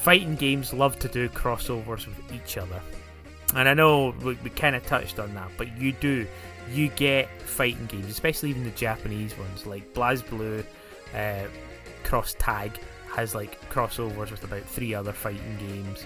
fighting 0.01 0.35
games 0.37 0.73
love 0.73 0.99
to 1.01 1.09
do 1.09 1.29
crossovers 1.29 2.07
with 2.07 2.33
each 2.33 2.57
other. 2.59 2.81
And 3.55 3.69
I 3.69 3.75
know 3.75 4.15
we, 4.23 4.35
we 4.45 4.51
kind 4.51 4.75
of 4.77 4.85
touched 4.87 5.19
on 5.19 5.35
that, 5.35 5.51
but 5.57 5.77
you 5.79 5.93
do. 5.93 6.27
You 6.71 6.89
get 6.89 7.29
fighting 7.43 7.87
games, 7.87 8.07
especially 8.07 8.51
even 8.51 8.65
the 8.65 8.71
Japanese 8.73 9.37
ones, 9.39 9.65
like 9.67 9.95
BlazBlue, 9.95 10.65
uh, 11.15 11.45
Cross 12.05 12.37
Tag 12.39 12.79
has 13.15 13.35
like 13.35 13.59
crossovers 13.71 14.31
with 14.31 14.45
about 14.45 14.63
three 14.65 14.93
other 14.95 15.13
fighting 15.13 15.57
games. 15.59 16.05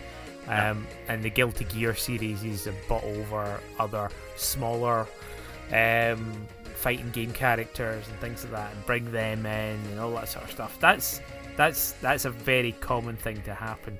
Um, 0.48 0.86
and 1.08 1.22
the 1.22 1.30
Guilty 1.30 1.64
Gear 1.66 1.94
series 1.94 2.42
is 2.44 2.66
a 2.66 2.72
bought 2.88 3.04
over 3.04 3.60
other 3.78 4.10
smaller 4.36 5.06
um, 5.72 6.32
fighting 6.74 7.10
game 7.10 7.32
characters 7.32 8.06
and 8.08 8.18
things 8.18 8.42
like 8.44 8.52
that, 8.52 8.72
and 8.74 8.86
bring 8.86 9.10
them 9.12 9.46
in 9.46 9.80
and 9.90 10.00
all 10.00 10.10
that 10.12 10.28
sort 10.28 10.44
of 10.44 10.50
stuff. 10.50 10.76
That's 10.80 11.20
that's 11.56 11.92
that's 12.02 12.24
a 12.24 12.30
very 12.30 12.72
common 12.72 13.16
thing 13.16 13.40
to 13.42 13.54
happen. 13.54 13.96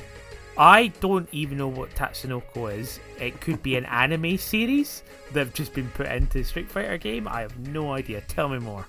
I 0.58 0.88
don't 1.00 1.28
even 1.32 1.56
know 1.56 1.68
what 1.68 1.90
Tatsunoko 1.94 2.76
is. 2.76 3.00
It 3.18 3.40
could 3.40 3.62
be 3.62 3.76
an 3.76 3.84
anime 3.86 4.36
series 4.36 5.02
that 5.32 5.38
have 5.38 5.54
just 5.54 5.72
been 5.72 5.88
put 5.90 6.06
into 6.08 6.40
a 6.40 6.44
Street 6.44 6.70
Fighter 6.70 6.98
game. 6.98 7.26
I 7.26 7.40
have 7.40 7.56
no 7.68 7.92
idea. 7.92 8.20
Tell 8.28 8.48
me 8.48 8.58
more. 8.58 8.86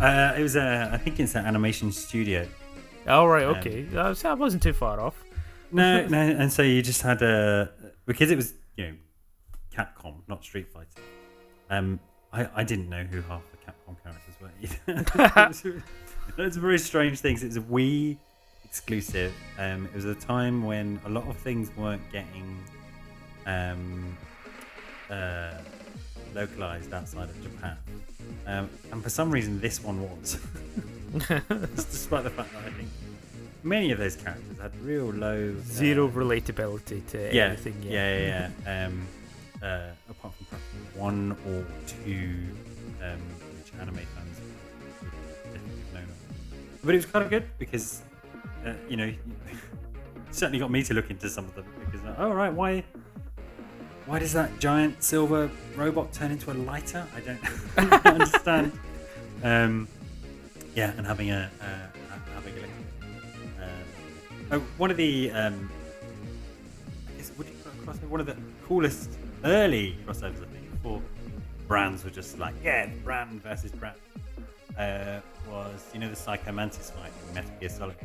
Uh, 0.00 0.34
it 0.36 0.42
was 0.42 0.56
a, 0.56 0.90
I 0.92 0.98
think 0.98 1.20
it's 1.20 1.36
an 1.36 1.46
animation 1.46 1.90
studio. 1.92 2.46
All 3.08 3.28
right, 3.28 3.44
Um, 3.46 3.56
okay. 3.56 3.84
Was- 3.94 4.22
that 4.22 4.36
wasn't 4.36 4.62
too 4.62 4.72
far 4.74 5.00
off. 5.00 5.23
No, 5.74 6.06
no, 6.06 6.18
and 6.18 6.52
so 6.52 6.62
you 6.62 6.82
just 6.82 7.02
had 7.02 7.20
a 7.20 7.70
because 8.06 8.30
it 8.30 8.36
was 8.36 8.54
you 8.76 8.86
know 8.86 8.94
Capcom, 9.74 10.20
not 10.28 10.44
Street 10.44 10.68
Fighter. 10.72 10.86
Um, 11.68 11.98
I, 12.32 12.48
I 12.54 12.64
didn't 12.64 12.88
know 12.88 13.02
who 13.02 13.20
half 13.22 13.42
the 13.50 13.56
Capcom 13.58 13.96
characters 14.02 14.34
were. 14.40 14.50
Either. 14.62 15.46
it's, 15.50 15.64
it's 16.38 16.56
very 16.56 16.78
strange 16.78 17.18
thing. 17.18 17.36
It's 17.40 17.56
a 17.56 17.60
Wii 17.60 18.16
exclusive. 18.64 19.32
Um, 19.58 19.86
it 19.86 19.94
was 19.94 20.04
a 20.04 20.14
time 20.14 20.64
when 20.64 21.00
a 21.06 21.08
lot 21.08 21.26
of 21.26 21.36
things 21.38 21.70
weren't 21.76 22.02
getting 22.12 22.62
um, 23.46 24.16
uh, 25.10 25.54
localized 26.34 26.92
outside 26.92 27.30
of 27.30 27.42
Japan. 27.42 27.76
Um, 28.46 28.70
and 28.92 29.02
for 29.02 29.10
some 29.10 29.30
reason, 29.30 29.60
this 29.60 29.82
one 29.82 30.00
was. 30.02 30.38
Despite 31.74 32.24
the 32.24 32.30
fact 32.30 32.52
that 32.52 32.64
I 32.64 32.70
think 32.70 32.88
many 33.64 33.90
of 33.90 33.98
those 33.98 34.14
characters 34.16 34.58
had 34.60 34.72
real 34.84 35.06
low. 35.06 35.54
uh, 35.58 35.62
Zero 35.64 36.08
relatability 36.08 37.04
to 37.08 37.34
yeah, 37.34 37.46
anything. 37.46 37.74
yeah, 37.82 38.16
yeah, 38.18 38.50
yeah. 38.64 38.86
um, 38.86 39.06
uh, 39.62 39.88
apart 40.10 40.34
from 40.34 40.46
perhaps 40.46 40.64
one 40.94 41.32
or 41.48 41.64
two, 41.86 42.34
um, 43.02 43.18
which 43.58 43.72
anime 43.80 43.94
fans 43.96 44.40
would 45.02 45.60
known 45.94 46.02
of. 46.04 46.82
But 46.84 46.94
it 46.94 46.98
was 46.98 47.06
kind 47.06 47.24
of 47.24 47.30
good 47.30 47.44
because, 47.58 48.02
uh, 48.66 48.74
you 48.88 48.96
know, 48.96 49.12
certainly 50.30 50.58
got 50.58 50.70
me 50.70 50.82
to 50.84 50.94
look 50.94 51.10
into 51.10 51.28
some 51.28 51.46
of 51.46 51.54
them 51.54 51.64
because, 51.84 52.04
uh, 52.06 52.14
oh 52.18 52.30
right, 52.32 52.52
why, 52.52 52.84
why 54.06 54.18
does 54.18 54.34
that 54.34 54.58
giant 54.60 55.02
silver 55.02 55.50
robot 55.76 56.12
turn 56.12 56.30
into 56.30 56.50
a 56.52 56.54
lighter? 56.54 57.06
I 57.16 57.20
don't, 57.20 57.40
I 57.78 57.84
don't 58.02 58.06
understand. 58.06 58.72
Um, 59.42 59.88
yeah, 60.74 60.92
and 60.96 61.06
having 61.06 61.30
a, 61.30 61.50
uh, 61.60 61.64
a. 61.66 61.93
Uh, 64.54 64.58
oh, 64.58 64.62
one 64.76 64.88
of 64.88 64.96
the 64.96 65.32
um, 65.32 65.68
I 67.08 67.16
guess 67.16 67.32
would 67.36 67.48
you 67.48 67.54
put 67.64 67.72
a 67.72 67.76
crossover? 67.76 68.08
One 68.08 68.20
of 68.20 68.26
the 68.26 68.36
coolest 68.64 69.10
early 69.42 69.96
crossovers, 70.06 70.42
I 70.42 70.46
think, 70.46 70.70
before 70.70 71.02
brands 71.66 72.04
were 72.04 72.10
just 72.10 72.38
like, 72.38 72.54
yeah, 72.62 72.88
brand 73.02 73.42
versus 73.42 73.72
brand. 73.72 73.96
Uh, 74.78 75.18
was 75.50 75.90
you 75.92 75.98
know 75.98 76.08
the 76.08 76.14
Psycho 76.14 76.52
Mantis 76.52 76.90
fight 76.90 77.10
in 77.28 77.34
Metal 77.34 77.50
Gear 77.58 77.68
Solid? 77.68 77.96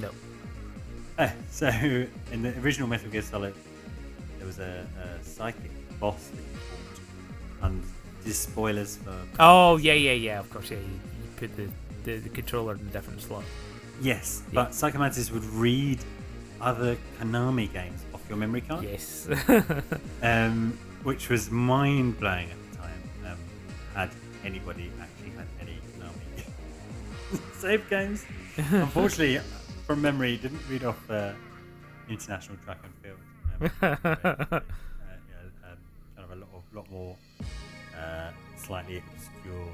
No. 0.00 0.10
Uh, 1.16 1.30
so 1.48 1.68
in 2.32 2.42
the 2.42 2.58
original 2.58 2.88
Metal 2.88 3.08
Gear 3.08 3.22
Solid, 3.22 3.54
there 4.38 4.46
was 4.48 4.58
a, 4.58 4.84
a 5.00 5.24
psychic 5.24 5.70
boss 6.00 6.26
that 6.26 6.38
you 6.38 6.58
fought, 7.60 7.68
and 7.70 7.84
spoilers 8.34 8.96
for 8.96 9.16
Oh 9.38 9.76
yeah, 9.76 9.92
yeah, 9.92 10.12
yeah. 10.12 10.40
Of 10.40 10.50
course, 10.50 10.72
yeah. 10.72 10.78
You, 10.78 10.84
you 10.84 11.28
put 11.36 11.56
the, 11.56 11.68
the 12.02 12.16
the 12.18 12.30
controller 12.30 12.74
in 12.74 12.80
a 12.80 12.90
different 12.90 13.20
slot. 13.20 13.44
Yes, 14.00 14.42
Yeah. 14.46 14.54
but 14.54 14.74
Psycho 14.74 14.98
Mantis 14.98 15.30
would 15.30 15.44
read 15.44 15.98
other 16.60 16.96
Konami 17.20 17.72
games 17.72 18.04
off 18.14 18.22
your 18.28 18.38
memory 18.38 18.60
card. 18.62 18.84
Yes. 18.84 19.28
um, 20.22 20.78
which 21.02 21.28
was 21.28 21.50
mind 21.50 22.18
blowing 22.18 22.48
at 22.50 22.56
the 22.72 22.76
time. 22.78 23.02
Um, 23.26 23.38
had 23.94 24.10
anybody 24.44 24.90
actually 25.00 25.30
had 25.36 25.46
any 25.60 25.78
Konami 25.98 27.40
save 27.60 27.88
games? 27.90 28.24
Unfortunately, 28.56 29.40
from 29.86 30.00
memory, 30.02 30.36
didn't 30.38 30.60
read 30.70 30.84
off 30.84 31.10
uh, 31.10 31.32
international 32.08 32.56
track 32.64 32.78
and 32.84 32.94
field. 33.02 33.18
Um, 33.60 33.70
uh, 33.82 33.96
yeah, 34.02 34.60
um, 35.70 35.78
kind 36.16 36.24
of 36.24 36.30
a 36.32 36.36
lot, 36.36 36.48
of, 36.54 36.62
lot 36.74 36.90
more 36.90 37.16
uh, 37.98 38.30
slightly 38.56 39.02
obscure 39.14 39.68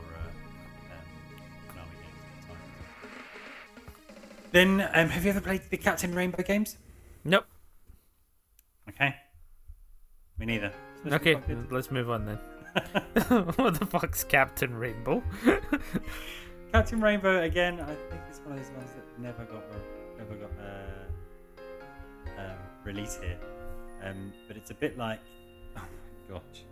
Then, 4.53 4.89
um, 4.95 5.09
have 5.09 5.25
you 5.25 5.31
ever 5.31 5.41
played 5.41 5.63
the 5.71 5.77
Captain 5.77 6.15
Rainbow 6.15 6.43
games? 6.43 6.79
nope. 7.25 7.45
Okay. 8.89 9.15
Me 10.39 10.47
neither. 10.47 10.73
Supposed 10.97 11.13
to 11.13 11.19
be 11.21 11.37
Okay, 11.37 11.57
let's 11.71 11.91
move 11.91 12.11
on 12.11 12.27
then. 12.27 12.39
what 13.57 13.79
the 13.79 13.87
fuck's 13.87 14.25
Captain 14.25 14.75
Rainbow? 14.75 15.23
Captain 16.73 17.01
Rainbow 17.01 17.43
again. 17.43 17.81
I 17.81 17.87
think 17.87 18.23
it's 18.29 18.41
one 18.41 18.53
of 18.53 18.59
those 18.59 18.71
ones 18.77 18.91
that 18.95 19.21
never 19.21 19.45
got 19.45 19.63
never 20.19 20.35
got 20.35 20.51
uh, 20.61 22.41
um, 22.41 22.59
released 22.85 23.23
here. 23.23 23.39
Um, 24.03 24.33
but 24.49 24.57
it's 24.57 24.71
a 24.71 24.75
bit 24.75 24.97
like 24.97 25.21
oh 25.77 25.83
my 26.29 26.35
gosh, 26.35 26.65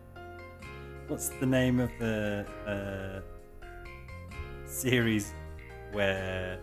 what's 1.08 1.28
the 1.28 1.46
name 1.46 1.80
of 1.80 1.90
the 1.98 2.46
uh, 2.66 3.20
series 4.66 5.32
where 5.92 6.60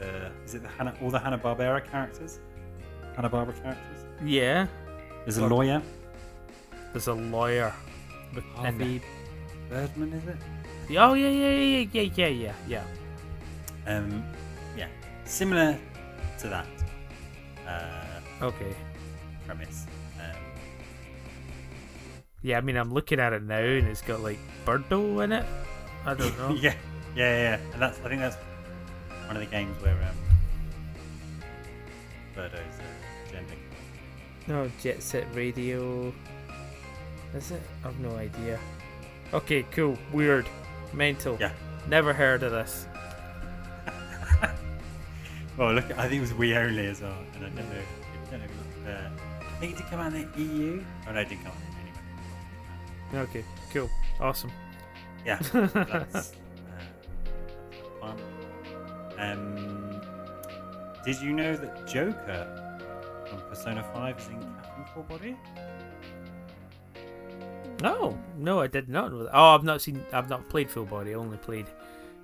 the 0.00 0.30
is 0.44 0.54
it 0.54 0.62
the 0.62 0.68
Hanna, 0.68 0.94
all 1.02 1.10
the 1.10 1.18
Hanna 1.18 1.38
Barbera 1.38 1.84
characters? 1.90 2.40
Hanna 3.16 3.28
Barbera 3.30 3.54
characters. 3.62 4.04
Yeah. 4.24 4.66
There's 5.24 5.36
a 5.36 5.46
lawyer, 5.46 5.82
There's 6.92 7.06
a 7.08 7.14
lawyer. 7.14 7.72
But, 8.34 8.44
and, 8.64 9.00
Birdman, 9.68 10.12
is 10.12 10.26
it? 10.28 10.36
oh 10.98 11.14
yeah, 11.14 11.28
yeah, 11.28 11.50
yeah, 11.50 11.86
yeah, 11.92 12.02
yeah, 12.14 12.26
yeah, 12.26 12.54
yeah. 12.68 12.84
Um, 13.86 14.24
yeah, 14.76 14.88
similar 15.24 15.78
to 16.38 16.48
that 16.48 16.66
uh, 17.68 18.44
Okay. 18.46 18.74
premise. 19.46 19.86
Um, 20.18 20.36
Yeah, 22.42 22.58
I 22.58 22.60
mean, 22.62 22.76
I'm 22.76 22.92
looking 22.92 23.20
at 23.20 23.32
it 23.32 23.42
now, 23.42 23.58
and 23.58 23.86
it's 23.88 24.00
got 24.02 24.20
like 24.20 24.38
Birdo 24.64 25.22
in 25.24 25.32
it. 25.32 25.46
I 26.06 26.14
don't 26.14 26.36
know. 26.38 26.54
yeah, 26.54 26.74
yeah, 27.14 27.56
yeah, 27.56 27.58
and 27.72 27.82
that's 27.82 27.98
I 28.00 28.08
think 28.08 28.20
that's 28.20 28.36
one 29.30 29.36
of 29.36 29.48
the 29.48 29.56
games 29.56 29.80
where 29.80 29.94
um, 29.94 30.16
Birdo's 32.34 32.58
uh. 32.58 33.36
No, 34.48 34.68
Jet 34.82 35.00
Set 35.04 35.24
Radio. 35.36 36.12
Is 37.32 37.52
it? 37.52 37.62
I've 37.84 37.96
no 38.00 38.16
idea. 38.16 38.58
Okay, 39.32 39.62
cool. 39.70 39.96
Weird. 40.12 40.48
Mental. 40.92 41.36
Yeah. 41.38 41.52
Never 41.88 42.12
heard 42.12 42.42
of 42.42 42.50
this. 42.50 42.88
Well, 45.56 45.74
look, 45.74 45.84
I 45.98 46.08
think 46.08 46.14
it 46.14 46.20
was 46.20 46.32
Wii 46.32 46.56
only 46.56 46.86
as 46.86 47.00
well, 47.02 47.14
and 47.34 47.44
I 47.44 47.48
don't 47.50 47.56
know. 47.56 47.62
I 48.26 48.30
don't 48.30 48.40
know. 48.40 48.46
if 48.46 48.88
Uh, 48.88 49.10
I 49.46 49.60
think 49.60 49.72
it 49.74 49.76
did 49.76 49.86
come 49.86 50.00
out 50.00 50.12
in 50.14 50.30
the 50.32 50.38
EU. 50.42 50.82
Oh 51.06 51.12
no, 51.12 51.20
it 51.20 51.28
didn't 51.28 51.42
come 51.44 51.52
out 51.52 53.12
anyway. 53.12 53.28
Okay, 53.28 53.44
cool. 53.72 53.90
Awesome. 54.18 54.50
Yeah, 55.26 55.38
that's, 55.52 55.54
uh, 55.76 55.84
that's 56.10 56.32
fun. 58.00 58.16
Um, 59.20 60.00
did 61.04 61.20
you 61.20 61.32
know 61.32 61.54
that 61.56 61.86
Joker 61.86 62.46
from 63.28 63.40
Persona 63.42 63.82
5 63.94 64.18
is 64.18 64.26
in 64.28 64.40
Catherine 64.40 64.86
Full 64.94 65.02
Body? 65.04 65.36
No, 67.82 68.18
no, 68.36 68.60
I 68.60 68.66
did 68.66 68.88
not. 68.88 69.12
Oh, 69.12 69.54
I've 69.54 69.64
not 69.64 69.80
seen. 69.80 70.04
I've 70.12 70.28
not 70.28 70.48
played 70.50 70.70
Full 70.70 70.84
Body. 70.84 71.12
I 71.12 71.14
only 71.14 71.38
played 71.38 71.66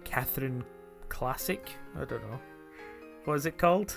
Catherine 0.04 0.62
Classic. 1.08 1.70
I 1.98 2.04
don't 2.04 2.22
know. 2.30 2.38
What 3.24 3.34
is 3.34 3.46
it 3.46 3.58
called? 3.58 3.96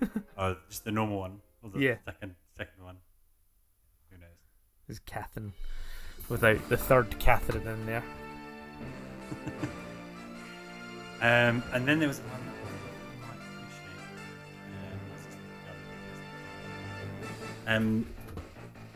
Oh, 0.36 0.56
just 0.68 0.84
the 0.84 0.90
normal 0.90 1.20
one, 1.20 1.40
or 1.62 1.70
the 1.70 1.78
Yeah. 1.78 1.94
second 2.04 2.34
second 2.56 2.82
one. 2.82 2.96
Who 4.10 4.18
knows? 4.18 4.30
Is 4.88 4.98
Catherine 4.98 5.52
without 6.28 6.68
the 6.68 6.76
third 6.76 7.16
Catherine 7.20 7.64
in 7.68 7.86
there? 7.86 8.02
Um, 11.22 11.62
and 11.72 11.86
then 11.86 11.98
there 12.00 12.08
was 12.08 12.18
one 12.18 12.40
might 13.20 13.36
appreciate. 13.36 13.86
Um, 14.66 14.98
what's 15.08 15.24
this 15.26 15.36
the 15.64 15.70
other 15.70 15.78
thing? 17.64 17.76
Um, 17.76 18.06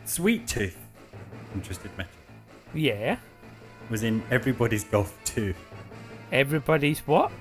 Sweet 0.05 0.47
Tooth 0.47 0.77
Twisted 1.63 1.91
Metal 1.97 2.11
Yeah. 2.73 3.17
was 3.89 4.03
in 4.03 4.21
Everybody's 4.29 4.83
Golf 4.83 5.17
2. 5.25 5.53
Everybody's 6.31 6.99
what? 6.99 7.31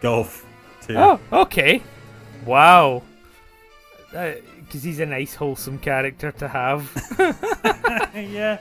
Golf 0.00 0.46
2. 0.82 0.94
Oh, 0.96 1.20
okay. 1.32 1.82
Wow. 2.46 3.02
Because 4.12 4.82
he's 4.84 5.00
a 5.00 5.06
nice, 5.06 5.34
wholesome 5.34 5.78
character 5.78 6.30
to 6.32 6.46
have. 6.48 6.88
yeah. 8.14 8.58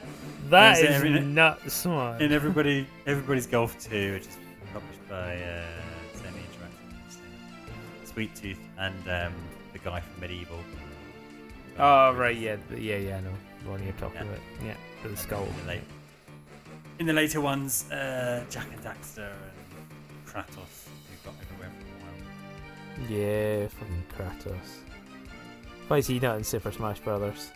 That 0.49 0.79
Is 0.79 0.89
every- 0.89 1.19
nuts, 1.19 1.85
man. 1.85 2.19
In 2.21 2.31
Everybody, 2.31 2.87
Everybody's 3.05 3.45
Golf 3.45 3.77
2, 3.79 4.13
which 4.13 4.23
is 4.23 4.37
published 4.73 5.07
by 5.09 5.35
uh, 5.41 5.63
Sony 6.15 6.41
Interactive. 6.47 7.17
Sweet 8.05 8.35
Tooth 8.35 8.59
and 8.77 8.95
um, 9.09 9.33
the 9.73 9.79
guy 9.79 10.01
from 10.01 10.23
MediEvil. 10.27 10.59
Oh, 11.77 12.13
right, 12.13 12.35
yeah, 12.37 12.57
yeah, 12.77 12.97
yeah, 12.97 13.19
No, 13.21 13.29
know. 13.29 13.37
The 13.63 13.69
one 13.69 13.83
you're 13.83 13.93
talking 13.93 14.15
Yeah. 14.17 14.23
about. 14.23 14.39
Yeah, 14.65 14.73
the 15.03 15.09
And 15.09 15.17
skull. 15.17 15.43
In 15.43 15.55
the, 15.61 15.67
late, 15.67 15.81
in 16.99 17.05
the 17.05 17.13
later 17.13 17.41
ones, 17.41 17.89
uh, 17.91 18.43
Jak 18.49 18.67
and 18.73 18.81
Daxter 18.83 19.31
and 19.31 20.25
Kratos, 20.27 20.87
who 21.07 21.15
got 21.29 21.35
everywhere 21.41 21.71
for 21.79 23.03
a 23.03 23.05
while. 23.05 23.09
Yeah, 23.09 23.67
fucking 23.67 24.03
Kratos. 24.17 24.79
Why 25.87 25.97
is 25.97 26.07
he 26.07 26.19
not 26.19 26.37
in 26.37 26.43
Super 26.43 26.71
Smash 26.71 26.99
Brothers? 26.99 27.51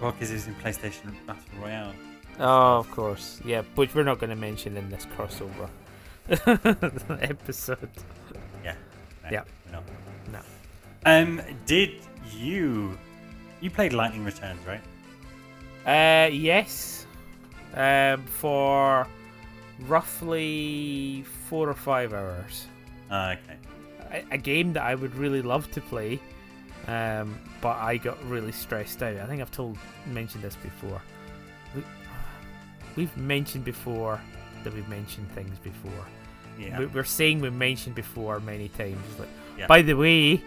Well, 0.00 0.12
because 0.12 0.30
he's 0.30 0.46
in 0.46 0.54
PlayStation 0.56 1.14
Battle 1.26 1.42
Royale. 1.60 1.92
Oh, 2.38 2.78
of 2.78 2.90
course. 2.90 3.40
Yeah, 3.44 3.62
which 3.74 3.94
we're 3.94 4.04
not 4.04 4.18
going 4.18 4.30
to 4.30 4.36
mention 4.36 4.76
in 4.76 4.88
this 4.88 5.06
crossover 5.16 5.68
episode. 7.20 7.88
No, 8.64 8.72
Yeah. 9.30 9.44
we're. 9.70 9.82
No. 10.32 10.40
Um, 11.04 11.40
did 11.66 11.92
you? 12.36 12.96
You 13.60 13.70
played 13.70 13.92
Lightning 13.92 14.24
Returns, 14.24 14.60
right? 14.66 14.80
Uh, 15.86 16.30
yes. 16.32 17.06
Um, 17.74 18.24
for 18.26 19.06
roughly 19.80 21.24
four 21.48 21.68
or 21.68 21.74
five 21.74 22.12
hours. 22.12 22.66
Ah, 23.10 23.32
okay. 23.32 23.56
A, 24.30 24.34
a 24.34 24.38
game 24.38 24.72
that 24.74 24.82
I 24.84 24.94
would 24.94 25.14
really 25.14 25.42
love 25.42 25.70
to 25.72 25.80
play, 25.80 26.20
Um, 26.86 27.38
but 27.60 27.76
I 27.78 27.96
got 27.96 28.22
really 28.28 28.52
stressed 28.52 29.02
out. 29.02 29.16
I 29.16 29.26
think 29.26 29.40
I've 29.40 29.50
told 29.50 29.78
mentioned 30.06 30.42
this 30.44 30.56
before. 30.56 31.00
We, 31.74 31.82
we've 32.96 33.16
mentioned 33.16 33.64
before 33.64 34.20
that 34.64 34.74
we've 34.74 34.88
mentioned 34.88 35.30
things 35.32 35.58
before. 35.58 36.04
Yeah. 36.58 36.78
We- 36.80 36.86
We're 36.86 37.04
saying 37.04 37.40
we've 37.40 37.52
mentioned 37.52 37.94
before 37.94 38.40
many 38.40 38.68
times. 38.68 38.98
Like, 39.18 39.28
Yeah. 39.58 39.66
by 39.66 39.82
the 39.82 39.94
way, 39.94 40.42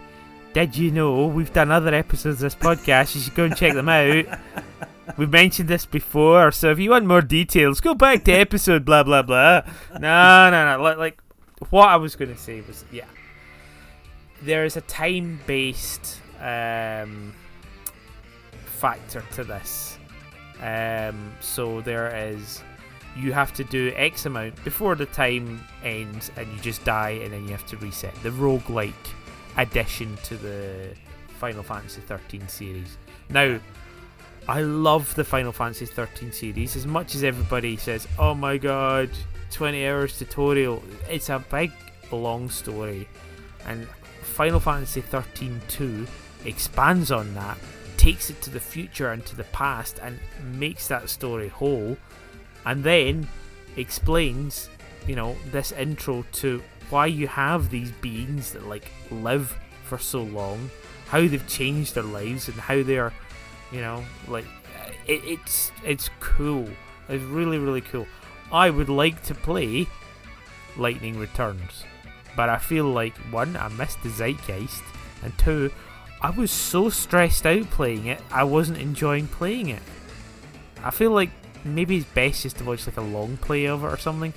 did 0.54 0.78
you 0.78 0.92
know 0.92 1.28
we've 1.28 1.52
done 1.54 1.72
other 1.72 1.94
episodes 1.94 2.42
of 2.44 2.52
this 2.52 2.56
podcast? 2.56 3.16
You 3.16 3.22
should 3.22 3.36
go 3.36 3.46
and 3.46 3.56
check 3.56 3.74
them 3.74 3.90
out. 3.90 4.26
We've 5.18 5.30
mentioned 5.32 5.70
this 5.70 5.86
before, 5.86 6.52
so 6.52 6.72
if 6.72 6.80
you 6.80 6.90
want 6.90 7.06
more 7.06 7.22
details, 7.22 7.80
go 7.80 7.94
back 7.94 8.24
to 8.24 8.32
episode 8.32 8.84
blah 8.86 9.04
blah 9.04 9.22
blah. 9.22 9.62
No, 10.00 10.50
no, 10.50 10.78
no. 10.78 10.82
Like 10.98 11.22
what 11.70 11.90
I 11.90 11.96
was 11.98 12.16
going 12.16 12.34
to 12.34 12.40
say 12.42 12.62
was, 12.62 12.84
yeah, 12.92 13.06
there 14.42 14.66
is 14.66 14.78
a 14.78 14.82
time-based 14.82 16.22
um, 16.42 17.34
factor 18.66 19.24
to 19.34 19.44
this. 19.44 19.98
Um, 20.62 21.34
so 21.40 21.82
there 21.82 22.16
is, 22.16 22.64
you 23.16 23.34
have 23.34 23.54
to 23.54 23.64
do 23.64 23.94
X 23.96 24.26
amount 24.26 24.62
before 24.64 24.96
the 24.96 25.06
time 25.06 25.64
ends, 25.84 26.32
and 26.36 26.52
you 26.52 26.60
just 26.60 26.84
die, 26.84 27.22
and 27.22 27.34
then 27.34 27.44
you 27.46 27.52
have 27.52 27.66
to 27.68 27.78
reset. 27.78 28.14
The 28.24 28.30
roguelike 28.32 28.94
addition 29.58 30.18
to 30.24 30.36
the 30.38 30.90
Final 31.40 31.64
Fantasy 31.64 32.02
13 32.02 32.48
series. 32.48 32.98
Now, 33.30 33.60
I 34.48 34.62
love 34.62 35.14
the 35.16 35.24
Final 35.24 35.52
Fantasy 35.52 35.86
13 35.86 36.32
series 36.32 36.76
as 36.76 36.86
much 36.86 37.16
as 37.16 37.24
everybody 37.24 37.78
says, 37.78 38.08
"Oh 38.20 38.36
my 38.36 38.58
god, 38.58 39.10
20 39.50 39.88
hours 39.88 40.18
tutorial." 40.20 40.84
It's 41.10 41.30
a 41.30 41.40
big 41.40 41.72
long 42.12 42.50
story 42.50 43.08
and 43.66 43.88
Final 44.22 44.60
Fantasy 44.60 45.02
13 45.02 45.62
2 45.68 46.06
expands 46.46 47.12
on 47.12 47.34
that, 47.36 47.58
takes 47.98 48.30
it 48.30 48.42
to 48.44 48.50
the 48.50 48.60
future 48.60 49.12
and 49.12 49.26
to 49.26 49.36
the 49.36 49.44
past 49.46 50.00
and 50.02 50.20
makes 50.44 50.88
that 50.88 51.10
story 51.10 51.48
whole 51.48 51.98
and 52.66 52.84
then 52.84 53.28
explains, 53.78 54.70
you 55.08 55.16
know, 55.16 55.36
this 55.52 55.72
intro 55.72 56.26
to 56.34 56.62
why 56.90 57.08
you 57.08 57.28
have 57.28 57.70
these 57.70 57.92
beings 57.92 58.54
that 58.54 58.68
like 58.68 58.92
live 59.12 59.58
for 59.84 59.98
so 59.98 60.24
long, 60.24 60.70
how 61.08 61.20
they've 61.20 61.48
changed 61.48 61.96
their 61.96 62.04
lives 62.04 62.48
and 62.48 62.58
how 62.58 62.82
they're 62.84 63.14
you 63.72 63.82
know 63.82 64.04
like 64.28 64.46
it, 65.08 65.22
it's 65.26 65.72
it's 65.84 66.10
cool. 66.20 66.68
It's 67.10 67.24
really 67.24 67.58
really 67.58 67.82
cool. 67.82 68.08
I 68.52 68.70
would 68.70 68.90
like 68.90 69.24
to 69.24 69.36
play 69.36 69.88
lightning 70.78 71.18
returns 71.18 71.86
but 72.36 72.50
i 72.50 72.58
feel 72.58 72.84
like 72.84 73.16
one 73.32 73.56
i 73.56 73.68
missed 73.70 74.02
the 74.04 74.10
zeitgeist 74.10 74.84
and 75.24 75.38
two 75.38 75.72
i 76.22 76.30
was 76.30 76.52
so 76.52 76.90
stressed 76.90 77.46
out 77.46 77.64
playing 77.72 78.08
it 78.08 78.20
i 78.30 78.44
wasn't 78.44 78.78
enjoying 78.78 79.26
playing 79.28 79.70
it. 79.70 79.82
I 80.84 80.92
feel 80.92 81.12
like 81.12 81.32
maybe 81.66 81.98
it's 81.98 82.06
best 82.14 82.44
just 82.44 82.58
to 82.58 82.64
watch 82.64 82.86
like 82.88 82.98
a 82.98 83.02
long 83.02 83.38
play 83.38 83.66
of 83.66 83.84
it 83.84 83.88
or 83.88 83.98
something 83.98 84.34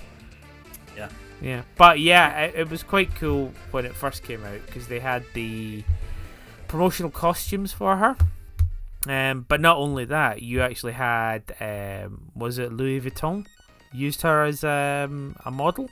Yeah. 0.97 1.09
yeah 1.41 1.63
but 1.77 2.01
yeah 2.01 2.39
it, 2.45 2.55
it 2.57 2.71
was 2.71 2.83
quite 2.83 3.15
cool 3.15 3.53
when 3.71 3.85
it 3.85 3.95
first 3.95 4.23
came 4.25 4.43
out 4.45 4.65
because 4.67 4.89
they 4.89 4.99
had 4.99 5.25
the 5.35 5.85
promotional 6.67 7.11
costumes 7.11 7.73
for 7.73 7.97
her 7.99 8.17
um, 9.07 9.47
but 9.49 9.61
not 9.61 9.77
only 9.79 10.05
that, 10.07 10.43
you 10.43 10.61
actually 10.61 10.93
had 10.93 11.55
um, 11.61 12.31
was 12.35 12.59
it 12.59 12.73
Louis 12.73 13.01
Vuitton 13.01 13.47
used 13.93 14.21
her 14.23 14.43
as 14.43 14.65
um, 14.65 15.37
a 15.47 15.51
model. 15.53 15.89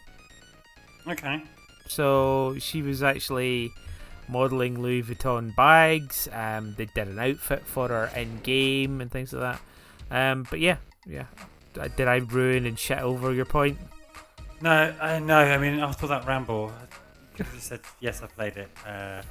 Okay. 1.09 1.41
So 1.89 2.57
she 2.59 2.83
was 2.83 3.03
actually 3.05 3.71
modeling 4.29 4.83
Louis 4.83 5.05
Vuitton 5.05 5.55
bags. 5.55 6.29
Um, 6.33 6.75
they 6.77 6.87
did 6.87 7.07
an 7.09 7.19
outfit 7.21 7.65
for 7.65 7.89
her 7.89 8.11
in 8.17 8.41
game 8.43 9.01
and 9.01 9.11
things 9.11 9.33
like 9.33 9.57
that. 10.11 10.33
Um, 10.33 10.45
but 10.51 10.59
yeah, 10.59 10.77
yeah. 11.07 11.25
Did 11.97 12.09
I 12.09 12.17
ruin 12.17 12.67
and 12.67 12.79
shit 12.79 12.99
over 12.99 13.33
your 13.33 13.45
point? 13.45 13.79
No, 14.63 14.95
I 15.01 15.19
no. 15.19 15.39
I 15.39 15.59
mean, 15.59 15.79
after 15.81 16.07
that 16.07 16.27
ramble, 16.27 16.73
you 17.31 17.37
could 17.37 17.47
have 17.47 17.55
just 17.55 17.67
said 17.69 17.81
yes. 18.01 18.23
I 18.23 18.27
played 18.27 18.57
it. 18.57 18.71
Uh, 18.87 19.23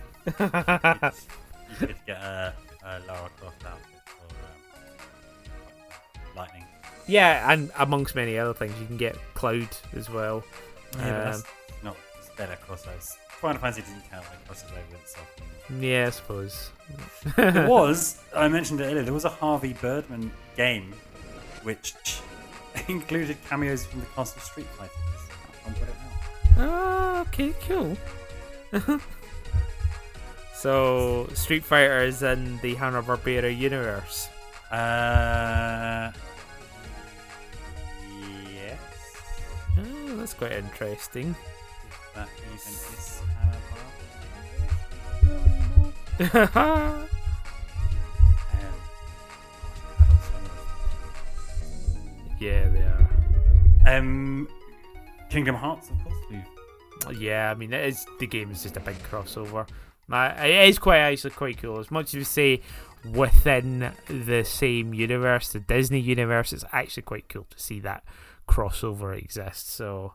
you 1.70 1.76
could 1.88 1.96
get 2.06 2.18
a, 2.18 2.54
a 2.86 3.00
Lara 3.08 3.30
Croft 3.40 3.66
outfit 3.66 4.02
for 4.06 4.36
um, 4.36 6.36
Lightning. 6.36 6.66
yeah, 7.08 7.52
and 7.52 7.72
amongst 7.80 8.16
many 8.16 8.38
other 8.38 8.54
things, 8.54 8.74
you 8.80 8.86
can 8.86 8.98
get 8.98 9.16
Cloud 9.34 9.68
as 9.96 10.10
well. 10.10 10.44
Yeah, 11.00 11.08
Um, 11.08 11.14
that's 11.26 11.44
not 11.84 11.96
better 12.38 12.58
crossovers. 12.68 13.16
Final 13.30 13.60
Fantasy 13.60 13.82
didn't 13.82 14.10
count 14.10 14.26
like 14.30 14.46
crosses 14.46 14.70
over 14.72 14.96
itself. 15.02 15.30
Yeah, 15.80 16.08
I 16.08 16.10
suppose. 16.12 16.70
There 17.36 17.68
was, 17.68 18.22
I 18.36 18.48
mentioned 18.48 18.82
it 18.82 18.86
earlier, 18.86 19.04
there 19.04 19.14
was 19.14 19.26
a 19.26 19.30
Harvey 19.30 19.74
Birdman 19.74 20.32
game 20.56 20.94
which 21.66 21.96
included 22.88 23.38
cameos 23.50 23.86
from 23.86 24.00
the 24.00 24.06
cast 24.16 24.38
of 24.38 24.44
Street 24.44 24.68
Fighter. 24.78 24.92
I'll 25.66 25.74
put 25.74 25.90
it 25.90 25.90
out. 25.90 26.06
Ah, 26.58 27.22
okay, 27.22 27.54
cool. 27.68 27.98
so, 30.54 31.28
Street 31.34 31.66
Fighter 31.66 32.04
is 32.04 32.22
in 32.24 32.60
the 32.62 32.76
Hanna 32.76 33.02
Barbera 33.02 33.56
universe. 33.56 34.30
Uh, 34.72 36.12
yes. 38.54 38.80
Oh, 39.78 40.16
that's 40.18 40.34
quite 40.34 40.52
interesting. 40.54 41.36
If 41.90 42.14
that 42.16 42.30
even 42.46 42.56
is 42.58 43.22
Hanna 46.20 46.48
Barbera. 46.54 47.10
Yeah, 52.40 52.70
they 52.70 52.82
are. 52.82 53.98
Um, 53.98 54.48
Kingdom 55.30 55.56
Hearts, 55.56 55.90
of 55.90 56.04
course. 56.04 56.16
We've 56.30 57.20
Yeah, 57.20 57.52
I 57.52 57.56
mean, 57.56 57.74
it 57.74 57.86
is 57.86 58.06
the 58.20 58.28
game 58.28 58.52
is 58.52 58.64
just 58.64 58.78
a 58.78 58.80
big 58.80 58.98
crossover. 59.00 59.68
It 60.10 60.70
is 60.70 60.80
quite 60.80 61.00
actually 61.00 61.32
quite 61.32 61.58
cool. 61.58 61.80
As 61.80 61.92
much 61.92 62.08
as 62.08 62.14
you 62.14 62.24
say 62.24 62.62
within 63.12 63.92
the 64.08 64.44
same 64.44 64.94
universe, 64.94 65.52
the 65.52 65.60
Disney 65.60 66.00
universe, 66.00 66.54
it's 66.54 66.66
actually 66.72 67.04
quite 67.04 67.28
cool 67.30 67.48
to 67.50 67.60
see 67.60 67.80
that 67.82 68.04
crossover 68.48 69.18
exist. 69.18 69.72
So, 69.72 70.14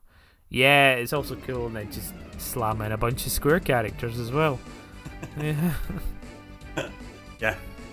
yeah, 0.49 0.93
it's 0.93 1.13
also 1.13 1.37
cool, 1.37 1.67
and 1.67 1.77
then 1.77 1.93
just 1.93 2.13
slam 2.39 2.81
in 2.83 2.93
a 2.93 2.97
bunch 2.97 3.27
of 3.27 3.33
Square 3.33 3.61
characters 3.61 4.19
as 4.19 4.31
well. 4.33 4.59
yeah. 5.41 5.75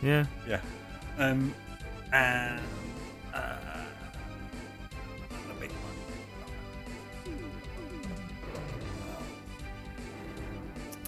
Yeah. 0.02 0.26
Yeah. 0.48 0.62
Um, 1.18 1.54
and 2.14 2.62
uh, 3.34 3.58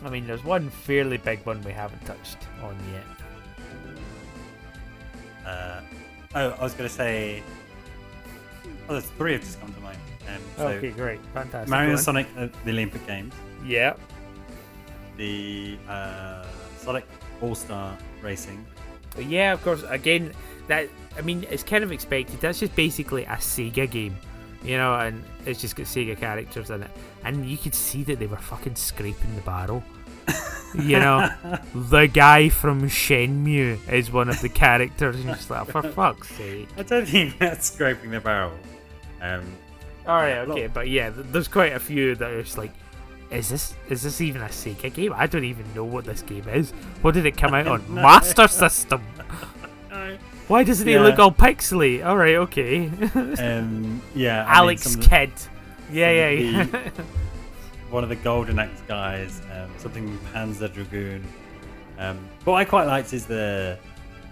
I 0.04 0.10
mean, 0.10 0.26
there's 0.28 0.44
one 0.44 0.70
fairly 0.70 1.18
big 1.18 1.46
one 1.46 1.62
we 1.64 1.72
haven't 1.72 2.06
touched 2.06 2.38
on 2.64 2.76
yet. 2.94 3.04
Uh, 5.46 5.82
oh, 6.36 6.50
I 6.60 6.64
was 6.64 6.74
going 6.74 6.88
to 6.90 6.96
say. 6.96 7.44
Oh, 8.88 8.94
there's 8.94 9.06
three 9.06 9.34
have 9.34 9.42
just 9.42 9.60
come 9.60 9.74
to 9.74 9.80
mind. 9.82 9.98
Um, 10.28 10.42
so 10.58 10.68
okay, 10.68 10.92
great, 10.92 11.20
fantastic. 11.34 11.70
Mario 11.70 11.92
and. 11.92 12.00
Sonic, 12.00 12.28
uh, 12.38 12.48
the 12.66 12.72
Olympic 12.72 13.06
Games, 13.08 13.34
Yeah. 13.66 13.94
the 15.18 15.78
uh, 15.88 16.46
Sonic 16.78 17.06
All 17.42 17.56
Star 17.56 17.98
Racing. 18.22 18.66
But 19.16 19.26
yeah, 19.26 19.54
of 19.54 19.64
course. 19.64 19.84
Again, 19.90 20.34
that 20.68 20.88
I 21.18 21.22
mean, 21.22 21.46
it's 21.50 21.64
kind 21.64 21.84
of 21.84 21.92
expected. 21.92 22.40
That's 22.42 22.60
just 22.60 22.76
basically 22.76 23.24
a 23.26 23.36
Sega 23.38 23.90
game, 23.90 24.16
you 24.64 24.78
know, 24.78 24.94
and 24.96 25.24
it's 25.46 25.62
just 25.62 25.76
got 25.76 25.86
Sega 25.86 26.18
characters 26.20 26.70
in 26.70 26.84
it, 26.84 26.92
and 27.24 27.46
you 27.50 27.58
could 27.58 27.76
see 27.76 28.04
that 28.04 28.20
they 28.20 28.28
were 28.28 28.38
fucking 28.38 28.76
scraping 28.76 29.36
the 29.36 29.42
barrel. 29.42 29.84
you 30.76 31.00
know, 31.00 31.30
the 31.76 32.06
guy 32.08 32.50
from 32.50 32.84
Shenmue 32.84 33.90
is 33.92 34.12
one 34.12 34.30
of 34.30 34.40
the 34.42 34.50
characters, 34.50 35.16
and 35.16 35.26
you're 35.26 35.36
just 35.36 35.50
like, 35.50 35.68
for 35.68 35.82
fuck's 35.82 36.30
sake. 36.30 36.68
I 36.78 36.84
don't 36.84 37.06
think 37.08 37.38
that's 37.40 37.72
scraping 37.72 38.12
the 38.12 38.20
barrel. 38.20 38.54
Um, 39.22 39.44
All 40.06 40.16
right, 40.18 40.30
Yeah, 40.30 40.42
okay, 40.54 40.68
but 40.68 40.88
yeah, 40.88 41.12
there's 41.14 41.48
quite 41.48 41.74
a 41.74 41.80
few 41.80 42.16
that 42.16 42.30
are 42.32 42.44
just 42.44 42.58
like, 42.58 42.72
is 43.32 43.48
this 43.50 43.76
is 43.90 44.02
this 44.02 44.22
even 44.22 44.42
a 44.42 44.46
Sega 44.46 44.92
game? 44.94 45.14
I 45.16 45.28
don't 45.28 45.44
even 45.44 45.72
know 45.76 45.84
what 45.86 46.06
this 46.06 46.22
game 46.24 46.48
is. 46.50 46.72
What 47.02 47.14
did 47.14 47.26
it 47.28 47.38
come 47.38 47.54
out 47.54 47.68
on? 47.74 47.94
Master 47.94 48.48
System. 48.50 49.04
Why 50.50 50.64
doesn't 50.64 50.88
he 50.88 50.98
look 50.98 51.20
all 51.20 51.32
pixely? 51.32 52.04
All 52.04 52.18
right, 52.18 52.36
okay. 52.38 52.88
um, 53.40 54.02
yeah, 54.16 54.46
I 54.48 54.56
Alex 54.58 54.96
the- 54.96 55.08
Kidd. 55.08 55.32
Yeah, 55.92 56.10
yeah, 56.10 56.30
yeah. 56.30 56.90
one 57.92 58.02
of 58.02 58.10
the 58.10 58.16
Golden 58.16 58.58
Axe 58.58 58.82
guys, 58.88 59.44
um, 59.54 59.70
something 59.78 60.18
Panzer 60.34 60.74
Dragoon. 60.74 61.24
Um, 62.00 62.18
what 62.46 62.56
I 62.56 62.66
quite 62.66 62.86
liked 62.86 63.14
is 63.14 63.28
the 63.28 63.78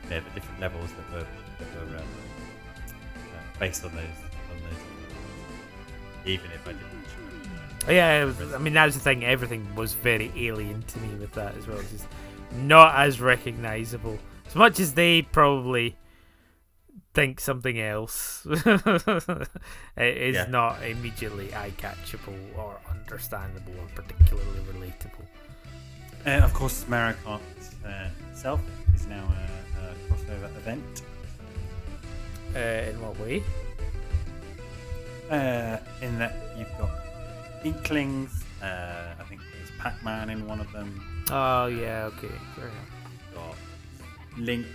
yeah, 0.09 0.22
the 0.22 0.39
different 0.39 0.59
levels 0.59 0.89
that 0.93 1.13
were 1.13 1.28
that 1.59 1.88
were 1.88 1.97
um, 1.97 2.03
uh, 2.03 3.59
based 3.59 3.86
on 3.86 3.93
those 3.93 4.03
on 4.03 4.61
those. 4.63 6.26
Even 6.26 6.49
if 6.51 6.68
I 6.68 6.72
didn't. 6.72 7.95
yeah, 7.95 8.24
was, 8.24 8.55
I 8.55 8.57
mean, 8.57 8.74
that 8.74 8.86
was 8.86 8.95
the 8.95 9.01
thing. 9.01 9.24
Everything 9.24 9.68
was 9.76 9.93
very 9.93 10.32
alien 10.36 10.82
to 10.82 10.99
me 10.99 11.13
with 11.20 11.34
that 11.34 11.55
as 11.57 11.68
well. 11.68 11.78
It's 11.78 11.91
just 11.91 12.07
not 12.55 12.95
as 12.95 13.22
recognizable. 13.22 14.18
As 14.47 14.55
much 14.55 14.80
as 14.80 14.95
they 14.95 15.22
probably 15.22 15.95
think 17.18 17.39
something 17.39 17.80
else, 17.82 18.45
it 18.45 20.18
is 20.30 20.36
Yeah. 20.36 20.45
not 20.49 20.84
immediately 20.84 21.47
eye 21.55 21.72
catchable 21.78 22.38
or 22.55 22.78
understandable 22.95 23.74
or 23.82 23.88
particularly 23.95 24.61
relatable. 24.72 25.26
Uh, 26.28 26.45
of 26.45 26.53
course, 26.53 26.86
Mario 26.88 27.15
Kart 27.26 27.41
uh, 27.86 28.09
itself 28.32 28.61
is 28.95 29.07
now 29.07 29.24
a, 29.41 29.80
a 29.82 29.86
crossover 30.07 30.49
event. 30.57 31.01
Uh, 32.55 32.89
in 32.91 33.01
what 33.01 33.20
way? 33.20 33.41
Uh, 35.32 35.78
in 36.01 36.20
that 36.20 36.34
you've 36.57 36.78
got 36.78 36.91
Inklings, 37.63 38.43
uh, 38.61 39.15
I 39.20 39.24
think 39.28 39.41
there's 39.53 39.72
Pac 39.80 40.03
Man 40.03 40.30
in 40.30 40.47
one 40.47 40.59
of 40.61 40.72
them, 40.72 40.89
Oh 41.32 41.65
yeah, 41.65 42.05
okay. 42.11 42.36
Fair 42.55 42.65
enough. 42.68 42.91
you've 43.11 43.36
got 43.36 43.55
Link, 44.39 44.68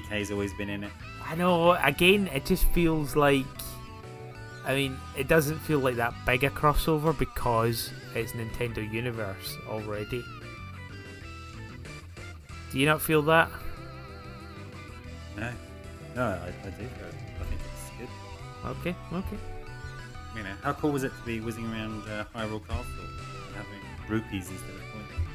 DK's 0.00 0.30
always 0.30 0.52
been 0.54 0.70
in 0.70 0.84
it. 0.84 0.90
I 1.24 1.34
know. 1.34 1.72
Again, 1.72 2.28
it 2.28 2.46
just 2.46 2.64
feels 2.72 3.14
like. 3.16 3.44
I 4.64 4.74
mean, 4.74 4.96
it 5.18 5.26
doesn't 5.26 5.58
feel 5.58 5.80
like 5.80 5.96
that 5.96 6.14
big 6.24 6.44
a 6.44 6.50
crossover 6.50 7.16
because 7.18 7.90
it's 8.14 8.32
Nintendo 8.32 8.88
Universe 8.92 9.56
already. 9.68 10.24
Do 12.70 12.78
you 12.78 12.86
not 12.86 13.02
feel 13.02 13.22
that? 13.22 13.50
No, 15.36 15.50
no, 16.14 16.22
I, 16.22 16.46
I 16.46 16.70
do. 16.70 16.84
I, 16.84 17.40
I 17.40 17.44
think 17.44 17.60
it's 17.60 17.90
good. 17.98 18.08
Okay, 18.70 18.94
okay. 19.12 19.36
You 20.36 20.42
know, 20.44 20.54
how 20.62 20.72
cool 20.74 20.92
was 20.92 21.02
it 21.04 21.10
to 21.18 21.26
be 21.26 21.40
whizzing 21.40 21.66
around 21.66 22.08
uh, 22.08 22.24
Hyrule 22.34 22.66
Castle 22.66 22.84
and 23.48 23.56
having 23.56 23.80
rupees 24.08 24.48
instead 24.48 24.70
of 24.70 24.80
coins? 24.92 25.26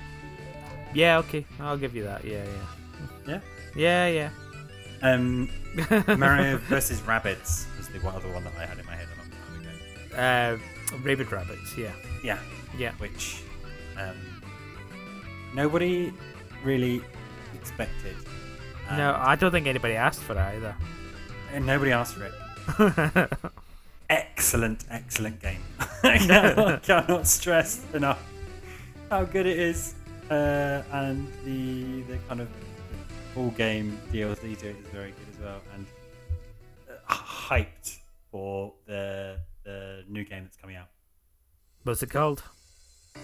Yeah, 0.94 1.18
okay. 1.20 1.46
I'll 1.60 1.78
give 1.78 1.96
you 1.96 2.04
that. 2.04 2.24
Yeah, 2.24 2.44
yeah, 2.46 2.54
Yeah. 3.28 3.40
yeah. 3.76 4.08
Yeah, 4.08 4.30
Um. 5.02 5.50
Mario 6.18 6.58
versus 6.70 7.02
rabbits 7.04 7.68
was 7.78 7.88
the 7.90 8.00
other 8.08 8.30
one 8.30 8.44
that 8.46 8.54
I 8.58 8.66
had 8.66 8.80
in 8.80 8.86
my 8.86 8.96
head 8.96 9.08
a 9.14 9.18
long 9.20 9.30
time 9.32 9.62
ago. 9.62 10.18
uh, 10.96 10.98
Rabid 11.04 11.32
Rabbits, 11.32 11.78
yeah. 11.78 11.92
Yeah, 12.24 12.40
Yeah. 12.78 12.94
which 12.98 13.44
um, 13.98 14.16
nobody 15.54 16.12
really 16.64 17.02
expected. 17.54 18.16
Um, 18.90 18.98
No, 18.98 19.16
I 19.20 19.36
don't 19.36 19.52
think 19.52 19.68
anybody 19.68 19.94
asked 19.96 20.22
for 20.22 20.34
that 20.34 20.56
either. 20.56 20.76
and 21.54 21.66
nobody 21.66 21.92
asked 21.92 22.16
for 22.16 22.26
it. 22.26 23.30
Excellent, 24.10 24.86
excellent 24.90 25.42
game. 25.42 25.60
I 26.04 26.18
cannot, 26.18 26.84
cannot 26.84 27.28
stress 27.28 27.84
enough 27.94 28.24
how 29.10 29.26
good 29.26 29.46
it 29.46 29.60
is, 29.60 29.96
uh, 30.32 30.82
and 30.94 31.28
the 31.44 32.02
the 32.04 32.18
kind 32.30 32.40
of 32.42 32.48
full 33.38 33.52
game 33.52 34.00
DLC 34.12 34.58
to 34.58 34.70
it 34.70 34.76
is 34.80 34.88
very 34.88 35.12
good 35.12 35.28
as 35.32 35.40
well, 35.40 35.62
and 35.76 35.86
uh, 36.90 37.14
hyped 37.14 38.00
for 38.32 38.74
the 38.88 39.38
the 39.64 40.04
new 40.10 40.24
game 40.24 40.44
that's 40.46 40.58
coming 40.58 40.76
out. 40.76 40.88
What's 41.84 42.02
it 42.02 42.10
called? 42.10 42.42
Oh, 43.16 43.20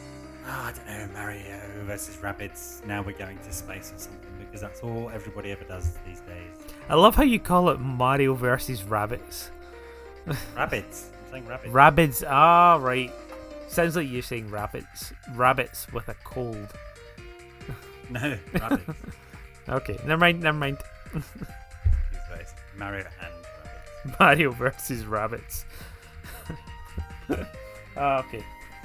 I 0.45 0.72
don't 0.72 0.86
know, 0.86 1.09
Mario 1.14 1.59
versus 1.86 2.16
rabbits. 2.18 2.84
Now 2.86 3.01
we're 3.01 3.18
going 3.18 3.39
to 3.39 3.51
space 3.51 3.91
or 3.91 3.97
something 3.97 4.30
because 4.38 4.61
that's 4.61 4.82
all 4.82 5.09
everybody 5.09 5.49
ever 5.49 5.64
does 5.64 5.97
these 6.05 6.20
days. 6.20 6.76
I 6.89 6.93
love 6.93 7.16
how 7.16 7.24
you 7.24 7.39
call 7.39 7.70
it 7.70 7.80
Mario 7.80 8.36
versus 8.36 8.84
Rabbits. 8.84 9.49
Rabbits. 10.55 11.09
I'm 11.26 11.32
saying 11.32 11.45
Rabbids. 11.45 11.72
Rabbids. 11.72 12.24
Ah, 12.30 12.78
right. 12.80 13.11
Sounds 13.68 13.95
like 13.95 14.07
you're 14.11 14.22
saying 14.22 14.51
rabbits. 14.51 15.11
Rabbits 15.34 15.91
with 15.91 16.07
a 16.07 16.16
cold. 16.24 16.68
no, 18.11 18.38
Rabbids. 18.53 18.95
Okay, 19.70 19.97
never 20.05 20.18
mind, 20.18 20.41
never 20.41 20.57
mind. 20.57 20.78
Mario 22.78 23.05
and 23.22 23.34
Rabbids. 24.07 24.20
Mario 24.20 24.51
versus 24.51 25.05
rabbits. 25.05 25.66
Ah, 27.95 28.20
okay, 28.26 28.43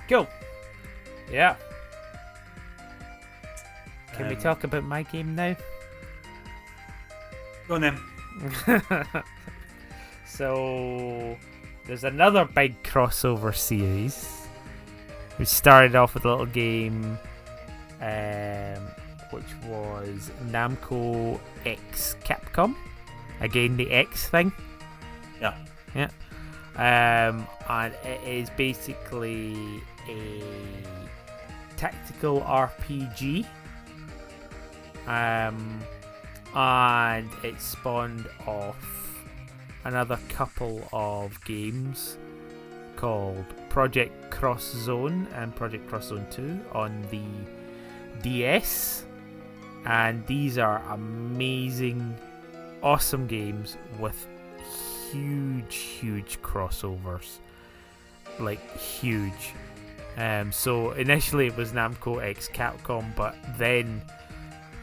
cool. 0.08 0.26
Yeah. 1.32 1.56
Can 4.14 4.28
we 4.28 4.34
Um, 4.36 4.40
talk 4.40 4.64
about 4.64 4.84
my 4.84 5.02
game 5.04 5.34
now? 5.34 5.56
Go 7.66 7.74
on 7.76 7.80
then. 7.82 7.98
so 10.26 11.36
there's 11.86 12.04
another 12.04 12.44
big 12.44 12.80
crossover 12.82 13.54
series. 13.54 14.46
We 15.38 15.44
started 15.44 15.94
off 15.94 16.14
with 16.14 16.24
a 16.24 16.28
little 16.28 16.46
game, 16.46 17.18
um, 18.00 18.88
which 19.30 19.54
was 19.66 20.30
Namco 20.46 21.38
X 21.64 22.16
Capcom. 22.24 22.74
Again, 23.40 23.76
the 23.76 23.90
X 23.90 24.28
thing. 24.28 24.52
Yeah. 25.40 25.54
Yeah. 25.94 26.10
Um, 26.76 27.46
and 27.68 27.94
it 28.04 28.20
is 28.26 28.50
basically 28.50 29.82
a 30.08 30.42
tactical 31.76 32.40
RPG. 32.42 33.46
Um, 35.06 35.80
and 36.54 37.28
it 37.42 37.60
spawned 37.60 38.26
off 38.46 39.24
another 39.84 40.18
couple 40.28 40.86
of 40.92 41.42
games 41.44 42.18
called 42.96 43.44
Project 43.68 44.30
Cross 44.30 44.72
Zone 44.74 45.28
and 45.34 45.54
Project 45.54 45.88
Cross 45.88 46.08
Zone 46.08 46.26
2 46.30 46.60
on 46.72 47.02
the 47.10 48.22
DS. 48.22 49.04
And 49.86 50.26
these 50.26 50.58
are 50.58 50.82
amazing, 50.90 52.16
awesome 52.82 53.26
games 53.26 53.76
with 53.98 54.26
huge, 55.10 55.76
huge 55.76 56.40
crossovers. 56.42 57.38
Like, 58.38 58.76
huge. 58.76 59.54
Um, 60.16 60.50
so 60.52 60.92
initially 60.92 61.46
it 61.46 61.56
was 61.56 61.72
Namco 61.72 62.22
X 62.22 62.48
Capcom, 62.48 63.14
but 63.14 63.36
then 63.56 64.02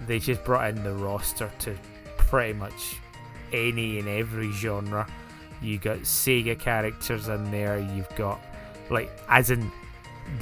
they 0.08 0.20
just 0.20 0.43
brought 0.43 0.70
in 0.70 0.84
the 0.84 0.93
roster 0.93 1.52
to 1.60 1.76
pretty 2.18 2.54
much 2.54 2.96
any 3.52 4.00
and 4.00 4.08
every 4.08 4.52
genre. 4.52 5.08
You 5.62 5.78
got 5.78 6.00
Sega 6.00 6.58
characters 6.58 7.28
in 7.28 7.52
there. 7.52 7.80
You've 7.80 8.14
got 8.16 8.39
like 8.89 9.10
as 9.28 9.52
in 9.52 9.72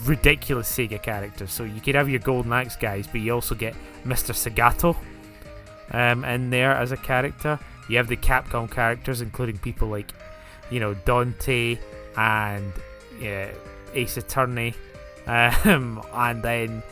ridiculous 0.05 0.71
Sega 0.71 1.01
characters. 1.01 1.51
So 1.51 1.63
you 1.63 1.81
could 1.81 1.95
have 1.95 2.09
your 2.09 2.19
Golden 2.19 2.53
Axe 2.53 2.75
guys, 2.75 3.07
but 3.07 3.21
you 3.21 3.33
also 3.33 3.55
get 3.55 3.75
Mr. 4.05 4.33
Segata 4.33 4.95
um, 5.91 6.25
in 6.25 6.49
there 6.49 6.71
as 6.71 6.91
a 6.91 6.97
character. 6.97 7.59
You 7.89 7.97
have 7.97 8.07
the 8.07 8.17
Capcom 8.17 8.69
characters, 8.69 9.21
including 9.21 9.57
people 9.57 9.87
like 9.87 10.11
you 10.69 10.79
know 10.79 10.93
Dante 10.93 11.77
and 12.17 12.71
yeah, 13.19 13.51
Ace 13.93 14.17
Attorney, 14.17 14.73
um, 15.27 16.01
and 16.13 16.41
then 16.41 16.83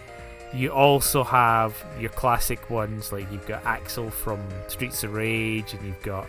you 0.54 0.70
also 0.70 1.24
have 1.24 1.74
your 2.00 2.10
classic 2.10 2.70
ones 2.70 3.12
like 3.12 3.32
you've 3.32 3.48
got 3.48 3.66
Axel 3.66 4.10
from 4.10 4.40
Streets 4.68 5.04
of 5.04 5.14
Rage, 5.14 5.74
and 5.74 5.86
you've 5.86 6.02
got 6.02 6.26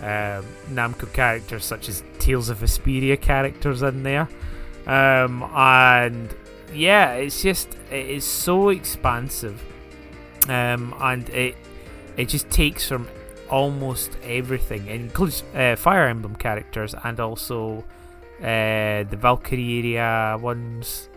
um, 0.00 0.44
Namco 0.70 1.12
characters 1.12 1.64
such 1.64 1.88
as 1.88 2.02
Tales 2.18 2.48
of 2.48 2.58
Vesperia 2.58 3.20
characters 3.20 3.82
in 3.82 4.02
there, 4.02 4.28
um, 4.86 5.42
and 5.54 6.34
yeah, 6.74 7.12
it's 7.14 7.42
just 7.42 7.68
it 7.90 8.08
is 8.08 8.24
so 8.24 8.70
expansive, 8.70 9.62
um, 10.48 10.94
and 11.00 11.28
it 11.30 11.56
it 12.16 12.28
just 12.28 12.50
takes 12.50 12.88
from 12.88 13.08
almost 13.48 14.16
everything. 14.22 14.86
It 14.86 15.00
includes 15.00 15.42
uh, 15.54 15.76
Fire 15.76 16.08
Emblem 16.08 16.36
characters 16.36 16.94
and 17.04 17.20
also 17.20 17.84
uh, 18.40 19.04
the 19.04 19.16
Valkyria 19.16 20.38
ones, 20.40 21.08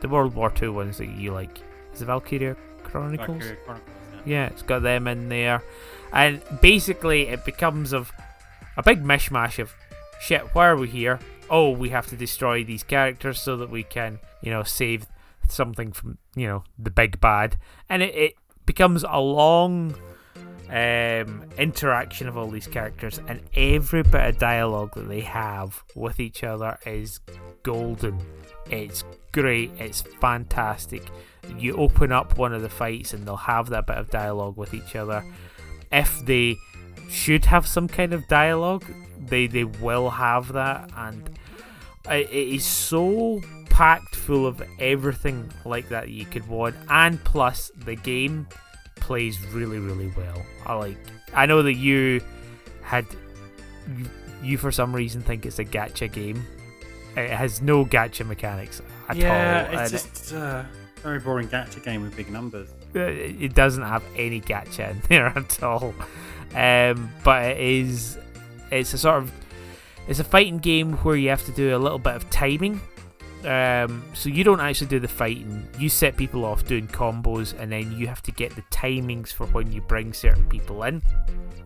the 0.00 0.08
World 0.08 0.34
War 0.34 0.50
Two 0.50 0.72
ones 0.72 0.98
that 0.98 1.08
you 1.08 1.32
like. 1.32 1.60
Is 1.92 2.02
it 2.02 2.06
Valkyria 2.06 2.56
Chronicles? 2.84 3.28
Valkyria 3.28 3.56
Chronicles, 3.64 3.88
yeah. 4.14 4.20
Yeah, 4.24 4.46
it's 4.46 4.62
got 4.62 4.82
them 4.82 5.08
in 5.08 5.28
there. 5.28 5.62
And 6.12 6.42
basically, 6.60 7.28
it 7.28 7.44
becomes 7.44 7.92
of 7.92 8.12
a 8.76 8.82
big 8.82 9.02
mishmash 9.02 9.58
of 9.58 9.74
shit. 10.20 10.42
Why 10.54 10.68
are 10.68 10.76
we 10.76 10.88
here? 10.88 11.18
Oh, 11.50 11.70
we 11.70 11.90
have 11.90 12.06
to 12.08 12.16
destroy 12.16 12.64
these 12.64 12.82
characters 12.82 13.40
so 13.40 13.56
that 13.58 13.70
we 13.70 13.82
can, 13.82 14.20
you 14.40 14.50
know, 14.50 14.62
save 14.62 15.06
something 15.48 15.92
from, 15.92 16.18
you 16.34 16.46
know, 16.46 16.64
the 16.78 16.90
big 16.90 17.20
bad. 17.20 17.56
And 17.88 18.02
it, 18.02 18.14
it 18.14 18.34
becomes 18.64 19.04
a 19.06 19.20
long 19.20 19.94
um, 20.70 21.44
interaction 21.58 22.28
of 22.28 22.38
all 22.38 22.48
these 22.48 22.66
characters, 22.66 23.20
and 23.28 23.42
every 23.54 24.02
bit 24.02 24.14
of 24.14 24.38
dialogue 24.38 24.94
that 24.94 25.08
they 25.08 25.20
have 25.20 25.82
with 25.94 26.18
each 26.20 26.42
other 26.42 26.78
is 26.86 27.20
golden. 27.62 28.18
It's 28.70 29.04
great. 29.32 29.70
It's 29.78 30.00
fantastic. 30.00 31.02
You 31.58 31.76
open 31.76 32.12
up 32.12 32.38
one 32.38 32.54
of 32.54 32.62
the 32.62 32.70
fights, 32.70 33.12
and 33.12 33.26
they'll 33.26 33.36
have 33.36 33.68
that 33.68 33.86
bit 33.86 33.98
of 33.98 34.08
dialogue 34.08 34.56
with 34.56 34.72
each 34.72 34.96
other. 34.96 35.22
If 35.90 36.24
they 36.24 36.56
should 37.10 37.44
have 37.44 37.66
some 37.66 37.86
kind 37.88 38.14
of 38.14 38.26
dialogue, 38.28 38.84
they 39.28 39.46
they 39.46 39.64
will 39.64 40.10
have 40.10 40.52
that, 40.52 40.90
and 40.96 41.28
it, 42.10 42.28
it 42.30 42.48
is 42.54 42.64
so 42.64 43.40
packed 43.66 44.14
full 44.14 44.46
of 44.46 44.62
everything 44.78 45.50
like 45.64 45.88
that 45.88 46.08
you 46.10 46.26
could 46.26 46.46
want, 46.46 46.76
and 46.88 47.22
plus 47.24 47.70
the 47.76 47.96
game 47.96 48.46
plays 48.96 49.38
really, 49.52 49.78
really 49.78 50.12
well. 50.16 50.42
I 50.66 50.74
like. 50.74 50.98
I 51.34 51.46
know 51.46 51.62
that 51.62 51.74
you 51.74 52.20
had 52.82 53.06
you, 53.96 54.06
you 54.42 54.58
for 54.58 54.70
some 54.70 54.94
reason 54.94 55.22
think 55.22 55.46
it's 55.46 55.58
a 55.58 55.64
gacha 55.64 56.12
game. 56.12 56.44
It 57.16 57.30
has 57.30 57.60
no 57.60 57.84
gacha 57.84 58.26
mechanics 58.26 58.80
at 59.08 59.16
yeah, 59.16 59.68
all. 59.70 59.78
it's 59.78 59.90
just 59.90 60.32
a 60.32 60.66
very 61.02 61.18
boring 61.18 61.48
gacha 61.48 61.82
game 61.84 62.02
with 62.02 62.16
big 62.16 62.30
numbers. 62.30 62.68
uh, 62.94 63.00
it 63.00 63.54
doesn't 63.54 63.82
have 63.82 64.02
any 64.16 64.40
gacha 64.40 64.90
in 64.90 65.02
there 65.08 65.26
at 65.26 65.62
all. 65.62 65.94
Um, 66.54 67.10
but 67.24 67.44
it 67.52 67.60
is 67.60 68.18
it's 68.72 68.94
a 68.94 68.98
sort 68.98 69.22
of 69.22 69.32
it's 70.08 70.18
a 70.18 70.24
fighting 70.24 70.58
game 70.58 70.94
where 70.98 71.16
you 71.16 71.28
have 71.28 71.44
to 71.44 71.52
do 71.52 71.76
a 71.76 71.78
little 71.78 71.98
bit 71.98 72.14
of 72.14 72.28
timing. 72.30 72.80
Um, 73.44 74.04
so 74.14 74.28
you 74.28 74.44
don't 74.44 74.60
actually 74.60 74.86
do 74.86 75.00
the 75.00 75.08
fighting. 75.08 75.66
You 75.78 75.88
set 75.88 76.16
people 76.16 76.44
off 76.44 76.64
doing 76.64 76.88
combos, 76.88 77.58
and 77.58 77.70
then 77.72 77.92
you 77.92 78.06
have 78.06 78.22
to 78.22 78.32
get 78.32 78.54
the 78.54 78.62
timings 78.62 79.32
for 79.32 79.46
when 79.48 79.72
you 79.72 79.80
bring 79.80 80.12
certain 80.12 80.46
people 80.46 80.82
in. 80.84 81.02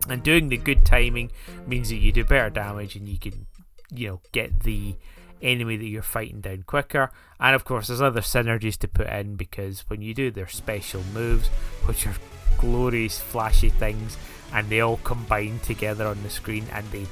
And 0.09 0.23
doing 0.23 0.49
the 0.49 0.57
good 0.57 0.85
timing 0.85 1.31
means 1.67 1.89
that 1.89 1.97
you 1.97 2.11
do 2.11 2.23
better 2.23 2.49
damage, 2.49 2.95
and 2.95 3.07
you 3.07 3.17
can, 3.17 3.45
you 3.91 4.07
know, 4.07 4.21
get 4.31 4.61
the 4.61 4.95
enemy 5.41 5.77
that 5.77 5.85
you're 5.85 6.01
fighting 6.01 6.41
down 6.41 6.63
quicker. 6.63 7.11
And 7.39 7.55
of 7.55 7.63
course, 7.63 7.87
there's 7.87 8.01
other 8.01 8.21
synergies 8.21 8.77
to 8.77 8.87
put 8.87 9.07
in 9.07 9.35
because 9.35 9.81
when 9.87 10.01
you 10.01 10.13
do 10.13 10.31
their 10.31 10.47
special 10.47 11.03
moves, 11.13 11.47
which 11.85 12.07
are 12.07 12.15
glorious, 12.57 13.19
flashy 13.19 13.69
things, 13.69 14.17
and 14.53 14.69
they 14.69 14.81
all 14.81 14.97
combine 15.03 15.59
together 15.59 16.07
on 16.07 16.21
the 16.23 16.29
screen 16.29 16.65
and 16.73 16.85
they 16.91 17.05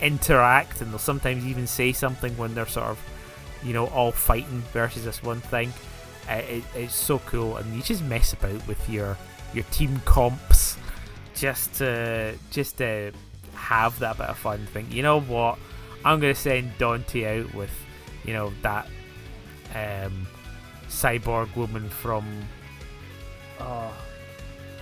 interact, 0.00 0.80
and 0.80 0.90
they'll 0.90 0.98
sometimes 0.98 1.44
even 1.46 1.66
say 1.66 1.92
something 1.92 2.36
when 2.36 2.54
they're 2.54 2.66
sort 2.66 2.86
of, 2.86 3.00
you 3.62 3.72
know, 3.72 3.86
all 3.88 4.12
fighting 4.12 4.62
versus 4.72 5.04
this 5.04 5.22
one 5.22 5.40
thing. 5.40 5.72
Uh, 6.28 6.34
it, 6.34 6.64
it's 6.74 6.94
so 6.94 7.18
cool, 7.20 7.56
and 7.56 7.74
you 7.74 7.82
just 7.82 8.02
mess 8.04 8.32
about 8.32 8.66
with 8.66 8.88
your 8.88 9.16
your 9.52 9.64
team 9.64 10.00
comps 10.04 10.76
just 11.34 11.74
to 11.74 12.34
just 12.50 12.78
to 12.78 13.12
have 13.54 13.98
that 13.98 14.18
bit 14.18 14.26
of 14.26 14.38
fun. 14.38 14.66
Think, 14.72 14.92
you 14.92 15.02
know 15.02 15.20
what? 15.20 15.58
I'm 16.04 16.20
gonna 16.20 16.34
send 16.34 16.76
Dante 16.78 17.40
out 17.40 17.54
with, 17.54 17.70
you 18.24 18.32
know, 18.32 18.52
that 18.62 18.86
um, 19.74 20.26
cyborg 20.88 21.54
woman 21.56 21.88
from. 21.88 22.26
Oh, 23.60 23.94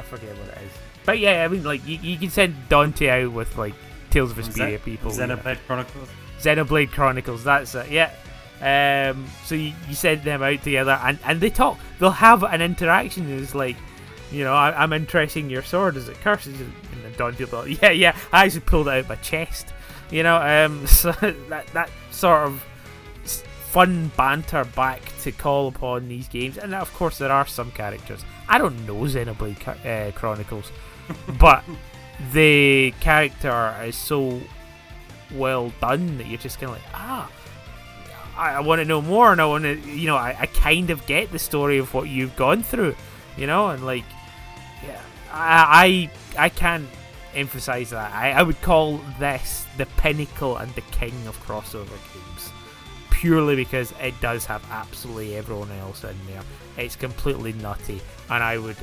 I 0.03 0.05
forget 0.09 0.37
what 0.37 0.49
it 0.49 0.59
is. 0.65 0.73
But 1.05 1.19
yeah, 1.19 1.45
I 1.45 1.49
mean, 1.49 1.63
like 1.65 1.87
you, 1.87 1.99
you 1.99 2.17
can 2.19 2.31
send 2.31 2.55
Dante 2.69 3.09
out 3.09 3.33
with 3.33 3.57
like 3.57 3.75
Tales 4.11 4.31
of 4.33 4.37
Vesperia 4.39 4.83
people. 4.83 5.13
you 5.13 5.27
know. 5.27 5.37
Xenoblade 5.37 5.59
Chronicles. 5.67 6.09
Xenoblade 6.41 6.91
Chronicles. 6.91 7.45
That's 7.45 7.75
it. 7.75 7.91
Yeah. 7.91 8.11
Um, 8.61 9.27
so 9.45 9.55
you, 9.57 9.73
you 9.89 9.95
send 9.95 10.23
them 10.23 10.43
out 10.43 10.63
together, 10.63 10.99
and, 11.03 11.19
and 11.25 11.41
they 11.41 11.51
talk. 11.51 11.79
They'll 11.99 12.11
have 12.11 12.45
an 12.45 12.63
interaction. 12.63 13.29
It's 13.43 13.55
like, 13.57 13.77
you 14.31 14.45
know, 14.45 14.55
I, 14.55 14.81
I'm 14.83 14.93
interesting 14.93 15.51
your 15.51 15.63
sword. 15.63 15.97
Is 15.97 16.09
it 16.09 16.21
cursed? 16.21 16.47
And 16.47 16.73
then 17.03 17.13
Dante 17.17 17.45
will 17.47 17.67
yeah, 17.83 17.91
yeah. 17.91 18.17
I 18.33 18.45
actually 18.45 18.61
pulled 18.61 18.87
it 18.87 18.93
out 18.93 18.99
of 19.01 19.09
my 19.09 19.17
chest. 19.17 19.73
You 20.11 20.23
know, 20.23 20.37
um, 20.37 20.87
so 20.87 21.11
that 21.13 21.67
that 21.69 21.91
sort 22.13 22.47
of 22.47 22.55
s- 22.61 22.65
fun 23.73 24.13
banter 24.19 24.65
back 24.77 25.01
to 25.23 25.33
call 25.33 25.69
upon 25.69 26.07
these 26.07 26.29
games, 26.29 26.59
and 26.59 26.75
of 26.75 26.93
course 26.93 27.17
there 27.17 27.33
are 27.33 27.47
some 27.47 27.71
characters. 27.71 28.23
I 28.47 28.59
don't 28.59 28.87
know 28.87 28.97
Xenoblade 28.97 29.87
uh, 29.87 30.13
Chronicles, 30.13 30.71
but 31.41 31.65
the 32.35 32.93
character 33.01 33.75
is 33.83 33.97
so 33.97 34.43
well 35.35 35.73
done 35.81 36.19
that 36.19 36.27
you're 36.27 36.37
just 36.37 36.61
kind 36.61 36.71
of 36.71 36.77
like, 36.77 36.89
ah, 36.93 37.31
I, 38.37 38.57
I 38.57 38.61
want 38.61 38.81
to 38.81 38.85
know 38.85 39.01
more, 39.01 39.33
and 39.33 39.41
I 39.41 39.47
want 39.47 39.65
to, 39.65 39.75
you 39.89 40.07
know, 40.07 40.17
I, 40.17 40.37
I 40.39 40.47
kind 40.47 40.91
of 40.91 41.07
get 41.07 41.33
the 41.33 41.39
story 41.39 41.79
of 41.79 41.95
what 41.95 42.11
you've 42.11 42.37
gone 42.37 42.63
through, 42.63 42.95
you 43.39 43.47
know, 43.47 43.71
and 43.71 43.87
like, 43.87 44.05
yeah, 44.85 45.01
I 45.33 46.11
I, 46.37 46.45
I 46.45 46.49
can't 46.51 46.89
emphasize 47.35 47.89
that. 47.89 48.13
I, 48.13 48.33
I 48.33 48.43
would 48.43 48.61
call 48.61 48.99
this 49.19 49.67
the 49.79 49.87
pinnacle 49.97 50.59
and 50.59 50.71
the 50.75 50.83
king 50.83 51.15
of 51.27 51.43
crossover 51.47 51.89
games. 52.13 52.32
Purely 53.23 53.57
because 53.57 53.95
it 54.01 54.21
does 54.21 54.45
have 54.47 54.65
absolutely 54.71 55.37
everyone 55.37 55.71
else 55.81 56.05
in 56.05 56.17
there. 56.27 56.43
It's 56.77 56.97
completely 56.97 57.53
nutty, 57.55 58.01
and 58.29 58.43
I 58.43 58.59
would, 58.59 58.77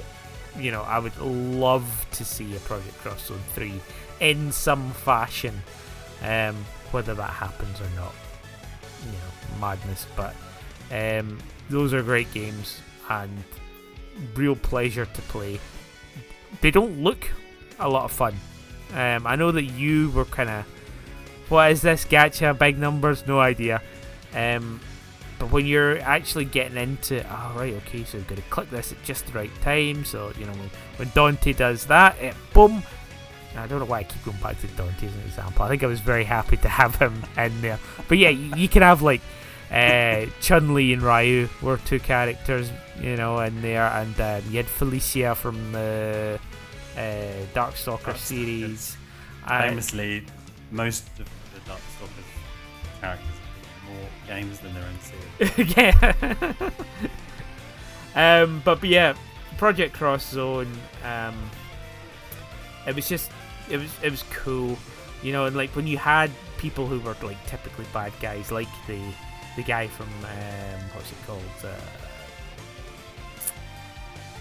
you 0.58 0.72
know, 0.72 0.82
I 0.84 0.98
would 1.00 1.18
love 1.20 2.08
to 2.14 2.26
see 2.26 2.56
a 2.56 2.60
Project 2.62 2.98
Cross 3.00 3.28
Zone 3.28 3.40
3 3.54 3.74
in 4.22 4.52
some 4.52 4.92
fashion. 4.92 5.62
Um, 6.24 6.56
whether 6.92 7.14
that 7.14 7.30
happens 7.30 7.80
or 7.80 7.90
not, 7.96 8.14
you 9.06 9.12
know, 9.12 9.60
madness. 9.60 10.06
But 10.16 10.36
um, 10.92 11.40
those 11.70 11.94
are 11.94 12.02
great 12.02 12.32
games 12.34 12.80
and 13.10 13.44
real 14.36 14.56
pleasure 14.56 15.06
to 15.06 15.22
play. 15.24 15.60
They 16.62 16.72
don't 16.72 17.04
look 17.04 17.30
a 17.80 17.88
lot 17.88 18.06
of 18.06 18.12
fun. 18.12 18.36
Um, 18.94 19.28
I 19.28 19.36
know 19.36 19.52
that 19.52 19.64
you 19.64 20.10
were 20.12 20.26
kind 20.26 20.50
of, 20.50 20.66
what 21.48 21.72
is 21.72 21.82
this 21.82 22.06
gacha? 22.06 22.58
Big 22.58 22.78
numbers? 22.78 23.26
No 23.28 23.40
idea. 23.40 23.82
Um, 24.34 24.80
but 25.40 25.52
when 25.52 25.66
you're 25.66 26.00
actually 26.00 26.46
getting 26.46 26.78
into, 26.78 27.26
oh 27.26 27.54
right, 27.58 27.74
okay, 27.74 28.04
so 28.04 28.18
we've 28.18 28.28
got 28.28 28.36
to 28.36 28.44
click 28.44 28.70
this 28.70 28.92
at 28.92 29.02
just 29.04 29.26
the 29.26 29.32
right 29.32 29.52
time. 29.62 30.04
So 30.04 30.32
you 30.38 30.46
know 30.46 30.52
when, 30.52 30.70
when 30.98 31.12
Dante 31.16 31.54
does 31.54 31.86
that, 31.86 32.18
it 32.22 32.36
boom. 32.54 32.84
I 33.56 33.66
don't 33.68 33.80
know 33.80 33.86
why 33.86 34.00
I 34.00 34.04
keep 34.04 34.24
going 34.24 34.38
back 34.38 34.60
to 34.62 34.68
Dante 34.68 35.08
as 35.08 35.14
an 35.14 35.22
example. 35.26 35.66
I 35.66 35.70
think 35.70 35.84
I 35.84 35.88
was 35.88 36.02
very 36.02 36.24
happy 36.24 36.58
to 36.58 36.70
have 36.70 36.96
him 36.96 37.24
in 37.38 37.62
there. 37.62 37.80
But 38.08 38.18
yeah, 38.18 38.30
you, 38.30 38.56
you 38.56 38.68
can 38.68 38.82
have 38.84 39.02
like 39.02 39.22
uh, 39.72 40.26
Chun 40.42 40.74
Li 40.74 40.94
and 40.94 41.02
Ryu 41.02 41.50
were 41.62 41.78
two 41.78 42.00
characters, 42.00 42.70
you 43.02 43.16
know, 43.16 43.40
in 43.40 43.62
there, 43.62 43.88
and 43.88 44.20
um, 44.20 44.44
you 44.50 44.58
had 44.58 44.68
Felicia 44.68 45.36
from 45.36 45.72
the 45.72 46.40
uh, 46.96 47.00
Darkstalker 47.54 48.14
Darkstalkers. 48.14 48.18
series. 48.18 48.98
Uh, 49.46 49.62
Famously, 49.62 50.26
most 50.72 51.08
of 51.20 51.30
the 51.54 51.60
Darkstalkers 51.62 53.00
characters 53.02 53.39
more 53.90 54.10
games 54.28 54.60
than 54.60 54.74
their 54.74 54.84
own 54.84 55.00
series. 55.00 55.76
yeah. 55.78 56.70
um, 58.16 58.62
but, 58.64 58.80
but 58.82 58.90
yeah, 58.90 59.16
Project 59.58 59.94
Cross 59.94 60.32
Zone. 60.32 60.72
Um, 61.04 61.36
it 62.88 62.96
was 62.96 63.08
just, 63.08 63.32
it 63.70 63.78
was, 63.78 63.92
it 64.02 64.10
was 64.10 64.24
cool, 64.32 64.78
you 65.22 65.32
know. 65.32 65.46
And 65.46 65.56
like 65.56 65.76
when 65.76 65.86
you 65.86 65.98
had 65.98 66.32
people 66.58 66.88
who 66.88 67.00
were 67.00 67.16
like 67.22 67.44
typically 67.46 67.86
bad 67.94 68.14
guys, 68.22 68.52
like 68.52 68.68
the 68.88 69.00
the 69.56 69.64
guy 69.64 69.88
from 69.88 70.08
um, 70.24 70.82
what's 70.94 71.12
it 71.12 71.18
called, 71.28 71.44
uh, 71.64 71.76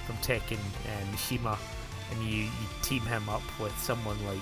from 0.07 0.17
Tekken, 0.19 0.59
uh, 0.59 1.13
Mishima, 1.13 1.59
and 2.13 2.23
you 2.23 2.45
you 2.45 2.51
team 2.83 3.03
him 3.03 3.29
up 3.29 3.43
with 3.59 3.77
someone 3.79 4.17
like 4.25 4.39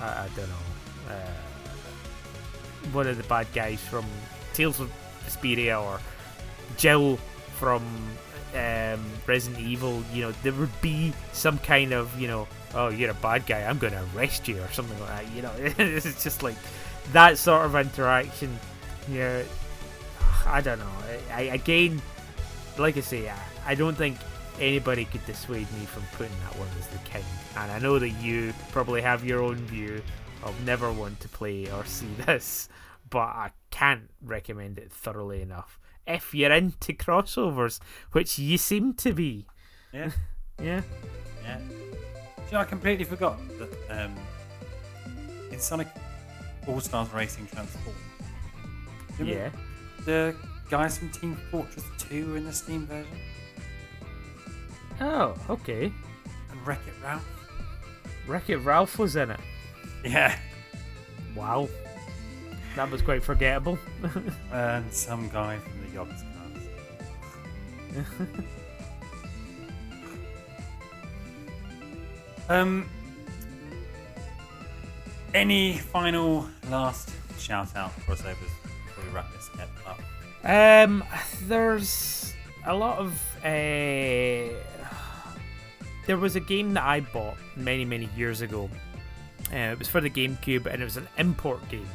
I, 0.00 0.24
I 0.24 0.28
don't 0.36 0.48
know. 0.48 1.12
Uh, 1.14 1.47
one 2.92 3.06
of 3.06 3.16
the 3.16 3.24
bad 3.24 3.46
guys 3.54 3.80
from 3.80 4.04
Tales 4.54 4.80
of 4.80 4.90
Vesperia 5.26 5.82
or 5.82 6.00
Jill 6.76 7.18
from 7.56 7.82
um, 8.54 9.04
Resident 9.26 9.60
Evil, 9.60 10.02
you 10.12 10.22
know, 10.22 10.32
there 10.42 10.52
would 10.52 10.80
be 10.80 11.12
some 11.32 11.58
kind 11.58 11.92
of, 11.92 12.18
you 12.18 12.28
know, 12.28 12.48
oh, 12.74 12.88
you're 12.88 13.10
a 13.10 13.14
bad 13.14 13.46
guy, 13.46 13.62
I'm 13.62 13.78
going 13.78 13.92
to 13.92 14.04
arrest 14.14 14.48
you 14.48 14.60
or 14.60 14.68
something 14.68 14.98
like 15.00 15.08
that, 15.08 15.32
you 15.34 15.42
know. 15.42 15.52
it's 15.78 16.22
just 16.22 16.42
like 16.42 16.56
that 17.12 17.38
sort 17.38 17.66
of 17.66 17.74
interaction. 17.74 18.58
Yeah, 19.10 19.42
I 20.46 20.60
don't 20.60 20.78
know. 20.78 20.92
I 21.32 21.42
again, 21.42 22.00
like 22.78 22.96
I 22.96 23.00
say, 23.00 23.28
I, 23.28 23.38
I 23.66 23.74
don't 23.74 23.96
think 23.96 24.16
anybody 24.60 25.04
could 25.04 25.24
dissuade 25.26 25.70
me 25.72 25.86
from 25.86 26.02
putting 26.12 26.32
that 26.40 26.58
one 26.58 26.68
as 26.78 26.86
the 26.88 26.98
king. 26.98 27.24
And 27.56 27.70
I 27.70 27.78
know 27.78 27.98
that 27.98 28.10
you 28.10 28.52
probably 28.72 29.02
have 29.02 29.24
your 29.24 29.42
own 29.42 29.56
view 29.56 30.02
of 30.42 30.64
never 30.64 30.92
want 30.92 31.20
to 31.20 31.28
play 31.28 31.70
or 31.70 31.84
see 31.84 32.06
this, 32.26 32.68
but 33.10 33.18
I 33.18 33.50
can't 33.70 34.10
recommend 34.24 34.78
it 34.78 34.92
thoroughly 34.92 35.42
enough. 35.42 35.78
If 36.06 36.34
you're 36.34 36.52
into 36.52 36.92
crossovers, 36.94 37.80
which 38.12 38.38
you 38.38 38.56
seem 38.58 38.94
to 38.94 39.12
be, 39.12 39.46
Yeah, 39.92 40.10
yeah. 40.62 40.82
yeah. 41.44 41.58
You 41.60 42.52
know, 42.52 42.60
I 42.60 42.64
completely 42.64 43.04
forgot 43.04 43.38
that 43.58 44.04
um, 44.04 44.14
in 45.52 45.58
Sonic 45.60 45.88
All 46.66 46.80
Stars 46.80 47.12
Racing 47.12 47.46
Transform, 47.48 47.94
Yeah. 49.22 49.50
the 50.06 50.34
guys 50.70 50.96
from 50.98 51.10
Team 51.10 51.36
Fortress 51.50 51.84
2 51.98 52.30
were 52.30 52.36
in 52.38 52.44
the 52.44 52.52
Steam 52.54 52.86
version, 52.86 53.18
Oh, 55.00 55.34
okay. 55.50 55.92
and 56.50 56.66
Wreck 56.66 56.80
It 56.86 56.94
Ralph. 57.02 57.24
Wreck 58.26 58.48
It 58.50 58.58
Ralph 58.58 58.98
was 58.98 59.14
in 59.16 59.30
it. 59.30 59.40
Yeah, 60.04 60.38
Wow. 61.34 61.68
That 62.74 62.90
was 62.90 63.02
quite 63.02 63.22
forgettable. 63.22 63.78
and 64.52 64.92
some 64.92 65.28
guy 65.28 65.58
from 65.58 65.80
the 65.80 65.86
Yogs 65.96 66.22
class. 67.94 68.06
um, 72.48 72.88
any 75.34 75.78
final 75.78 76.48
last 76.70 77.10
shout 77.38 77.74
out 77.76 77.90
crossovers 78.00 78.36
before 78.86 79.04
we 79.04 79.10
wrap 79.10 79.26
this 79.32 79.50
up? 79.86 80.00
Um, 80.44 81.04
there's 81.44 82.34
a 82.66 82.74
lot 82.74 82.98
of. 82.98 83.12
Uh, 83.44 84.54
there 86.06 86.16
was 86.16 86.36
a 86.36 86.40
game 86.40 86.74
that 86.74 86.84
I 86.84 87.00
bought 87.00 87.36
many, 87.56 87.84
many 87.84 88.08
years 88.16 88.40
ago. 88.40 88.70
Uh, 89.52 89.72
it 89.72 89.78
was 89.78 89.88
for 89.88 90.00
the 90.00 90.10
GameCube, 90.10 90.66
and 90.66 90.82
it 90.82 90.84
was 90.84 90.96
an 90.96 91.08
import 91.16 91.66
game. 91.68 91.88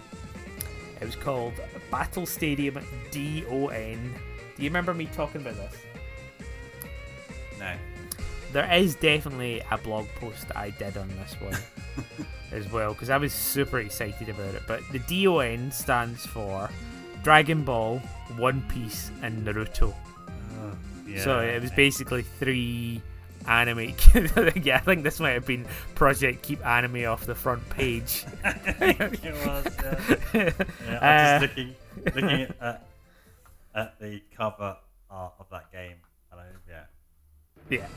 It 0.99 1.05
was 1.05 1.15
called 1.15 1.53
Battle 1.91 2.25
Stadium 2.25 2.75
DON. 3.11 4.15
Do 4.55 4.63
you 4.63 4.69
remember 4.69 4.93
me 4.93 5.07
talking 5.07 5.41
about 5.41 5.55
this? 5.55 5.75
No. 7.59 7.73
There 8.51 8.71
is 8.71 8.95
definitely 8.95 9.61
a 9.71 9.77
blog 9.77 10.07
post 10.19 10.45
I 10.55 10.69
did 10.71 10.95
on 10.95 11.09
this 11.09 11.35
one 11.41 11.57
as 12.51 12.71
well 12.71 12.93
because 12.93 13.09
I 13.09 13.17
was 13.17 13.33
super 13.33 13.79
excited 13.79 14.29
about 14.29 14.53
it. 14.55 14.63
But 14.67 14.81
the 14.91 14.99
DON 14.99 15.71
stands 15.71 16.25
for 16.25 16.69
Dragon 17.23 17.63
Ball, 17.63 17.99
One 18.37 18.61
Piece, 18.69 19.11
and 19.21 19.45
Naruto. 19.45 19.93
Yeah, 21.07 21.23
so 21.23 21.39
it 21.39 21.61
was 21.61 21.71
basically 21.71 22.23
three 22.23 23.01
anime. 23.47 23.93
yeah, 24.63 24.77
I 24.77 24.79
think 24.79 25.03
this 25.03 25.19
might 25.19 25.31
have 25.31 25.45
been 25.45 25.65
Project 25.95 26.41
Keep 26.43 26.65
Anime 26.65 27.05
off 27.05 27.25
the 27.25 27.35
front 27.35 27.67
page. 27.69 28.25
it 28.43 29.45
was. 29.45 29.65
Yeah. 29.83 30.19
yeah 30.33 30.99
I'm 31.01 31.39
Uh, 31.39 31.39
just 31.39 31.41
looking, 31.57 31.75
looking 32.05 32.53
at, 32.61 32.87
at, 33.75 33.99
the 33.99 34.21
cover 34.35 34.77
art 35.09 35.33
of 35.39 35.47
that 35.51 35.71
game, 35.71 35.97
and 36.31 36.41
I, 36.41 36.45
yeah, 36.69 36.83
yeah. 37.69 37.87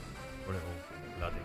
put 0.44 0.54
it 0.54 0.62
all 0.62 1.18
bloody 1.18 1.36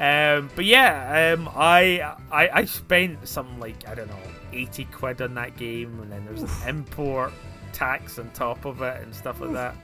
um, 0.00 0.50
but 0.56 0.64
yeah, 0.64 1.34
um, 1.36 1.48
I, 1.54 2.14
I 2.32 2.48
I 2.48 2.64
spent 2.64 3.28
something 3.28 3.60
like 3.60 3.86
I 3.86 3.94
don't 3.94 4.08
know 4.08 4.16
eighty 4.52 4.86
quid 4.86 5.20
on 5.20 5.34
that 5.34 5.56
game, 5.58 6.00
and 6.00 6.10
then 6.10 6.24
there's 6.24 6.42
an 6.42 6.68
import 6.68 7.32
tax 7.72 8.18
on 8.18 8.30
top 8.30 8.64
of 8.64 8.80
it 8.80 9.02
and 9.02 9.14
stuff 9.14 9.40
like 9.40 9.52
that. 9.52 9.74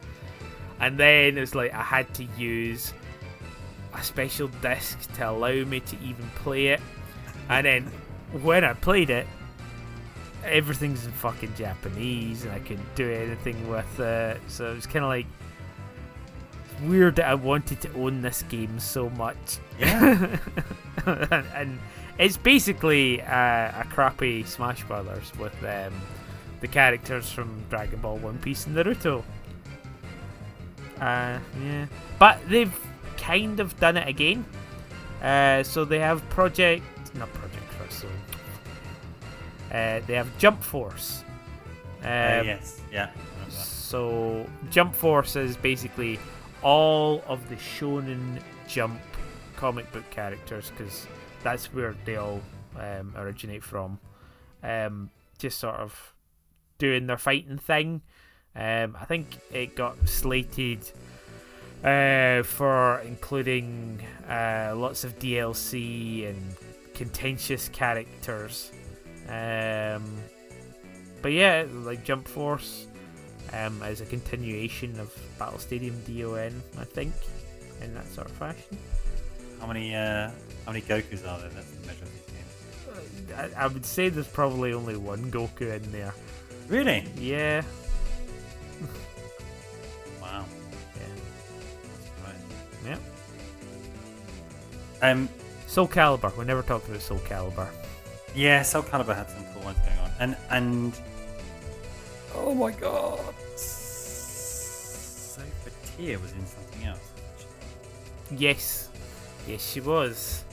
And 0.81 0.99
then 0.99 1.39
it's 1.39 1.55
like 1.55 1.73
I 1.75 1.83
had 1.83 2.13
to 2.15 2.25
use 2.37 2.93
a 3.95 4.03
special 4.03 4.49
disc 4.49 5.13
to 5.15 5.31
allow 5.31 5.53
me 5.65 5.81
to 5.81 5.97
even 6.03 6.29
play 6.37 6.69
it. 6.69 6.81
And 7.49 7.67
then 7.67 7.93
when 8.43 8.65
I 8.65 8.73
played 8.75 9.11
it, 9.11 9.27
everything's 10.45 11.05
in 11.05 11.13
fucking 11.13 11.55
Japanese, 11.55 12.45
and 12.45 12.53
I 12.53 12.61
couldn't 12.61 12.95
do 12.95 13.11
anything 13.11 13.69
with 13.69 14.01
it. 14.01 14.41
So 14.49 14.73
it 14.73 14.77
was 14.77 14.87
kind 14.87 15.05
of 15.05 15.09
like 15.11 15.27
weird 16.83 17.17
that 17.17 17.27
I 17.27 17.35
wanted 17.35 17.81
to 17.83 17.93
own 17.95 18.23
this 18.23 18.43
game 18.43 18.79
so 18.79 19.11
much. 19.11 19.59
Yeah. 19.79 20.39
and, 21.07 21.47
and 21.55 21.79
it's 22.19 22.37
basically 22.37 23.21
uh, 23.23 23.81
a 23.81 23.87
crappy 23.91 24.45
Smash 24.45 24.85
Brothers 24.85 25.33
with 25.39 25.55
um, 25.65 25.93
the 26.61 26.69
characters 26.69 27.31
from 27.31 27.65
Dragon 27.71 28.01
Ball, 28.01 28.19
One 28.19 28.39
Piece, 28.39 28.67
and 28.67 28.77
Naruto. 28.77 29.25
Uh, 31.01 31.39
yeah, 31.63 31.87
but 32.19 32.39
they've 32.49 32.75
kind 33.17 33.59
of 33.61 33.79
done 33.81 33.97
it 33.97 34.07
again. 34.09 34.45
Uh, 35.23 35.63
so 35.63 35.85
they 35.85 35.99
have 35.99 36.27
Project, 36.31 36.85
not 37.15 37.33
Project 37.35 37.65
Cross 37.79 38.01
Zone. 38.03 38.11
Uh, 39.73 40.01
they 40.07 40.15
have 40.15 40.37
Jump 40.39 40.63
Force. 40.63 41.25
Um, 42.03 42.07
Uh, 42.07 42.43
yes. 42.45 42.81
Yeah. 42.93 43.05
I 43.05 43.09
remember 43.33 43.51
that. 43.51 43.53
so 43.53 44.47
Jump 44.71 44.95
Force 44.95 45.37
is 45.37 45.57
basically 45.57 46.19
all 46.63 47.23
of 47.27 47.47
the 47.49 47.57
Shonen 47.57 48.41
Jump 48.69 49.01
comic 49.57 49.91
book 49.93 50.09
characters 50.11 50.71
because 50.77 51.07
that's 51.43 51.67
where 51.73 51.95
they 52.05 52.17
all 52.17 52.41
um, 52.79 53.13
originate 53.17 53.63
from. 53.63 53.99
Um, 54.63 55.11
just 55.39 55.59
sort 55.59 55.77
of 55.77 56.15
doing 56.79 57.07
their 57.07 57.19
fighting 57.19 57.59
thing. 57.59 58.03
Um, 58.57 58.97
I 59.01 59.05
think 59.05 59.39
it 59.53 59.77
got 59.77 59.97
slated 60.09 60.81
uh, 61.85 62.43
for 62.43 63.01
including 63.01 64.03
uh, 64.29 64.75
lots 64.77 65.05
of 65.05 65.19
DLC 65.19 66.29
and 66.29 66.57
contentious 66.95 67.69
characters. 67.69 68.73
Um, 69.29 70.05
but 71.23 71.33
yeah, 71.33 71.65
like 71.85 72.05
Jump 72.05 72.27
Force 72.27 72.87
um, 73.53 73.83
as 73.83 74.01
a 74.01 74.07
continuation 74.07 74.99
of 74.99 75.15
Battle 75.39 75.59
Stadium 75.59 75.97
DON, 76.07 76.63
I 76.79 76.85
think, 76.85 77.13
in 77.81 77.95
that 77.95 78.07
sort 78.13 78.27
of 78.27 78.33
fashion. 78.33 78.79
How 79.61 79.67
many 79.67 79.95
uh, 79.95 80.31
how 80.65 80.73
many 80.73 80.83
Gokus 80.83 81.27
are 81.27 81.39
there? 81.39 81.51
That's 81.51 81.71
the 81.71 81.87
measure 81.87 82.05
of 82.05 82.13
these 82.13 83.35
games. 83.37 83.55
I, 83.57 83.65
I 83.65 83.67
would 83.67 83.85
say 83.85 84.09
there's 84.09 84.27
probably 84.27 84.73
only 84.73 84.97
one 84.97 85.31
Goku 85.31 85.75
in 85.75 85.93
there. 85.93 86.15
Really? 86.69 87.05
Yeah, 87.17 87.63
yeah. 92.85 92.97
Um. 95.03 95.29
Soul 95.67 95.89
Calibur. 95.89 96.37
We 96.37 96.45
never 96.45 96.63
talked 96.63 96.89
about 96.89 97.01
Soul 97.01 97.19
Calibur. 97.19 97.69
Yeah, 98.35 98.63
Soul 98.63 98.83
Calibur 98.83 99.15
had 99.15 99.31
some 99.31 99.45
cool 99.55 99.63
ones 99.63 99.79
going 99.87 99.99
on, 99.99 100.11
and 100.21 100.37
and 100.51 100.99
oh 102.35 102.55
my 102.55 102.71
god, 102.73 103.21
Sophia 103.57 105.73
Tia 105.97 106.19
was 106.19 106.33
in 106.33 106.47
something 106.47 106.85
else. 106.87 106.99
Yes, 108.37 108.89
yes, 109.47 109.71
she 109.71 109.81
was. 109.81 110.45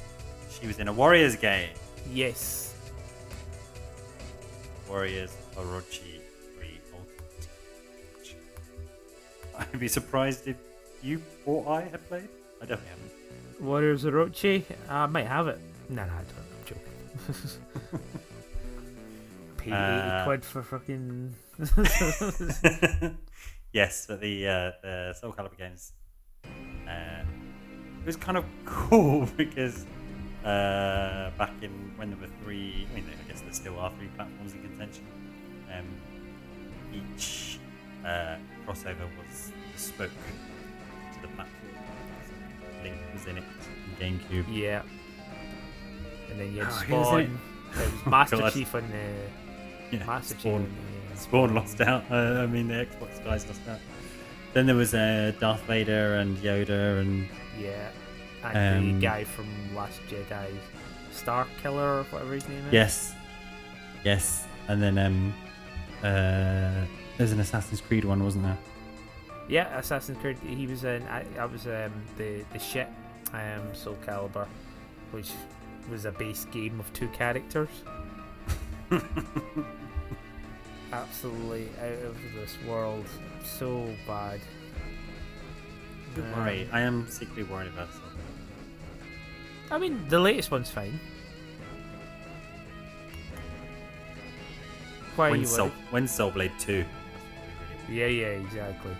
She 0.49 0.61
She 0.61 0.67
was 0.67 0.79
in 0.79 0.87
a 0.87 0.93
Warriors 0.93 1.35
game. 1.35 1.69
Yes. 2.11 2.73
Warriors 4.89 5.35
Orochi 5.55 6.21
3 6.57 6.79
Ultimate. 6.93 7.47
I'd 9.73 9.79
be 9.79 9.87
surprised 9.87 10.47
if 10.47 10.55
you 11.03 11.21
or 11.45 11.67
I 11.69 11.81
have 11.81 12.07
played. 12.07 12.27
I 12.61 12.65
definitely 12.65 12.89
haven't. 12.89 13.11
Warriors 13.65 14.03
Orochi. 14.03 14.63
I 14.89 15.05
might 15.07 15.25
have 15.27 15.47
it. 15.47 15.59
No, 15.89 16.03
no, 16.05 16.11
I 16.11 16.23
don't. 16.23 16.45
I'm 16.53 16.65
joking. 16.65 17.99
Pay 19.57 19.71
Uh, 19.71 20.17
80 20.19 20.25
quid 20.25 20.45
for 20.45 20.63
fucking. 20.63 21.35
yes, 23.73 24.05
but 24.07 24.21
the 24.21 24.47
uh, 24.47 24.71
the 24.81 25.13
Soul 25.19 25.33
Calibur 25.33 25.57
games. 25.57 25.93
Uh, 26.87 27.23
it 28.01 28.05
was 28.05 28.15
kind 28.15 28.37
of 28.37 28.45
cool 28.65 29.27
because 29.37 29.85
uh, 30.43 31.31
back 31.37 31.51
in 31.61 31.71
when 31.97 32.09
there 32.09 32.19
were 32.19 32.29
three, 32.43 32.87
I 32.91 32.95
mean, 32.95 33.05
I 33.09 33.31
guess 33.31 33.41
there 33.41 33.53
still 33.53 33.77
are 33.79 33.91
three 33.97 34.07
platforms 34.15 34.53
in 34.53 34.61
contention. 34.61 35.05
Um, 35.73 35.85
each 36.93 37.59
uh, 38.05 38.35
crossover 38.65 39.07
was 39.17 39.51
bespoke 39.73 40.11
to 41.21 41.27
the 41.27 41.33
platform. 41.33 41.71
So 42.27 42.83
Link 42.83 42.95
was 43.13 43.25
in 43.25 43.37
it, 43.37 43.43
in 44.01 44.19
GameCube. 44.19 44.45
yeah. 44.49 44.81
And 46.29 46.39
then 46.39 46.53
you 46.53 46.63
had 46.63 46.71
Oh, 46.71 46.75
who 46.75 46.95
was 46.95 47.07
it? 47.07 47.09
Spawn. 47.09 47.39
It 47.73 47.91
was 47.93 48.05
Master 48.05 48.37
God. 48.37 48.53
Chief 48.53 48.73
and 48.73 48.91
the 48.91 49.97
Yeah, 49.97 50.05
Master 50.05 50.35
Spawn. 50.37 50.63
Chief. 50.65 51.09
and, 51.11 51.19
Spawn 51.19 51.55
lost 51.55 51.81
out. 51.81 52.03
Uh, 52.11 52.15
I 52.43 52.45
mean, 52.47 52.67
the 52.67 52.73
Xbox 52.85 53.23
guys 53.23 53.47
lost 53.47 53.61
out. 53.69 53.79
Then 54.53 54.65
there 54.65 54.75
was 54.75 54.93
uh, 54.93 55.33
Darth 55.39 55.61
Vader 55.63 56.15
and 56.15 56.37
Yoda 56.37 56.99
and 57.01 57.27
yeah. 57.59 57.89
And 58.43 58.77
Um, 58.93 58.93
the 58.99 59.05
guy 59.07 59.23
from 59.23 59.47
Last 59.75 59.99
Jedi, 60.09 60.47
Star 61.11 61.47
Killer 61.61 61.99
or 61.99 62.03
whatever 62.05 62.33
his 62.33 62.47
name 62.47 62.63
is. 62.67 62.71
yes, 62.73 63.13
yes, 64.05 64.45
and 64.67 64.81
then 64.81 64.97
um, 64.99 65.33
uh, 66.03 66.85
there's 67.17 67.31
an 67.31 67.39
Assassin's 67.39 67.81
Creed 67.81 68.05
one, 68.05 68.23
wasn't 68.23 68.43
there? 68.45 68.57
Yeah, 69.47 69.77
Assassin's 69.77 70.17
Creed. 70.19 70.37
He 70.45 70.67
was 70.67 70.83
in. 70.83 71.03
I, 71.03 71.23
I 71.39 71.45
was 71.45 71.65
um, 71.67 71.91
the 72.17 72.43
the 72.53 72.59
shit. 72.59 72.87
Um, 73.33 73.73
Soul 73.73 73.97
Calibur, 74.05 74.47
which 75.11 75.31
was 75.91 76.05
a 76.05 76.11
base 76.11 76.45
game 76.45 76.79
of 76.79 76.91
two 76.93 77.07
characters. 77.09 77.69
Absolutely 80.93 81.69
out 81.81 82.05
of 82.05 82.17
this 82.33 82.57
world. 82.65 83.05
So 83.43 83.93
bad. 84.07 84.39
Don't 86.15 86.33
Um, 86.33 86.39
worry, 86.39 86.69
I 86.71 86.79
am 86.81 87.07
secretly 87.09 87.43
worried 87.43 87.67
about 87.67 87.89
something. 87.91 88.07
I 89.69 89.77
mean, 89.77 90.07
the 90.07 90.19
latest 90.19 90.49
one's 90.51 90.69
fine. 90.71 90.97
Why 95.17 95.31
When 95.31 95.45
Soul, 95.45 95.71
when 95.91 96.07
Soul 96.07 96.31
Blade 96.31 96.53
Two. 96.59 96.85
Yeah, 97.89 98.05
yeah, 98.07 98.27
exactly. 98.27 98.91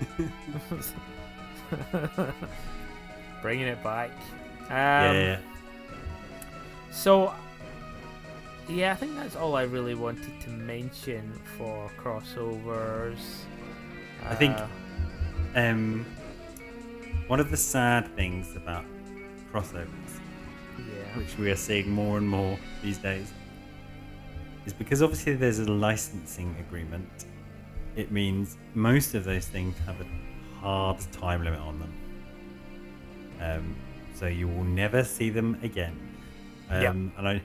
Bringing 3.42 3.66
it 3.66 3.82
back. 3.82 4.10
Um, 4.68 5.16
yeah. 5.16 5.38
So, 6.90 7.32
yeah, 8.68 8.92
I 8.92 8.96
think 8.96 9.14
that's 9.14 9.36
all 9.36 9.54
I 9.54 9.62
really 9.62 9.94
wanted 9.94 10.40
to 10.42 10.50
mention 10.50 11.32
for 11.56 11.90
crossovers. 12.02 13.18
I 14.24 14.34
think- 14.34 14.56
Uh, 14.56 14.66
Um, 15.54 16.04
one 17.28 17.40
of 17.40 17.50
the 17.50 17.56
sad 17.56 18.14
things 18.16 18.56
about 18.56 18.84
crossovers 19.52 19.86
Yeah. 20.78 21.16
which 21.16 21.38
we 21.38 21.50
are 21.50 21.56
seeing 21.56 21.90
more 21.90 22.18
and 22.18 22.28
more 22.28 22.58
these 22.82 22.98
days, 22.98 23.32
is 24.66 24.72
because 24.74 25.00
obviously 25.02 25.34
there's 25.34 25.60
a 25.60 25.70
licensing 25.70 26.56
agreement. 26.58 27.25
It 27.96 28.12
means 28.12 28.58
most 28.74 29.14
of 29.14 29.24
those 29.24 29.46
things 29.46 29.74
have 29.86 30.00
a 30.00 30.06
hard 30.60 31.00
time 31.12 31.42
limit 31.42 31.60
on 31.60 31.78
them. 31.78 31.92
Um, 33.40 33.76
so 34.14 34.26
you 34.26 34.48
will 34.48 34.64
never 34.64 35.02
see 35.02 35.30
them 35.30 35.58
again. 35.62 35.98
Um, 36.70 36.82
Yep. 36.82 36.94
And 37.18 37.28
I, 37.28 37.42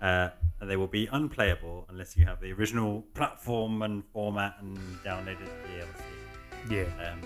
uh, 0.04 0.30
they 0.62 0.76
will 0.76 0.86
be 0.86 1.08
unplayable 1.12 1.86
unless 1.90 2.16
you 2.16 2.24
have 2.24 2.40
the 2.40 2.52
original 2.52 3.02
platform 3.14 3.82
and 3.82 4.02
format 4.12 4.56
and 4.60 4.78
downloaded 5.04 5.38
the 5.38 5.68
DLC. 5.68 6.88
Yeah. 6.98 7.10
Um, 7.12 7.20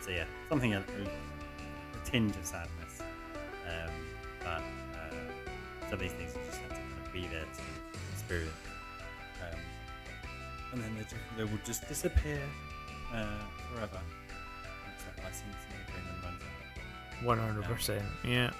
so 0.00 0.10
yeah, 0.10 0.24
something 0.48 0.74
a, 0.74 0.78
a 0.78 2.04
tinge 2.04 2.34
of 2.36 2.44
sadness. 2.46 3.02
Um, 3.68 3.92
but 4.40 4.62
uh, 4.98 5.14
some 5.84 5.94
of 5.94 6.00
these 6.00 6.12
things 6.12 6.32
just 6.46 6.58
have 6.58 6.70
to 6.70 6.74
kind 6.76 7.06
of 7.06 7.12
be 7.12 7.26
there 7.26 7.44
to 7.44 7.62
experience. 8.12 8.54
And 10.72 10.80
then 10.82 10.94
they, 10.94 11.02
just, 11.02 11.16
they 11.36 11.44
will 11.44 11.60
just 11.64 11.88
disappear 11.88 12.40
uh, 13.12 13.26
forever 13.72 14.00
once 14.86 15.02
that 15.04 15.24
licensing 15.24 15.52
agreement 15.88 16.22
runs 16.22 16.42
out. 16.42 17.26
One 17.26 17.38
hundred 17.38 17.64
percent. 17.64 18.04
Yeah. 18.24 18.50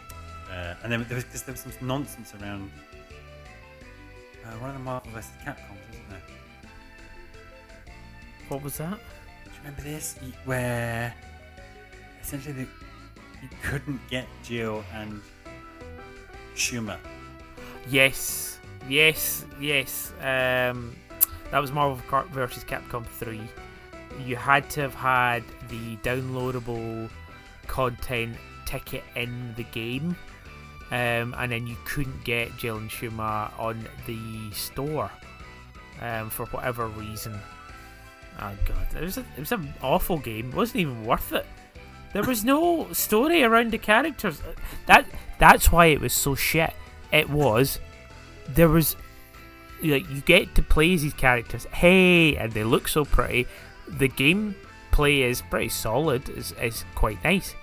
Uh, 0.50 0.74
and 0.82 0.92
then 0.92 1.06
there 1.08 1.16
was, 1.16 1.24
there 1.42 1.52
was 1.52 1.60
some 1.60 1.72
nonsense 1.86 2.34
around 2.40 2.70
uh, 4.44 4.48
one 4.58 4.70
of 4.70 4.76
the 4.76 4.82
Marvel 4.82 5.12
vs. 5.12 5.30
Capcom, 5.44 5.76
wasn't 5.88 6.10
there? 6.10 6.22
What 8.48 8.62
was 8.64 8.76
that? 8.78 8.98
Do 9.44 9.50
you 9.50 9.58
remember 9.58 9.82
this? 9.82 10.18
Where 10.44 11.14
essentially 12.20 12.54
the, 12.54 12.66
you 13.42 13.48
couldn't 13.62 14.00
get 14.10 14.26
Jill 14.42 14.84
and 14.92 15.20
Shuma. 16.56 16.98
Yes. 17.88 18.58
Yes. 18.88 19.44
Yes. 19.60 20.12
Um, 20.20 20.96
that 21.50 21.58
was 21.58 21.72
Marvel 21.72 21.96
vs. 22.30 22.64
Capcom 22.64 23.06
Three. 23.06 23.42
You 24.24 24.36
had 24.36 24.68
to 24.70 24.80
have 24.80 24.94
had 24.94 25.44
the 25.68 25.96
downloadable 25.98 27.08
content 27.66 28.36
ticket 28.66 29.04
in 29.16 29.54
the 29.56 29.64
game. 29.64 30.16
Um, 30.90 31.34
and 31.38 31.52
then 31.52 31.68
you 31.68 31.76
couldn't 31.84 32.24
get 32.24 32.56
Jill 32.56 32.78
and 32.78 32.90
Shuma 32.90 33.56
on 33.58 33.86
the 34.06 34.50
store 34.52 35.10
um, 36.00 36.30
for 36.30 36.46
whatever 36.46 36.88
reason. 36.88 37.38
Oh 38.40 38.52
god, 38.64 38.96
it 38.96 39.02
was 39.02 39.18
a, 39.18 39.20
it 39.20 39.38
was 39.38 39.52
an 39.52 39.72
awful 39.82 40.18
game. 40.18 40.48
It 40.48 40.54
wasn't 40.54 40.80
even 40.80 41.04
worth 41.04 41.32
it. 41.32 41.46
There 42.12 42.24
was 42.24 42.44
no 42.44 42.92
story 42.92 43.44
around 43.44 43.70
the 43.70 43.78
characters. 43.78 44.42
That 44.86 45.06
that's 45.38 45.70
why 45.70 45.86
it 45.86 46.00
was 46.00 46.12
so 46.12 46.34
shit. 46.34 46.72
It 47.12 47.30
was 47.30 47.78
there 48.48 48.68
was 48.68 48.96
like 49.82 50.08
you 50.10 50.20
get 50.22 50.54
to 50.54 50.62
play 50.62 50.94
as 50.94 51.02
these 51.02 51.14
characters. 51.14 51.64
Hey, 51.66 52.36
and 52.36 52.52
they 52.52 52.64
look 52.64 52.88
so 52.88 53.04
pretty. 53.04 53.46
The 53.88 54.08
gameplay 54.08 55.20
is 55.20 55.42
pretty 55.42 55.68
solid. 55.68 56.28
is 56.28 56.52
is 56.52 56.84
quite 56.94 57.22
nice, 57.24 57.54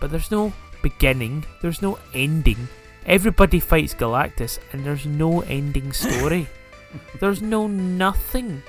but 0.00 0.10
there's 0.10 0.30
no 0.30 0.52
beginning. 0.82 1.44
There's 1.62 1.82
no 1.82 1.98
ending. 2.14 2.68
Everybody 3.04 3.60
fights 3.60 3.94
Galactus, 3.94 4.58
and 4.72 4.84
there's 4.84 5.06
no 5.06 5.42
ending 5.42 5.92
story. 5.92 6.48
there's 7.20 7.42
no 7.42 7.66
nothing. 7.66 8.62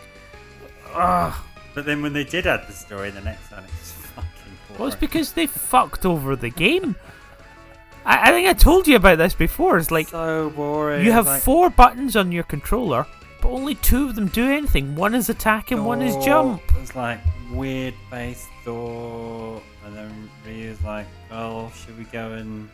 Ugh. 0.93 1.33
But 1.73 1.85
then 1.85 2.01
when 2.01 2.13
they 2.13 2.23
did 2.23 2.47
add 2.47 2.67
the 2.67 2.73
story, 2.73 3.11
the 3.11 3.21
next 3.21 3.51
one, 3.51 3.63
it's 3.63 3.91
fucking 3.91 4.31
boring. 4.67 4.79
Well, 4.79 4.87
it's 4.87 4.97
because 4.97 5.33
they 5.33 5.45
fucked 5.45 6.05
over 6.05 6.35
the 6.35 6.49
game. 6.49 6.95
I, 8.07 8.29
I 8.29 8.31
think 8.31 8.47
I 8.47 8.53
told 8.53 8.87
you 8.87 8.95
about 8.95 9.17
this 9.17 9.33
before. 9.35 9.77
It's 9.77 9.91
like 9.91 10.07
so 10.07 10.49
boring. 10.51 11.05
you 11.05 11.11
have 11.11 11.25
like, 11.25 11.41
four 11.41 11.69
buttons 11.69 12.15
on 12.15 12.31
your 12.31 12.43
controller, 12.43 13.05
but 13.41 13.49
only 13.49 13.75
two 13.75 14.07
of 14.07 14.15
them 14.15 14.27
do 14.27 14.49
anything. 14.49 14.95
One 14.95 15.13
is 15.13 15.29
attack 15.29 15.71
and 15.71 15.85
one 15.85 16.01
is 16.01 16.15
jump. 16.23 16.61
It's 16.81 16.95
like 16.95 17.19
weird 17.51 17.93
face 18.09 18.47
door, 18.63 19.61
and 19.85 19.95
then 19.95 20.29
Ryu's 20.45 20.81
like, 20.83 21.05
"Oh, 21.31 21.69
should 21.75 21.97
we 21.97 22.05
go 22.05 22.31
and 22.31 22.69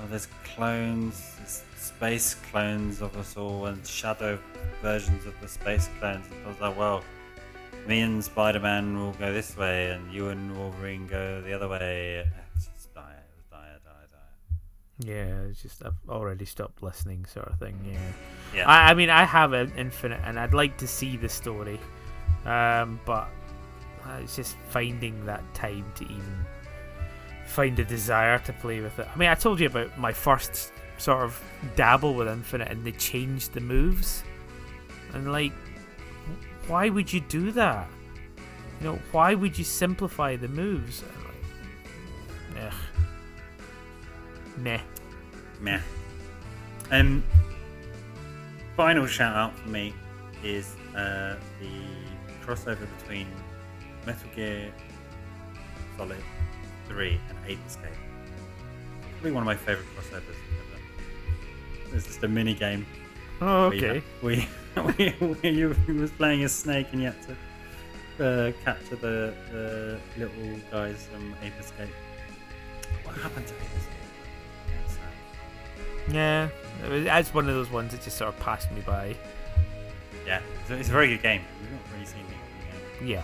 oh, 0.00 0.06
there's 0.10 0.26
clones, 0.56 1.36
there's 1.38 1.62
space 1.76 2.34
clones 2.50 3.00
of 3.00 3.16
us 3.16 3.36
all, 3.36 3.66
and 3.66 3.86
shadow 3.86 4.40
versions 4.82 5.24
of 5.24 5.40
the 5.40 5.46
space 5.46 5.88
clones." 6.00 6.26
And 6.32 6.44
I 6.44 6.48
was 6.48 6.60
like, 6.60 6.76
"Well, 6.76 7.04
me 7.86 8.00
and 8.00 8.24
Spider-Man 8.24 8.98
will 8.98 9.12
go 9.12 9.32
this 9.32 9.56
way, 9.56 9.90
and 9.90 10.12
you 10.12 10.30
and 10.30 10.56
Wolverine 10.58 11.06
go 11.06 11.40
the 11.42 11.52
other 11.52 11.68
way." 11.68 12.26
Yeah, 15.00 15.42
it's 15.48 15.62
just 15.62 15.84
I've 15.84 15.94
already 16.08 16.44
stopped 16.44 16.82
listening, 16.82 17.24
sort 17.26 17.46
of 17.48 17.58
thing. 17.58 17.78
Yeah. 17.88 18.12
Yeah. 18.54 18.68
I, 18.68 18.90
I 18.90 18.94
mean, 18.94 19.10
I 19.10 19.24
have 19.24 19.52
an 19.52 19.72
infinite, 19.76 20.20
and 20.24 20.38
I'd 20.40 20.54
like 20.54 20.76
to 20.78 20.88
see 20.88 21.16
the 21.16 21.28
story, 21.28 21.78
um, 22.44 22.98
but 23.04 23.28
uh, 24.04 24.18
it's 24.22 24.34
just 24.34 24.56
finding 24.70 25.24
that 25.26 25.42
time 25.54 25.84
to 25.96 26.04
even 26.04 26.46
find 27.46 27.78
a 27.78 27.84
desire 27.84 28.38
to 28.40 28.52
play 28.54 28.80
with 28.80 28.98
it. 28.98 29.06
I 29.12 29.16
mean, 29.16 29.28
I 29.28 29.34
told 29.34 29.60
you 29.60 29.66
about 29.66 29.96
my 29.98 30.12
first 30.12 30.72
sort 30.98 31.22
of 31.22 31.40
dabble 31.76 32.14
with 32.14 32.26
Infinite, 32.26 32.68
and 32.68 32.84
they 32.84 32.92
changed 32.92 33.52
the 33.52 33.60
moves, 33.60 34.24
and 35.14 35.30
like, 35.30 35.52
why 36.66 36.88
would 36.88 37.12
you 37.12 37.20
do 37.20 37.52
that? 37.52 37.86
You 38.80 38.86
know, 38.86 38.98
why 39.12 39.34
would 39.34 39.56
you 39.56 39.64
simplify 39.64 40.34
the 40.34 40.48
moves? 40.48 41.04
Ugh. 42.60 42.72
Meh. 44.62 44.80
Meh. 45.60 45.80
Um, 46.90 47.22
final 48.76 49.06
shout 49.06 49.36
out 49.36 49.58
for 49.58 49.68
me 49.68 49.92
is 50.42 50.74
uh, 50.96 51.36
the 51.60 52.44
crossover 52.44 52.86
between 52.98 53.26
Metal 54.06 54.28
Gear 54.34 54.72
Solid 55.96 56.22
3 56.86 57.20
and 57.28 57.38
Ape 57.46 57.58
Escape. 57.66 57.90
Probably 59.12 59.32
one 59.32 59.42
of 59.42 59.46
my 59.46 59.56
favourite 59.56 59.88
crossovers 59.96 60.36
ever. 60.60 61.96
It's 61.96 62.06
just 62.06 62.22
a 62.22 62.28
mini 62.28 62.54
game. 62.54 62.86
Oh, 63.40 63.66
okay. 63.66 64.02
We, 64.22 64.48
we, 64.98 65.14
we, 65.20 65.50
you 65.50 65.76
was 65.88 66.10
playing 66.12 66.44
a 66.44 66.48
Snake 66.48 66.88
and 66.92 67.02
you 67.02 67.12
had 67.12 67.16
to 68.18 68.24
uh, 68.24 68.52
capture 68.64 68.96
the, 68.96 69.34
the 69.52 69.98
little 70.16 70.60
guys 70.70 71.08
from 71.12 71.34
Ape 71.42 71.52
Escape. 71.60 71.88
What 73.04 73.16
happened 73.16 73.46
to 73.46 73.54
Ape 73.54 73.60
Escape? 73.76 73.97
Yeah, 76.10 76.48
it 76.84 76.88
was- 76.90 77.04
that's 77.04 77.34
one 77.34 77.48
of 77.48 77.54
those 77.54 77.70
ones 77.70 77.92
that 77.92 78.02
just 78.02 78.16
sort 78.16 78.32
of 78.34 78.40
passed 78.40 78.70
me 78.72 78.80
by. 78.82 79.14
Yeah, 80.26 80.40
it's 80.62 80.70
a, 80.70 80.74
it's 80.78 80.88
a 80.88 80.92
very 80.92 81.08
good 81.08 81.22
game. 81.22 81.42
We've 81.60 81.72
not 81.72 81.80
really 81.92 82.06
seen 82.06 82.20
it. 82.20 82.24
in 82.24 83.00
the 83.00 83.06
game. 83.06 83.08
Yeah. 83.08 83.22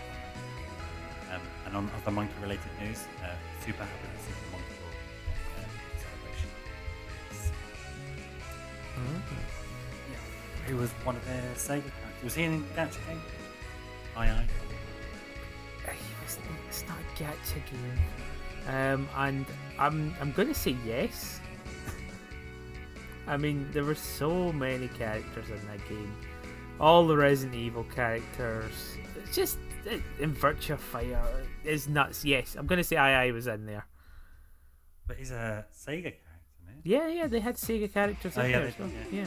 Um, 1.35 1.41
and 1.67 1.77
on 1.77 1.91
other 2.03 2.11
monkey 2.11 2.35
related 2.43 2.65
news, 2.81 3.05
uh, 3.23 3.35
super 3.65 3.85
happy 3.85 4.09
with 4.13 4.25
Super 4.25 4.51
Monkey 4.53 4.75
Ball 4.81 4.91
uh, 5.59 5.69
celebration. 6.01 6.51
Who 10.67 10.77
was 10.79 10.91
one 11.05 11.17
of 11.17 11.25
their 11.27 11.43
Sega 11.55 11.83
characters? 11.83 12.23
Was 12.25 12.35
he 12.35 12.45
in 12.45 12.65
Gacha 12.77 13.07
Game? 13.07 13.21
Aye, 14.17 14.29
aye. 14.31 14.47
It's, 16.71 16.85
not 16.89 16.97
gacha 17.17 17.61
game. 17.71 17.99
Um, 18.67 19.09
and 19.17 19.47
I'm 19.79 20.15
I'm 20.21 20.33
gonna 20.33 20.55
say 20.55 20.75
yes. 20.87 21.39
I 23.27 23.37
mean, 23.37 23.69
there 23.73 23.85
were 23.85 23.95
so 23.95 24.53
many 24.53 24.89
characters 24.89 25.49
in 25.49 25.67
that 25.69 25.87
game. 25.89 26.15
All 26.81 27.07
the 27.07 27.17
Resident 27.17 27.55
Evil 27.57 27.85
characters. 27.95 28.73
It's 29.17 29.35
just 29.35 29.59
it, 29.87 30.03
in 30.21 30.35
Virtua 30.35 30.79
Fire 30.79 31.23
is 31.65 31.89
nuts. 31.89 32.25
Yes, 32.25 32.57
I'm 32.59 32.67
gonna 32.67 32.85
say 32.85 32.97
I 32.97 33.31
was 33.31 33.47
in 33.47 33.65
there. 33.67 33.87
But 35.07 35.17
he's 35.19 35.31
a 35.31 35.65
Sega 35.73 36.03
character, 36.03 36.21
man. 36.67 36.77
Yeah, 36.83 37.09
yeah, 37.09 37.27
they 37.27 37.41
had 37.41 37.57
Sega 37.57 37.93
characters 37.93 38.37
Oh, 38.37 38.43
in 38.43 38.51
yeah, 38.51 38.59
there. 38.59 38.67
they 38.67 38.73
as 38.73 38.79
well. 38.79 38.89
did, 38.89 39.13
yeah. 39.13 39.27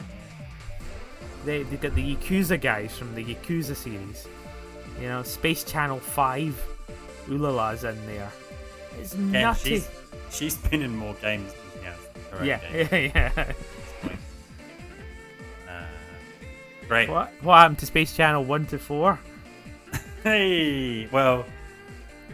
They 1.44 1.62
they 1.62 1.76
got 1.76 1.94
the 1.94 2.16
Yakuza 2.16 2.60
guys 2.60 2.96
from 2.96 3.14
the 3.14 3.24
Yakuza 3.24 3.74
series. 3.76 4.26
You 5.00 5.08
know, 5.08 5.22
Space 5.22 5.64
Channel 5.64 5.98
Five. 6.00 6.60
Ulala's 7.28 7.84
in 7.84 8.06
there. 8.06 8.30
It's 9.00 9.14
Yeah, 9.14 9.42
nutty. 9.42 9.68
she's, 9.76 9.88
she's 10.30 10.56
been 10.56 10.82
in 10.82 10.96
more 10.96 11.14
games 11.20 11.52
than 11.52 11.80
she 11.80 11.86
has 11.86 11.98
own 12.40 12.44
Yeah, 12.46 12.60
yeah, 12.72 13.10
yeah. 13.36 13.52
Great. 16.88 17.08
what 17.08 17.30
what 17.42 17.58
happened 17.58 17.78
to 17.78 17.86
Space 17.86 18.16
Channel 18.16 18.44
One 18.44 18.66
to 18.66 18.78
Four? 18.78 19.18
Hey, 20.24 21.06
well, 21.12 21.46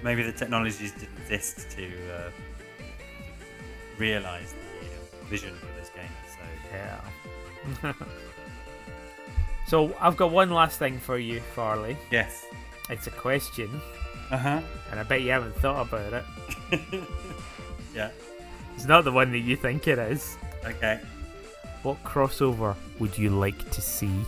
maybe 0.02 0.22
the 0.22 0.32
technologies 0.32 0.90
didn't 0.92 1.16
exist 1.18 1.70
to 1.72 1.84
uh, 2.16 2.30
realize 3.98 4.52
the 4.54 4.86
uh, 4.86 5.24
vision 5.28 5.54
for 5.56 5.66
this 5.78 5.90
game. 5.90 6.08
So 6.32 6.72
Yeah. 7.82 7.92
so 9.66 9.94
I've 10.00 10.16
got 10.16 10.30
one 10.32 10.50
last 10.50 10.78
thing 10.78 10.98
for 10.98 11.18
you, 11.18 11.40
Farley. 11.54 11.96
yes, 12.10 12.44
It's 12.90 13.06
a 13.06 13.10
question, 13.10 13.70
uh 14.30 14.38
huh, 14.38 14.60
and 14.90 14.98
I 14.98 15.02
bet 15.02 15.20
you 15.22 15.30
haven't 15.30 15.54
thought 15.56 15.86
about 15.88 16.12
it. 16.14 16.24
yeah. 17.94 18.10
It's 18.74 18.86
not 18.86 19.04
the 19.04 19.12
one 19.12 19.30
that 19.32 19.38
you 19.40 19.56
think 19.56 19.86
it 19.86 19.98
is. 19.98 20.36
Okay. 20.64 21.00
What 21.82 22.02
crossover 22.02 22.74
would 22.98 23.16
you 23.16 23.30
like 23.30 23.70
to 23.72 23.80
see? 23.82 24.24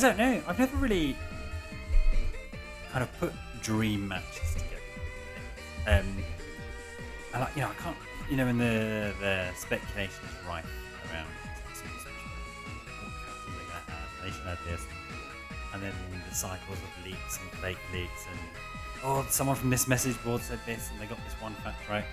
Don't 0.00 0.18
know. 0.18 0.42
I've 0.46 0.58
never 0.58 0.76
really 0.76 1.16
kind 2.92 3.02
of 3.02 3.20
put 3.20 3.32
dream 3.62 4.08
matches 4.08 4.54
together. 4.54 6.00
Um, 6.00 6.24
I 7.34 7.40
like, 7.40 7.54
you 7.54 7.62
know, 7.62 7.68
I 7.68 7.74
can't, 7.74 7.96
you 8.30 8.36
know, 8.36 8.46
when 8.46 8.58
the 8.58 9.12
the 9.20 9.50
speculation 9.54 10.24
is 10.24 10.46
rife 10.46 10.66
around 11.10 11.26
they 14.22 14.30
should 14.30 14.44
have 14.44 14.58
this, 14.64 14.84
and 15.72 15.82
then 15.82 15.92
the 16.28 16.34
cycles 16.34 16.78
of 16.78 17.04
leaks 17.06 17.38
and 17.40 17.50
fake 17.60 17.78
leaks, 17.92 18.26
and 18.30 18.38
oh, 19.04 19.26
someone 19.30 19.56
from 19.56 19.70
this 19.70 19.88
message 19.88 20.22
board 20.22 20.42
said 20.42 20.60
this, 20.66 20.90
and 20.90 21.00
they 21.00 21.06
got 21.06 21.18
this 21.24 21.34
one 21.40 21.54
fact 21.64 21.88
right. 21.88 22.04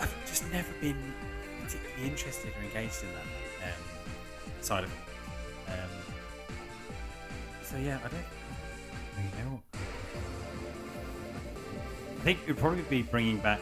I've 0.00 0.14
just 0.26 0.50
never 0.52 0.72
been 0.80 1.14
particularly 1.62 2.08
interested 2.08 2.52
or 2.56 2.62
engaged 2.62 3.02
in 3.02 3.08
that 3.12 3.68
um, 3.68 4.62
side 4.62 4.84
of 4.84 4.90
it. 4.90 5.72
Um, 5.72 6.19
so 7.70 7.76
yeah, 7.78 7.98
I 8.04 8.08
don't 8.08 8.24
really 9.16 9.50
know. 9.50 9.62
I 12.18 12.22
think 12.22 12.38
it 12.42 12.48
would 12.48 12.58
probably 12.58 12.82
be 12.82 13.02
bringing 13.02 13.38
back, 13.38 13.60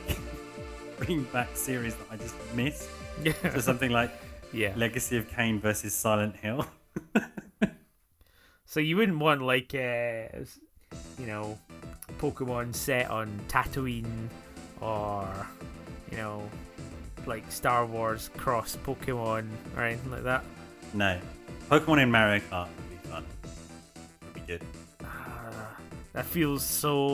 bringing 0.98 1.24
back 1.24 1.48
series 1.54 1.94
that 1.94 2.06
I 2.10 2.16
just 2.16 2.34
missed. 2.54 2.88
Yeah. 3.22 3.32
So 3.52 3.60
something 3.60 3.90
like 3.90 4.12
yeah. 4.52 4.72
Legacy 4.76 5.16
of 5.16 5.28
Kain 5.28 5.60
versus 5.60 5.94
Silent 5.94 6.36
Hill. 6.36 6.66
So 8.70 8.80
you 8.80 8.98
wouldn't 8.98 9.18
want 9.18 9.40
like 9.40 9.74
uh, 9.74 10.44
you 11.18 11.26
know, 11.26 11.58
Pokemon 12.18 12.74
set 12.74 13.08
on 13.08 13.40
Tatooine 13.48 14.28
or 14.82 15.26
you 16.10 16.18
know, 16.18 16.42
like 17.24 17.50
Star 17.50 17.86
Wars 17.86 18.28
cross 18.36 18.76
Pokemon 18.84 19.48
or 19.74 19.84
anything 19.84 20.10
like 20.10 20.24
that. 20.24 20.44
no, 20.92 21.18
Pokemon 21.70 22.02
in 22.02 22.10
Mario 22.10 22.42
Kart 22.50 22.68
would 24.48 24.60
be 24.60 24.66
fun. 24.66 24.68
Would 24.98 25.00
be 25.00 25.04
good. 25.04 25.04
Ah, 25.04 25.76
that 26.12 26.24
feels 26.24 26.64
so 26.64 27.06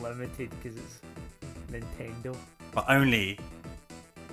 limited 0.00 0.50
because 0.50 0.76
it's 0.76 1.00
Nintendo. 1.72 2.36
but 2.72 2.84
only 2.88 3.38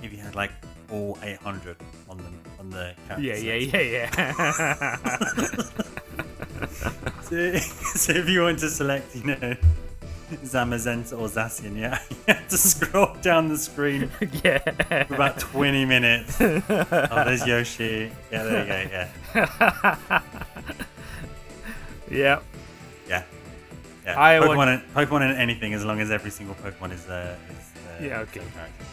if 0.02 0.12
you 0.12 0.18
had 0.18 0.34
like 0.34 0.52
all 0.90 1.18
800 1.22 1.76
on 2.08 2.16
them 2.18 2.40
on 2.58 2.70
the 2.70 2.94
Yeah, 3.18 3.36
yeah, 3.36 3.54
yeah, 3.54 4.08
yeah. 4.10 4.96
So, 7.22 7.56
so 7.58 8.12
if 8.12 8.28
you 8.28 8.40
want 8.42 8.58
to 8.60 8.70
select, 8.70 9.14
you 9.14 9.24
know, 9.24 9.54
Zamazenta 10.44 11.12
or 11.12 11.28
Zacian, 11.28 11.76
yeah, 11.76 11.98
you 12.10 12.16
have 12.28 12.48
to 12.48 12.56
scroll 12.56 13.14
down 13.20 13.48
the 13.48 13.58
screen 13.58 14.10
yeah. 14.44 14.58
for 15.04 15.14
about 15.14 15.38
20 15.38 15.84
minutes. 15.84 16.40
Oh, 16.40 16.60
there's 17.26 17.46
Yoshi. 17.46 18.10
Yeah, 18.32 18.42
there 18.44 18.82
you 18.84 18.88
go. 18.88 19.06
Yeah, 19.34 20.22
yeah. 22.10 22.40
yeah, 23.08 23.22
yeah. 24.04 24.14
I 24.20 24.34
Pokemon, 24.36 24.56
want- 24.56 24.70
and, 24.70 24.94
Pokemon 24.94 25.22
and 25.30 25.38
anything, 25.38 25.74
as 25.74 25.84
long 25.84 26.00
as 26.00 26.10
every 26.10 26.30
single 26.30 26.54
Pokemon 26.56 26.92
is 26.92 27.06
uh, 27.08 27.36
is 27.50 27.56
uh, 27.88 28.04
Yeah, 28.04 28.20
okay. 28.20 28.40
character. 28.54 28.84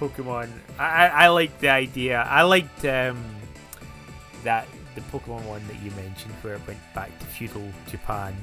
Pokemon. 0.00 0.48
I, 0.78 0.84
I, 0.84 1.06
I 1.24 1.28
liked 1.28 1.60
the 1.60 1.68
idea. 1.68 2.22
I 2.22 2.42
liked 2.42 2.84
um, 2.86 3.22
that 4.44 4.66
the 4.94 5.02
Pokemon 5.12 5.42
one 5.44 5.62
that 5.68 5.76
you 5.82 5.90
mentioned, 5.92 6.32
where 6.42 6.54
it 6.54 6.66
went 6.66 6.78
back 6.94 7.16
to 7.20 7.26
feudal 7.26 7.68
Japan. 7.90 8.34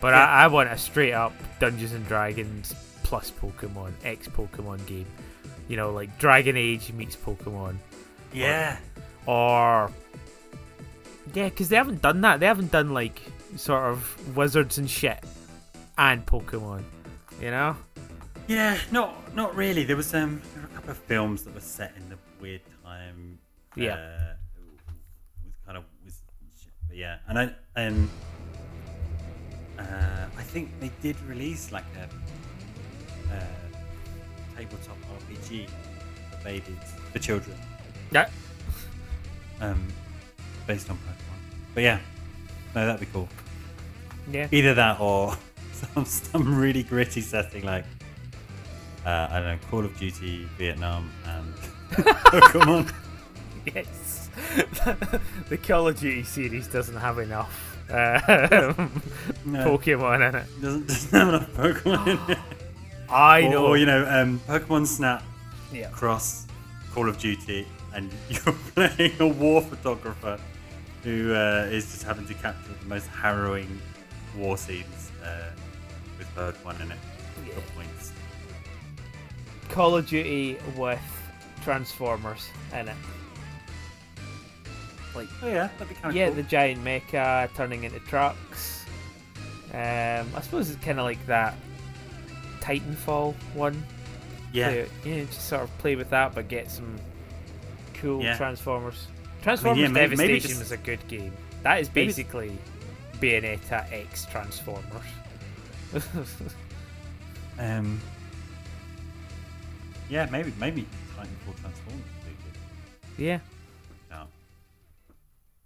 But 0.00 0.08
Yeah. 0.14 0.26
I, 0.26 0.44
I 0.44 0.46
want 0.48 0.68
a 0.68 0.76
straight 0.76 1.12
up 1.14 1.32
Dungeons 1.60 1.92
and 1.92 2.06
Dragons 2.06 2.74
plus 3.02 3.30
Pokemon 3.30 3.92
X 4.04 4.26
Pokemon 4.28 4.84
game. 4.86 5.06
You 5.68 5.76
know, 5.76 5.90
like 5.92 6.16
Dragon 6.18 6.56
Age 6.56 6.92
meets 6.92 7.16
Pokemon, 7.16 7.76
Yeah, 8.32 8.76
or 9.26 9.90
yeah, 11.34 11.48
because 11.48 11.68
they 11.68 11.76
haven't 11.76 12.02
done 12.02 12.20
that. 12.22 12.38
They 12.40 12.46
haven't 12.46 12.70
done 12.70 12.92
like 12.94 13.20
sort 13.56 13.84
of 13.84 14.36
wizards 14.36 14.78
and 14.78 14.88
shit 14.88 15.22
and 15.98 16.24
Pokemon. 16.26 16.82
You 17.40 17.50
know? 17.50 17.76
yeah. 18.46 18.78
Not 18.90 19.34
not 19.34 19.54
really. 19.54 19.84
There 19.84 19.96
was 19.96 20.14
um 20.14 20.40
there 20.54 20.62
were 20.62 20.68
a 20.68 20.74
couple 20.74 20.90
of 20.90 20.98
films 20.98 21.42
that 21.44 21.54
were 21.54 21.60
set 21.60 21.92
in 21.96 22.08
the 22.08 22.18
weird 22.40 22.62
time. 22.84 23.38
Yeah. 23.74 23.94
Uh, 23.94 24.34
with 25.44 25.66
kind 25.66 25.78
of 25.78 25.84
with 26.04 26.22
but 26.88 26.96
yeah, 26.96 27.18
and 27.28 27.38
I 27.38 27.54
and 27.74 28.08
uh, 29.78 30.26
I 30.36 30.42
think 30.42 30.70
they 30.80 30.90
did 31.02 31.20
release 31.22 31.72
like 31.72 31.84
a 31.98 33.34
uh, 33.34 34.56
tabletop 34.56 34.96
RPG 35.28 35.68
for 36.30 36.44
babies 36.44 36.76
for 37.12 37.18
children. 37.18 37.56
Yeah. 38.12 38.28
Um, 39.60 39.86
based 40.66 40.88
on 40.90 40.96
Pokemon. 40.96 41.60
But 41.74 41.82
yeah, 41.82 41.98
no, 42.74 42.86
that'd 42.86 43.00
be 43.00 43.06
cool. 43.12 43.28
Yeah. 44.30 44.48
Either 44.50 44.74
that 44.74 45.00
or 45.00 45.34
some 45.72 46.04
some 46.04 46.58
really 46.58 46.82
gritty 46.82 47.20
setting 47.20 47.64
like 47.64 47.84
uh, 49.04 49.28
I 49.30 49.38
don't 49.40 49.44
know, 49.46 49.58
Call 49.70 49.84
of 49.84 49.96
Duty, 49.98 50.48
Vietnam, 50.58 51.10
and 51.26 51.54
Pokemon. 51.92 52.92
Yes. 53.72 54.28
the 55.48 55.56
Call 55.58 55.86
of 55.88 55.98
Duty 55.98 56.24
series 56.24 56.66
doesn't 56.66 56.96
have 56.96 57.18
enough 57.20 57.76
um, 57.88 58.90
No, 59.44 59.78
Pokemon 59.78 60.28
in 60.28 60.34
it. 60.34 60.46
doesn't, 60.60 60.86
doesn't 60.88 61.18
have 61.18 61.28
enough 61.28 61.50
Pokemon 61.54 62.06
in 62.26 62.32
it. 62.32 62.38
I 63.08 63.42
Or, 63.42 63.50
know. 63.50 63.66
or, 63.68 63.76
you 63.76 63.86
know, 63.86 64.04
um, 64.08 64.40
Pokemon 64.48 64.86
Snap 64.88 65.22
yeah. 65.72 65.88
cross 65.90 66.46
Call 66.92 67.08
of 67.08 67.16
Duty, 67.18 67.64
and 67.94 68.10
you're 68.28 68.54
playing 68.74 69.12
a 69.20 69.28
war 69.28 69.62
photographer 69.62 70.40
who 71.04 71.32
uh, 71.32 71.68
is 71.70 71.84
just 71.92 72.02
having 72.02 72.26
to 72.26 72.34
capture 72.34 72.72
the 72.82 72.88
most 72.88 73.06
harrowing 73.06 73.80
war 74.36 74.56
scenes 74.56 75.10
uh, 75.24 75.50
with 76.18 76.28
Pokemon 76.34 76.80
in 76.82 76.92
it. 76.92 76.98
For 77.54 77.60
points. 77.74 78.12
Call 79.68 79.96
of 79.96 80.06
Duty 80.08 80.58
with 80.76 81.00
Transformers 81.62 82.48
in 82.72 82.88
it. 82.88 82.96
Like, 85.14 85.28
Oh 85.42 85.48
yeah, 85.48 85.68
that'd 85.78 85.88
be 85.88 85.94
kind 85.94 86.06
of 86.06 86.14
yeah, 86.16 86.26
cool. 86.26 86.34
the 86.36 86.42
giant 86.42 86.84
mecha 86.84 87.48
turning 87.54 87.84
into 87.84 87.98
trucks. 88.00 88.84
Um, 89.72 89.78
I 90.34 90.40
suppose 90.42 90.70
it's 90.70 90.82
kind 90.84 90.98
of 90.98 91.04
like 91.04 91.24
that 91.26 91.54
Titanfall 92.60 93.34
one. 93.54 93.82
yeah, 94.52 94.68
Play, 94.70 94.86
yeah, 95.04 95.24
just 95.24 95.48
sort 95.48 95.62
of 95.62 95.78
play 95.78 95.96
with 95.96 96.10
that, 96.10 96.34
but 96.34 96.48
get 96.48 96.70
some 96.70 96.96
cool 97.94 98.22
Yeah. 98.22 98.36
Transformers. 98.36 99.06
Transformers 99.42 99.78
yeah, 99.80 99.88
may- 99.88 100.00
maybe 100.06 100.16
Devastation 100.16 100.48
just- 100.50 100.60
was 100.60 100.72
a 100.72 100.76
good 100.76 101.06
game. 101.08 101.32
That 101.62 101.80
is 101.80 101.88
Maybe- 101.94 102.06
basically 102.08 102.58
Bayonetta 103.20 103.90
X 103.92 104.26
Transformers. 104.26 104.82
Um, 107.58 108.00
yeah, 110.10 110.28
maybe 110.30 110.52
maybe 110.60 110.86
Titanfall 111.16 111.58
Transformers 111.60 112.04
would 112.24 112.24
be 112.26 112.36
good. 112.44 113.24
yeah. 113.24 113.38
No. 114.10 114.24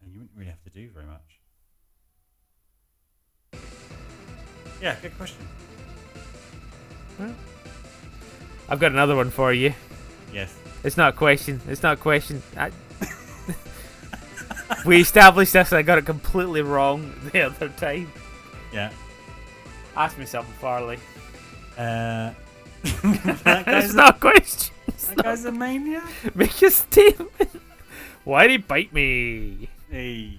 And 0.01 0.13
you 0.13 0.21
wouldn't 0.21 0.31
really 0.37 0.51
have 0.51 0.63
to 0.63 0.71
do 0.71 0.89
very 0.91 1.07
much. 1.07 1.41
Yeah, 4.81 4.95
good 5.03 5.17
question. 5.17 5.47
I've 8.69 8.79
got 8.79 8.93
another 8.93 9.17
one 9.17 9.31
for 9.31 9.53
you. 9.53 9.75
Yes. 10.33 10.55
It's 10.85 10.97
not 10.97 11.15
a 11.15 11.17
question. 11.17 11.61
It's 11.69 11.83
not 11.83 11.95
a 11.95 12.01
question. 12.01 12.43
I... 12.57 12.71
we 14.85 15.01
established 15.01 15.53
this. 15.53 15.73
I 15.73 15.83
got 15.83 15.99
it 15.99 16.07
completely 16.07 16.63
wrong 16.63 17.13
the 17.33 17.43
other 17.43 17.69
time. 17.71 18.11
Yeah. 18.73 18.91
Ask 19.97 20.19
me 20.19 20.27
something, 20.27 20.53
Farley. 20.55 20.99
Uh, 21.77 22.33
that, 22.83 23.63
guy's 23.67 23.85
it's 23.87 23.95
not 23.95 24.17
a 24.17 24.19
question. 24.21 24.75
It's 24.87 25.07
that 25.09 25.17
not- 25.17 25.25
guy's 25.25 25.45
a 25.45 25.53
maniac. 25.53 26.05
Make 26.35 26.63
a 26.63 26.71
statement. 26.71 27.51
Why 28.25 28.43
did 28.47 28.51
he 28.53 28.57
bite 28.59 28.93
me? 28.93 29.69
Hey. 29.91 30.39